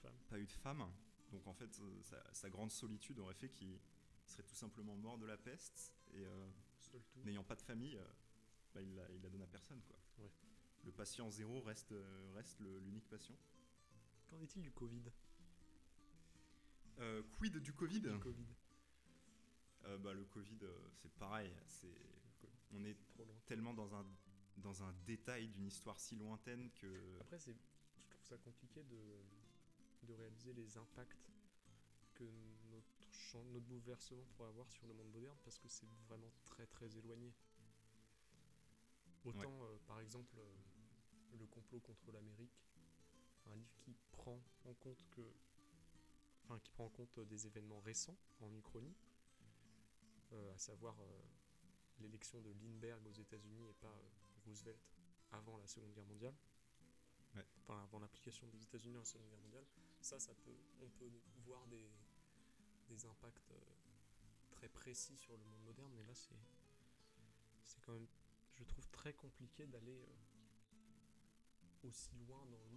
Femme. 0.01 0.15
pas 0.29 0.39
eu 0.39 0.47
de 0.47 0.53
femme. 0.53 0.85
Donc 1.31 1.47
en 1.47 1.53
fait, 1.55 1.79
euh, 1.81 2.03
sa, 2.03 2.23
sa 2.33 2.49
grande 2.51 2.71
solitude 2.71 3.19
aurait 3.19 3.35
fait 3.35 3.49
qu'il 3.51 3.79
serait 4.27 4.43
tout 4.43 4.55
simplement 4.55 4.97
mort 4.97 5.19
de 5.19 5.27
la 5.27 5.37
peste 5.37 5.93
et 6.15 6.25
euh, 6.27 6.49
n'ayant 7.25 7.45
pas 7.45 7.55
de 7.57 7.63
famille, 7.63 7.97
euh, 7.97 8.05
bah, 8.75 8.81
il, 8.83 8.95
la, 8.95 9.11
il 9.11 9.21
la 9.23 9.29
donne 9.31 9.43
à 9.43 9.47
personne. 9.47 9.81
Quoi. 9.83 9.97
Ouais. 10.19 10.31
Le 10.85 10.93
patient 10.93 11.31
zéro 11.31 11.61
reste, 11.63 11.95
reste 12.35 12.61
le- 12.61 12.79
l'unique 12.81 13.09
patient. 13.09 13.37
Qu'en 14.29 14.41
est-il 14.41 14.63
du 14.63 14.71
Covid? 14.73 15.03
Euh, 17.01 17.23
quid 17.39 17.57
du 17.59 17.73
Covid 17.73 18.01
Du 18.01 18.19
Covid. 18.19 18.47
Euh, 19.87 19.99
bah, 19.99 20.13
Le 20.15 20.25
Covid, 20.25 20.59
euh, 20.63 20.89
c'est 20.95 21.13
pareil. 21.15 21.51
C'est, 21.67 21.95
on 22.73 22.85
est 22.85 22.97
Trop 23.15 23.25
tellement 23.47 23.75
dans 23.75 23.95
un, 23.95 24.05
dans 24.59 24.83
un 24.83 24.93
détail 25.07 25.49
d'une 25.49 25.67
histoire 25.67 25.99
si 26.01 26.17
lointaine 26.17 26.71
que... 26.73 27.19
Après, 27.21 27.39
c'est, 27.39 27.53
je 27.53 28.11
trouve 28.11 28.25
ça 28.25 28.37
compliqué 28.39 28.83
de, 28.85 28.99
de 30.07 30.13
réaliser 30.15 30.53
les 30.53 30.77
impacts 30.79 31.31
que 32.15 32.25
notre, 32.71 33.13
chan- 33.13 33.45
notre 33.53 33.67
bouleversement 33.67 34.25
pourrait 34.37 34.49
avoir 34.49 34.71
sur 34.71 34.87
le 34.87 34.95
monde 34.95 35.11
moderne 35.13 35.37
parce 35.45 35.59
que 35.59 35.69
c'est 35.69 35.89
vraiment 36.09 36.33
très 36.45 36.67
très 36.67 36.97
éloigné. 36.97 37.33
Autant, 39.25 39.63
euh, 39.65 39.79
par 39.87 40.01
exemple, 40.01 40.37
le 41.39 41.47
complot 41.47 41.81
contre 41.81 42.13
l'Amérique, 42.13 42.53
un 43.47 43.57
livre 43.57 43.75
qui 43.79 43.95
prend 44.13 44.39
en 44.65 44.75
compte 44.75 45.03
que, 45.11 45.23
enfin, 46.45 46.59
qui 46.61 46.71
prend 46.71 46.85
en 46.87 46.91
compte 46.91 47.19
euh, 47.19 47.25
des 47.25 47.47
événements 47.47 47.81
récents 47.81 48.17
en 48.41 48.53
Uchronie, 48.55 48.95
euh, 50.33 50.55
à 50.55 50.59
savoir 50.59 50.95
euh, 51.01 51.23
l'élection 52.01 52.41
de 52.41 52.51
Lindbergh 52.63 53.07
aux 53.07 53.13
États-Unis 53.13 53.69
et 53.69 53.75
pas 53.75 53.95
Roosevelt 54.47 54.79
avant 55.33 55.57
la 55.59 55.67
Seconde 55.67 55.93
Guerre 55.93 56.07
mondiale 56.07 56.35
enfin 57.67 57.83
avant 57.83 57.99
l'application 57.99 58.47
des 58.47 58.63
États-Unis 58.63 58.95
à 58.97 59.01
la 59.01 59.05
Seconde 59.05 59.29
Guerre 59.29 59.41
mondiale, 59.41 59.65
ça, 60.01 60.21
ça 60.21 60.33
peut, 60.45 60.55
on 60.83 60.89
peut 60.91 61.11
voir 61.45 61.67
des, 61.67 61.91
des 62.89 63.07
impacts 63.07 63.53
très 64.53 64.69
précis 64.69 65.17
sur 65.17 65.37
le 65.37 65.43
monde 65.43 65.63
moderne, 65.65 65.91
mais 65.97 66.05
là, 66.05 66.15
c'est, 66.15 66.39
c'est 67.65 67.81
quand 67.81 67.93
même, 67.93 68.07
je 68.55 68.63
trouve 68.65 68.87
très 68.91 69.15
compliqué 69.15 69.67
d'aller 69.67 70.07
aussi 71.83 72.11
loin 72.29 72.45
dans. 72.47 72.74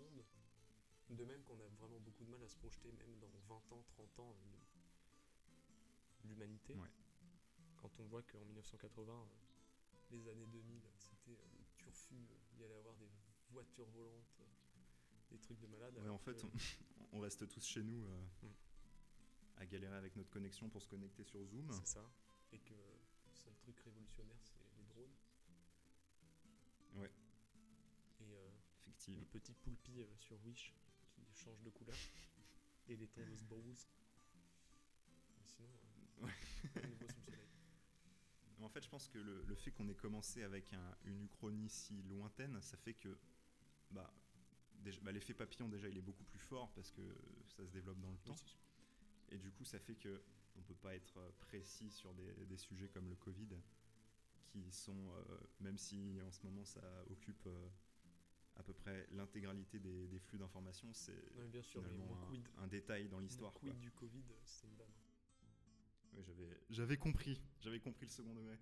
De 1.10 1.24
même 1.24 1.42
qu'on 1.44 1.60
a 1.60 1.68
vraiment 1.80 2.00
beaucoup 2.00 2.26
de 2.26 2.30
mal 2.30 2.44
à 2.44 2.48
se 2.48 2.56
projeter, 2.58 2.92
même 2.92 3.18
dans 3.20 3.30
20 3.48 3.56
ans, 3.74 3.84
30 3.88 4.20
ans, 4.20 4.36
euh, 4.36 4.58
de 6.24 6.28
l'humanité. 6.30 6.76
Ouais. 6.76 6.90
Quand 7.78 7.92
on 8.00 8.04
voit 8.08 8.24
qu'en 8.24 8.44
1980, 8.46 9.14
euh, 9.14 9.26
les 10.12 10.28
années 10.28 10.46
2000, 10.48 10.82
c'était 11.00 11.32
le 11.32 11.66
turfu, 11.78 12.16
euh, 12.16 12.36
il 12.54 12.60
y 12.60 12.64
allait 12.66 12.76
avoir 12.76 12.96
des 12.98 13.08
voitures 13.52 13.88
volantes, 13.90 14.42
des 15.32 15.40
trucs 15.40 15.60
de 15.60 15.68
malade. 15.68 15.98
Ouais, 15.98 16.10
en 16.10 16.18
fait, 16.18 16.34
que- 16.36 16.46
on, 16.46 16.52
on 17.18 17.20
reste 17.22 17.48
tous 17.48 17.66
chez 17.66 17.84
nous 17.84 18.06
euh, 18.06 18.22
Mm. 18.44 18.48
à 19.58 19.66
galérer 19.66 19.96
avec 19.96 20.16
notre 20.18 20.30
connexion 20.30 20.70
pour 20.70 20.82
se 20.82 20.88
connecter 20.90 21.24
sur 21.24 21.44
Zoom. 21.46 21.72
c'est 21.72 21.88
ça. 21.88 22.06
Et 22.52 22.60
que 22.60 22.74
le 22.74 23.34
seul 23.34 23.56
truc 23.56 23.80
révolutionnaire, 23.80 24.40
c'est 24.44 24.60
les 24.78 24.84
drones. 24.84 25.16
Ouais. 26.96 27.12
Et 28.20 28.36
euh, 28.36 28.50
Effectivement. 28.82 29.20
les 29.20 29.26
petits 29.26 29.54
poulpis 29.54 30.02
euh, 30.02 30.16
sur 30.18 30.38
Wish 30.46 30.74
qui 31.38 31.44
changent 31.44 31.62
de 31.64 31.70
couleur. 31.70 31.96
et 32.90 32.96
les 32.96 33.08
Thomas 33.08 33.42
Bowles. 33.50 33.76
Mais 35.40 35.46
sinon, 35.46 35.70
Ouais. 36.22 36.32
pas 36.74 36.82
de 36.82 36.88
nouveau 36.88 37.08
sous 37.08 37.20
le 37.20 37.26
soleil. 37.26 37.48
En 38.62 38.70
fait, 38.70 38.82
je 38.84 38.90
pense 38.90 39.08
que 39.08 39.20
le, 39.20 39.44
le 39.44 39.56
fait 39.56 39.72
qu'on 39.72 39.88
ait 39.88 39.96
commencé 39.96 40.42
avec 40.44 40.74
un- 40.74 40.98
une 41.06 41.22
uchronie 41.24 41.70
si 41.70 42.02
lointaine, 42.04 42.60
ça 42.62 42.76
fait 42.78 42.94
que 42.96 43.18
bah, 43.92 44.12
bah, 45.04 45.12
l'effet 45.12 45.34
papillon, 45.34 45.70
déjà, 45.70 45.88
il 45.88 45.98
est 45.98 46.02
beaucoup 46.02 46.24
plus 46.24 46.40
fort 46.40 46.72
parce 46.74 46.92
que 46.92 47.02
ça 47.56 47.66
se 47.66 47.72
développe 47.72 48.00
dans 48.00 48.12
le 48.12 48.18
temps. 48.20 48.36
Et 49.30 49.38
du 49.38 49.52
coup, 49.52 49.64
ça 49.66 49.80
fait 49.80 49.96
que 49.96 50.22
on 50.56 50.62
peut 50.64 50.76
pas 50.76 50.96
être 50.96 51.18
euh, 51.20 51.32
précis 51.40 51.92
sur 51.92 52.14
des, 52.16 52.34
des 52.46 52.58
sujets 52.58 52.90
comme 52.90 53.10
le 53.10 53.16
Covid, 53.16 53.50
qui 54.48 54.72
sont, 54.72 55.12
euh, 55.14 55.38
même 55.60 55.78
si 55.78 56.20
en 56.22 56.32
ce 56.32 56.42
moment 56.44 56.66
ça 56.66 56.82
occupe 57.12 57.46
euh, 57.46 57.70
à 58.58 58.64
peu 58.64 58.74
près 58.74 59.08
l'intégralité 59.12 59.80
des, 59.80 60.08
des 60.08 60.20
flux 60.20 60.38
d'informations, 60.38 60.92
c'est 60.94 61.14
finalement 61.64 62.30
un, 62.58 62.68
détail 62.68 63.08
dans 63.08 63.20
l'histoire. 63.20 63.54
quoi. 63.54 63.70
quid 63.70 63.80
du 63.80 63.92
Covid, 63.92 64.24
euh, 64.32 64.36
c'était 64.46 64.68
une 64.68 64.76
vanne. 64.76 64.94
Ouais, 66.14 66.24
j'avais, 66.24 66.60
j'avais 66.70 66.98
compris, 66.98 67.40
j'avais 67.60 67.80
compris 67.80 68.06
le 68.06 68.12
second 68.12 68.34
degré. 68.34 68.58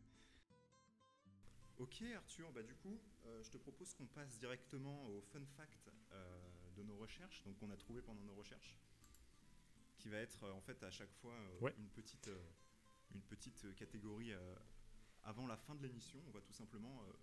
Ok 1.77 2.01
Arthur, 2.15 2.51
bah 2.53 2.63
du 2.63 2.73
coup, 2.75 2.99
euh, 3.25 3.43
je 3.43 3.49
te 3.51 3.57
propose 3.57 3.93
qu'on 3.93 4.05
passe 4.07 4.37
directement 4.39 5.07
au 5.07 5.21
fun 5.21 5.45
fact 5.57 5.89
euh, 6.13 6.41
de 6.77 6.83
nos 6.83 6.95
recherches, 6.97 7.43
donc 7.43 7.57
qu'on 7.57 7.69
a 7.69 7.75
trouvé 7.77 8.01
pendant 8.01 8.21
nos 8.23 8.35
recherches, 8.35 8.77
qui 9.97 10.07
va 10.09 10.17
être 10.19 10.43
euh, 10.43 10.53
en 10.53 10.61
fait 10.61 10.81
à 10.83 10.91
chaque 10.91 11.11
fois 11.15 11.33
euh, 11.33 11.59
Ouais. 11.61 11.75
une 11.77 11.89
petite, 11.89 12.27
euh, 12.29 12.37
une 13.13 13.21
petite 13.21 13.75
catégorie 13.75 14.31
euh, 14.33 14.55
avant 15.23 15.47
la 15.47 15.57
fin 15.57 15.75
de 15.75 15.81
l'émission. 15.83 16.21
On 16.27 16.31
va 16.31 16.39
tout 16.41 16.53
simplement 16.53 17.01
euh, 17.03 17.13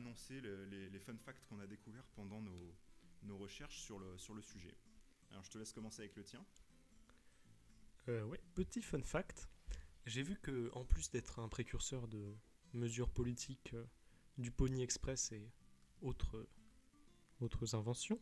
annoncer 0.00 0.40
le- 0.40 0.64
les, 0.64 0.98
fun 0.98 1.16
facts 1.16 1.44
qu'on 1.48 1.60
a 1.60 1.66
découverts 1.66 2.06
pendant 2.16 2.40
nos, 2.40 2.74
nos 3.22 3.38
recherches 3.38 3.80
sur 3.80 3.98
le, 3.98 4.16
sur 4.18 4.34
le 4.34 4.42
sujet. 4.42 4.74
Alors 5.30 5.44
je 5.44 5.50
te 5.50 5.58
laisse 5.58 5.72
commencer 5.72 6.00
avec 6.02 6.16
le 6.16 6.24
tien. 6.24 6.44
Euh, 8.08 8.36
petit 8.54 8.82
fun 8.82 9.02
fact. 9.02 9.48
J'ai 10.06 10.22
vu 10.22 10.36
que, 10.40 10.70
en 10.72 10.84
plus 10.84 11.10
d'être 11.10 11.38
un 11.38 11.48
précurseur 11.48 12.08
de 12.08 12.34
mesures 12.72 13.10
politiques 13.10 13.74
euh, 13.74 13.84
du 14.38 14.50
Pony 14.50 14.82
Express 14.82 15.32
et 15.32 15.50
autres, 16.00 16.48
autres 17.40 17.74
inventions, 17.74 18.20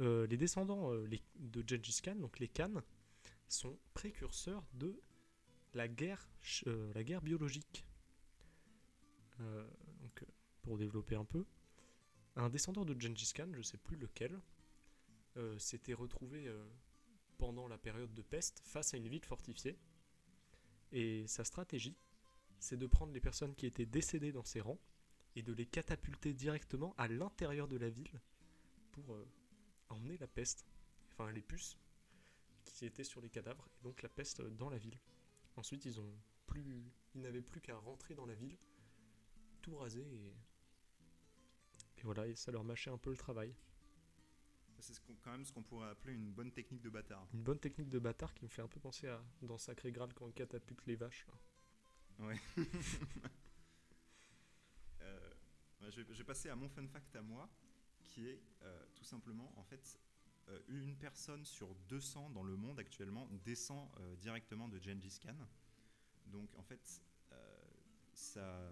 euh, 0.00 0.26
les 0.26 0.36
descendants 0.36 0.92
euh, 0.92 1.08
de 1.36 1.64
Gengis 1.66 2.00
Khan, 2.02 2.16
donc 2.16 2.38
les 2.38 2.48
Khan, 2.48 2.82
sont 3.48 3.78
précurseurs 3.94 4.64
de 4.74 5.00
la 5.74 5.88
guerre, 5.88 6.28
euh, 6.66 6.92
la 6.94 7.02
guerre 7.02 7.22
biologique. 7.22 7.84
Pour 10.62 10.78
développer 10.78 11.14
un 11.14 11.24
peu, 11.24 11.46
un 12.36 12.48
descendant 12.48 12.84
de 12.84 12.98
Gengis 12.98 13.32
Khan, 13.34 13.48
je 13.52 13.58
ne 13.58 13.62
sais 13.62 13.78
plus 13.78 13.96
lequel, 13.96 14.38
euh, 15.36 15.58
s'était 15.58 15.94
retrouvé 15.94 16.46
euh, 16.48 16.64
pendant 17.38 17.68
la 17.68 17.78
période 17.78 18.12
de 18.14 18.22
peste 18.22 18.60
face 18.64 18.94
à 18.94 18.96
une 18.96 19.08
ville 19.08 19.24
fortifiée. 19.24 19.78
Et 20.92 21.26
sa 21.26 21.44
stratégie, 21.44 21.96
c'est 22.58 22.76
de 22.76 22.86
prendre 22.86 23.12
les 23.12 23.20
personnes 23.20 23.54
qui 23.54 23.66
étaient 23.66 23.86
décédées 23.86 24.32
dans 24.32 24.44
ses 24.44 24.60
rangs 24.60 24.80
et 25.36 25.42
de 25.42 25.52
les 25.52 25.66
catapulter 25.66 26.34
directement 26.34 26.94
à 26.98 27.08
l'intérieur 27.08 27.68
de 27.68 27.76
la 27.76 27.88
ville 27.88 28.20
pour 28.92 29.14
euh, 29.14 29.26
emmener 29.88 30.18
la 30.18 30.26
peste, 30.26 30.66
enfin 31.12 31.30
les 31.30 31.42
puces 31.42 31.78
qui 32.64 32.84
étaient 32.86 33.04
sur 33.04 33.20
les 33.20 33.30
cadavres, 33.30 33.68
et 33.78 33.84
donc 33.84 34.02
la 34.02 34.08
peste 34.08 34.42
dans 34.42 34.68
la 34.68 34.78
ville. 34.78 34.98
Ensuite, 35.56 35.84
ils 35.84 36.00
ont 36.00 36.12
plus, 36.46 36.84
ils 37.14 37.20
n'avaient 37.20 37.42
plus 37.42 37.60
qu'à 37.60 37.76
rentrer 37.76 38.14
dans 38.14 38.26
la 38.26 38.34
ville, 38.34 38.56
tout 39.62 39.76
raser 39.76 40.00
et, 40.00 40.34
et 42.00 42.04
voilà, 42.04 42.26
et 42.26 42.34
ça 42.34 42.50
leur 42.50 42.64
mâchait 42.64 42.90
un 42.90 42.98
peu 42.98 43.10
le 43.10 43.16
travail. 43.16 43.54
C'est 44.78 44.94
ce 44.94 45.00
quand 45.22 45.32
même 45.32 45.44
ce 45.44 45.52
qu'on 45.52 45.62
pourrait 45.62 45.90
appeler 45.90 46.14
une 46.14 46.32
bonne 46.32 46.50
technique 46.50 46.80
de 46.80 46.88
bâtard. 46.88 47.28
Une 47.34 47.42
bonne 47.42 47.58
technique 47.58 47.90
de 47.90 47.98
bâtard 47.98 48.32
qui 48.32 48.44
me 48.44 48.48
fait 48.48 48.62
un 48.62 48.68
peu 48.68 48.80
penser 48.80 49.08
à 49.08 49.22
dans 49.42 49.58
Sacré 49.58 49.92
Graal 49.92 50.14
quand 50.14 50.24
on 50.24 50.30
catapulte 50.30 50.86
les 50.86 50.96
vaches. 50.96 51.26
là. 51.28 52.26
Ouais. 52.26 52.40
Euh, 55.82 55.90
je, 55.90 56.02
vais, 56.02 56.12
je 56.12 56.18
vais 56.18 56.24
passer 56.24 56.50
à 56.50 56.56
mon 56.56 56.68
fun 56.68 56.86
fact 56.86 57.16
à 57.16 57.22
moi, 57.22 57.48
qui 58.04 58.28
est 58.28 58.42
euh, 58.62 58.84
tout 58.94 59.04
simplement, 59.04 59.50
en 59.56 59.62
fait, 59.62 59.98
euh, 60.48 60.60
une 60.68 60.94
personne 60.94 61.42
sur 61.46 61.74
200 61.88 62.28
dans 62.30 62.42
le 62.42 62.54
monde 62.54 62.78
actuellement 62.78 63.26
descend 63.46 63.88
directement 64.18 64.68
de 64.68 64.78
Gengis 64.78 65.18
Khan. 65.18 65.34
Donc, 66.26 66.54
en 66.58 66.62
fait, 66.62 67.00
ça, 68.12 68.70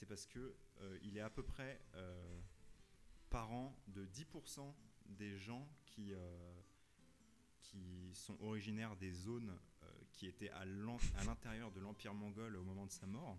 c'est 0.00 0.06
parce 0.06 0.24
que 0.24 0.56
euh, 0.80 0.98
il 1.02 1.18
est 1.18 1.20
à 1.20 1.28
peu 1.28 1.42
près 1.42 1.78
euh, 1.94 2.40
par 3.28 3.52
an 3.52 3.76
de 3.88 4.06
10% 4.06 4.74
des 5.04 5.36
gens 5.36 5.68
qui, 5.84 6.14
euh, 6.14 6.60
qui 7.60 8.10
sont 8.14 8.40
originaires 8.40 8.96
des 8.96 9.12
zones 9.12 9.56
qui 10.12 10.26
étaient 10.26 10.50
à 10.50 10.64
l'intérieur 10.64 11.70
de 11.70 11.80
l'Empire 11.80 12.12
mongol 12.12 12.56
au 12.56 12.64
moment 12.64 12.84
de 12.84 12.90
sa 12.90 13.06
mort. 13.06 13.38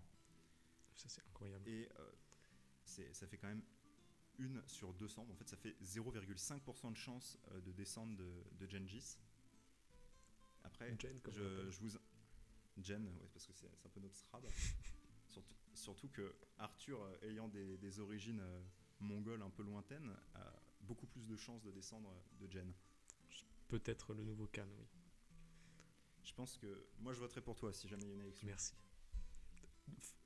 Ça 0.94 1.08
c'est 1.08 1.24
incroyable. 1.26 1.68
Et 1.68 1.88
ça 2.84 3.26
fait 3.26 3.36
quand 3.36 3.48
même 3.48 3.62
une 4.38 4.62
sur 4.66 4.92
200. 4.94 5.26
En 5.30 5.34
fait, 5.34 5.48
ça 5.48 5.56
fait 5.56 5.76
0,5% 5.84 6.90
de 6.90 6.96
chance 6.96 7.38
de 7.64 7.72
descendre 7.72 8.16
de, 8.16 8.44
de 8.58 8.66
Gengis. 8.66 9.18
Après, 10.64 10.96
je, 11.30 11.78
vous. 11.80 11.96
Ouais, 11.96 13.28
parce 13.32 13.46
que 13.46 13.52
c'est 13.52 13.66
un 13.66 13.88
peu 13.90 14.00
notre 14.00 14.16
strab. 14.16 14.44
surtout, 15.28 15.54
surtout 15.74 16.08
que 16.08 16.34
Arthur, 16.58 17.02
euh, 17.02 17.30
ayant 17.30 17.48
des, 17.48 17.76
des 17.78 18.00
origines 18.00 18.40
euh, 18.40 18.62
mongoles 19.00 19.42
un 19.42 19.50
peu 19.50 19.62
lointaines, 19.62 20.10
a 20.34 20.52
beaucoup 20.80 21.06
plus 21.06 21.26
de 21.26 21.36
chances 21.36 21.62
de 21.62 21.70
descendre 21.70 22.10
euh, 22.10 22.46
de 22.46 22.50
Jen. 22.50 22.72
Peut-être 23.68 24.14
le 24.14 24.22
nouveau 24.24 24.46
Khan, 24.46 24.66
oui. 24.78 24.86
Je 26.24 26.34
pense 26.34 26.56
que 26.56 26.86
moi 27.00 27.12
je 27.12 27.18
voterai 27.18 27.40
pour 27.40 27.56
toi 27.56 27.72
si 27.72 27.88
jamais 27.88 28.04
il 28.04 28.08
y 28.08 28.12
a 28.12 28.24
une. 28.24 28.32
Merci. 28.44 28.74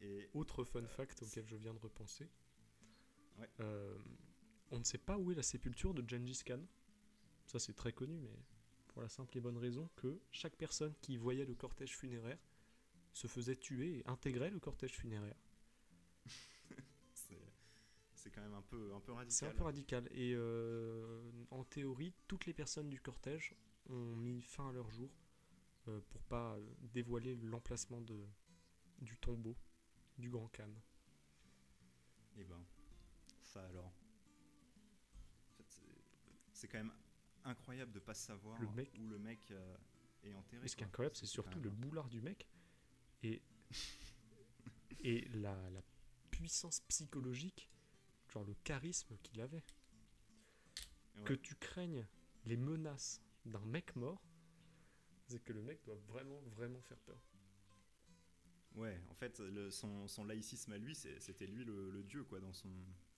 Et 0.01 0.29
Autre 0.35 0.65
fun 0.65 0.87
fact 0.87 1.23
auquel 1.23 1.47
je 1.47 1.57
viens 1.57 1.73
de 1.73 1.79
repenser. 1.79 2.29
Ouais. 3.39 3.49
On 4.71 4.79
ne 4.79 4.85
sait 4.85 4.99
pas 4.99 5.17
où 5.17 5.33
est 5.33 5.35
la 5.35 5.43
sépulture 5.43 5.95
de 5.95 6.07
Gengis 6.07 6.43
Khan. 6.45 6.61
Ça 7.47 7.59
c'est 7.59 7.73
très 7.73 7.93
connu, 7.93 8.19
mais 8.19 8.37
pour 8.89 9.01
la 9.01 9.09
simple 9.09 9.39
et 9.39 9.41
bonne 9.41 9.57
raison 9.57 9.89
que 9.97 10.21
chaque 10.33 10.57
personne 10.57 10.95
qui 11.01 11.17
voyait 11.17 11.47
le 11.47 11.55
cortège 11.55 11.97
funéraire 11.97 12.39
se 13.17 13.27
faisait 13.29 13.57
tuer 13.57 13.99
et 14.01 14.07
intégrait 14.09 14.51
le 14.51 14.61
cortège 14.61 14.93
funéraire. 14.93 15.39
c'est 18.15 18.31
quand 18.31 18.43
même 18.43 18.53
un 18.53 18.61
peu, 18.63 18.93
un 18.95 19.01
peu 19.01 19.13
radical. 19.13 19.33
C'est 19.33 19.47
un 19.47 19.55
peu 19.57 19.63
radical. 19.65 20.07
Et 20.13 20.35
euh, 20.35 21.23
en 21.51 21.65
théorie, 21.65 22.13
toutes 22.29 22.45
les 22.45 22.53
personnes 22.53 22.91
du 22.91 23.01
cortège 23.01 23.55
ont 23.89 24.15
mis 24.17 24.43
fin 24.43 24.69
à 24.69 24.73
leur 24.73 24.91
jour 24.91 25.11
euh, 25.89 26.01
pour 26.11 26.23
pas 26.25 26.57
euh, 26.57 26.75
dévoiler 26.93 27.37
l'emplacement 27.37 28.03
de, 28.03 28.27
du 29.01 29.17
tombeau 29.17 29.57
du 30.19 30.29
grand 30.29 30.49
Khan. 30.49 30.69
Et 32.37 32.45
ben, 32.45 32.63
ça 33.43 33.65
alors. 33.67 33.87
En 33.87 35.57
fait, 35.57 35.81
c'est- 36.53 36.69
quand 36.69 36.79
même 36.79 36.93
incroyable 37.45 37.93
de 37.93 38.01
pas 38.01 38.13
savoir 38.15 38.61
Le 38.61 38.69
mec- 38.73 38.93
où 38.99 39.07
le 39.09 39.19
mec 39.19 39.51
euh, 39.53 39.77
est 40.25 40.35
enterré. 40.35 40.65
Et 40.67 40.69
ce 40.69 40.77
qui 40.77 40.83
est 40.83 40.87
incroyable, 40.87 41.17
c'est 41.17 41.25
surtout 41.27 41.61
le 41.61 41.71
boulard 41.71 42.09
du 42.11 42.21
mec 42.21 42.47
et, 43.23 43.43
et 45.01 45.29
la, 45.29 45.55
la 45.71 45.83
puissance 46.31 46.81
psychologique, 46.81 47.71
genre 48.29 48.45
le 48.45 48.55
charisme 48.65 49.17
qu'il 49.23 49.41
avait. 49.41 49.65
Ouais. 51.17 51.25
Que 51.25 51.35
tu 51.35 51.55
craignes 51.57 52.07
les 52.45 52.57
menaces 52.57 53.21
d'un 53.45 53.65
mec 53.65 53.97
mort, 53.97 54.23
c'est 55.29 55.43
que 55.43 55.53
le 55.53 55.63
mec 55.63 55.83
doit 55.85 55.97
vraiment, 56.09 56.41
vraiment 56.55 56.81
faire 56.83 56.99
peur. 57.01 57.21
Ouais, 58.75 59.01
en 59.09 59.15
fait, 59.15 59.41
le- 59.41 59.71
son, 59.71 60.07
son 60.07 60.25
laïcisme 60.25 60.73
à 60.73 60.79
lui, 60.79 60.95
c'était 60.95 61.47
lui 61.47 61.65
le, 61.65 61.91
le 61.91 62.03
dieu, 62.03 62.25
quoi, 62.25 62.41
dans 62.41 62.53
son. 62.53 62.69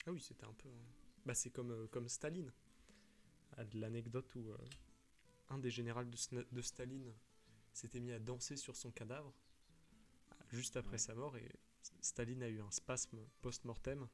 Ah 0.06 0.12
oui, 0.12 0.20
c'était 0.20 0.44
un 0.44 0.52
peu. 0.52 0.68
hein. 0.68 0.84
Bah, 1.26 1.34
c'est 1.34 1.50
comme, 1.50 1.72
euh, 1.72 1.86
comme 1.88 2.08
Staline. 2.08 2.52
De 3.58 3.80
L'anecdote 3.80 4.32
où 4.36 4.50
euh, 4.50 4.56
un 5.48 5.58
des 5.58 5.70
généraux 5.70 6.04
de, 6.04 6.60
Staline 6.62 7.12
s'était 7.72 7.98
mis 7.98 8.12
à 8.12 8.20
danser 8.20 8.56
sur 8.56 8.76
son 8.76 8.92
cadavre 8.92 9.34
juste 10.50 10.76
après 10.76 10.92
Ouais. 10.92 10.98
sa 10.98 11.14
mort 11.14 11.36
et 11.36 11.48
Staline 12.00 12.42
a 12.42 12.48
eu 12.48 12.60
un 12.60 12.70
spasme 12.70 13.18
post-mortem 13.42 14.08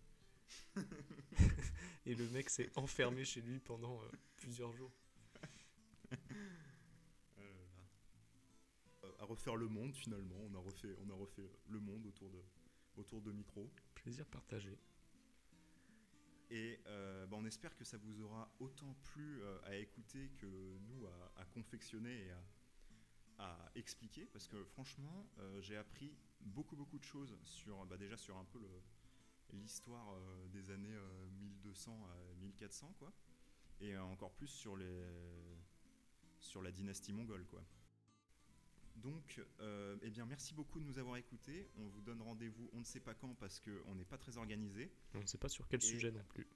et 2.07 2.15
le 2.15 2.29
mec 2.31 2.51
s'est 2.51 2.71
enfermé 2.77 3.25
chez 3.25 3.41
lui 3.41 3.61
pendant 3.61 4.03
euh, 4.03 4.09
plusieurs 4.37 4.73
jours. 4.73 4.93
Euh, 9.05 9.13
à 9.19 9.25
refaire 9.25 9.57
le 9.57 9.69
monde, 9.69 9.95
finalement. 9.95 10.37
On 10.49 10.55
a 10.55 10.59
refait, 10.59 10.95
on 11.05 11.11
a 11.11 11.15
refait 11.15 11.51
le 11.69 11.81
monde 11.81 12.07
autour 12.07 12.31
de, 12.31 12.43
autour 12.97 13.21
de 13.21 13.33
micro. 13.33 13.71
Plaisir 13.95 14.27
partagé. 14.27 14.79
Et 16.51 16.79
euh, 16.87 17.27
bah, 17.27 17.37
on 17.39 17.45
espère 17.45 17.75
que 17.77 17.85
ça 17.85 17.97
vous 17.99 18.21
aura 18.23 18.51
autant 18.61 18.95
plu 19.03 19.43
euh, 19.43 19.59
à 19.65 19.77
écouter 19.77 20.31
que 20.39 20.47
nous 20.47 21.07
à, 21.07 21.33
à 21.41 21.45
confectionner 21.47 22.27
et 22.27 22.31
à, 22.31 22.43
à 23.39 23.71
expliquer. 23.75 24.27
Parce 24.27 24.47
que 24.49 24.63
franchement, 24.65 25.27
euh, 25.39 25.61
j'ai 25.61 25.77
appris 25.77 26.13
beaucoup 26.41 26.77
beaucoup 26.77 26.99
de 26.99 27.05
choses 27.05 27.37
sur, 27.45 27.85
bah, 27.87 27.97
déjà 27.97 28.17
sur 28.17 28.37
un 28.37 28.45
peu 28.45 28.61
l'histoire 29.53 30.13
euh, 30.15 30.47
des 30.49 30.71
années 30.71 30.95
euh, 30.95 31.27
1200 31.41 32.07
à 32.07 32.35
1400, 32.41 32.95
quoi. 32.99 33.13
Et 33.81 33.95
euh, 33.95 34.03
encore 34.05 34.33
plus 34.33 34.49
sur, 34.49 34.77
les, 34.77 35.03
sur 36.41 36.63
la 36.63 36.71
dynastie 36.71 37.13
mongole, 37.13 37.45
quoi. 37.47 37.63
Donc, 38.97 39.43
euh, 39.61 39.97
eh 40.03 40.11
bien, 40.11 40.25
merci 40.25 40.55
beaucoup 40.55 40.79
de 40.81 40.85
nous 40.85 40.99
avoir 40.99 41.17
écoutés. 41.17 41.69
On 41.77 41.89
vous 41.89 42.01
donne 42.01 42.23
rendez-vous, 42.23 42.71
on 42.73 42.79
ne 42.79 42.85
sait 42.85 43.01
pas 43.01 43.15
quand 43.15 43.35
parce 43.35 43.61
qu'on 43.61 43.95
n'est 43.95 44.05
pas 44.05 44.17
très 44.19 44.37
organisé. 44.39 44.91
On 45.15 45.21
ne 45.21 45.27
sait 45.27 45.37
pas 45.39 45.49
sur 45.49 45.67
quel 45.69 45.83
Et- 45.83 45.87
sujet 45.87 46.11
non 46.13 46.23
plus. 46.29 46.47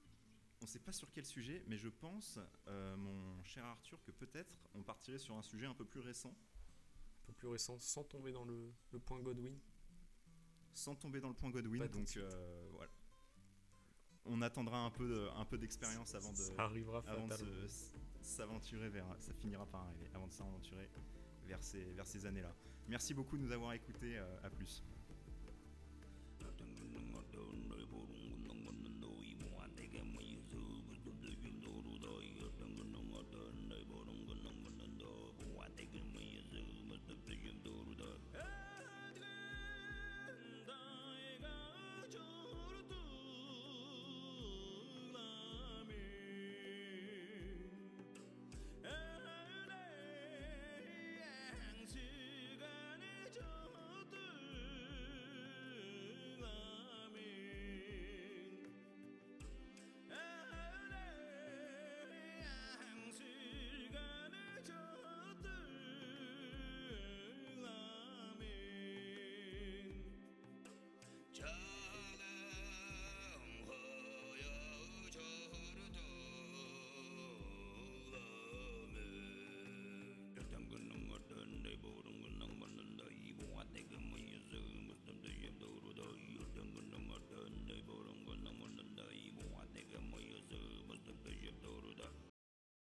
On 0.61 0.65
ne 0.65 0.69
sait 0.69 0.79
pas 0.79 0.91
sur 0.91 1.09
quel 1.11 1.25
sujet, 1.25 1.63
mais 1.67 1.77
je 1.77 1.87
pense, 1.87 2.37
euh, 2.67 2.95
mon 2.97 3.41
cher 3.45 3.63
Arthur, 3.63 4.01
que 4.03 4.11
peut-être 4.11 4.57
on 4.73 4.83
partirait 4.83 5.17
sur 5.19 5.35
un 5.37 5.41
sujet 5.41 5.65
un 5.65 5.73
peu 5.73 5.85
plus 5.85 6.01
récent, 6.01 6.35
peu 7.29 7.33
plus 7.33 7.47
récent, 7.47 7.77
sans 7.79 8.03
tomber 8.03 8.31
dans 8.31 8.45
le, 8.45 8.71
le 8.91 8.99
point 8.99 9.19
Godwin. 9.21 9.57
sans 10.73 10.95
tomber 10.95 11.19
dans 11.19 11.29
le 11.29 11.35
point 11.35 11.49
Godwin. 11.49 11.85
Donc 11.87 12.15
euh, 12.17 12.69
voilà. 12.71 12.91
On 14.25 14.41
attendra 14.41 14.79
un 14.85 14.91
peu, 14.91 15.29
un 15.35 15.45
peu 15.45 15.57
d'expérience 15.57 16.13
avant 16.15 16.31
de, 16.31 16.37
Ça 16.37 16.53
arrivera 16.57 17.03
avant 17.07 17.27
de 17.27 17.67
s'aventurer 18.21 18.89
vers. 18.89 19.05
Ça 19.19 19.33
finira 19.33 19.65
par 19.65 19.81
arriver, 19.81 20.09
avant 20.13 20.27
de 20.27 20.33
s'aventurer 20.33 20.89
vers 21.47 21.63
ces, 21.63 21.83
vers 21.93 22.05
ces 22.05 22.25
années-là. 22.25 22.53
Merci 22.87 23.13
beaucoup 23.13 23.37
de 23.37 23.43
nous 23.43 23.51
avoir 23.51 23.73
écoutés. 23.73 24.17
euh, 24.17 24.39
à 24.43 24.49
plus. 24.49 24.83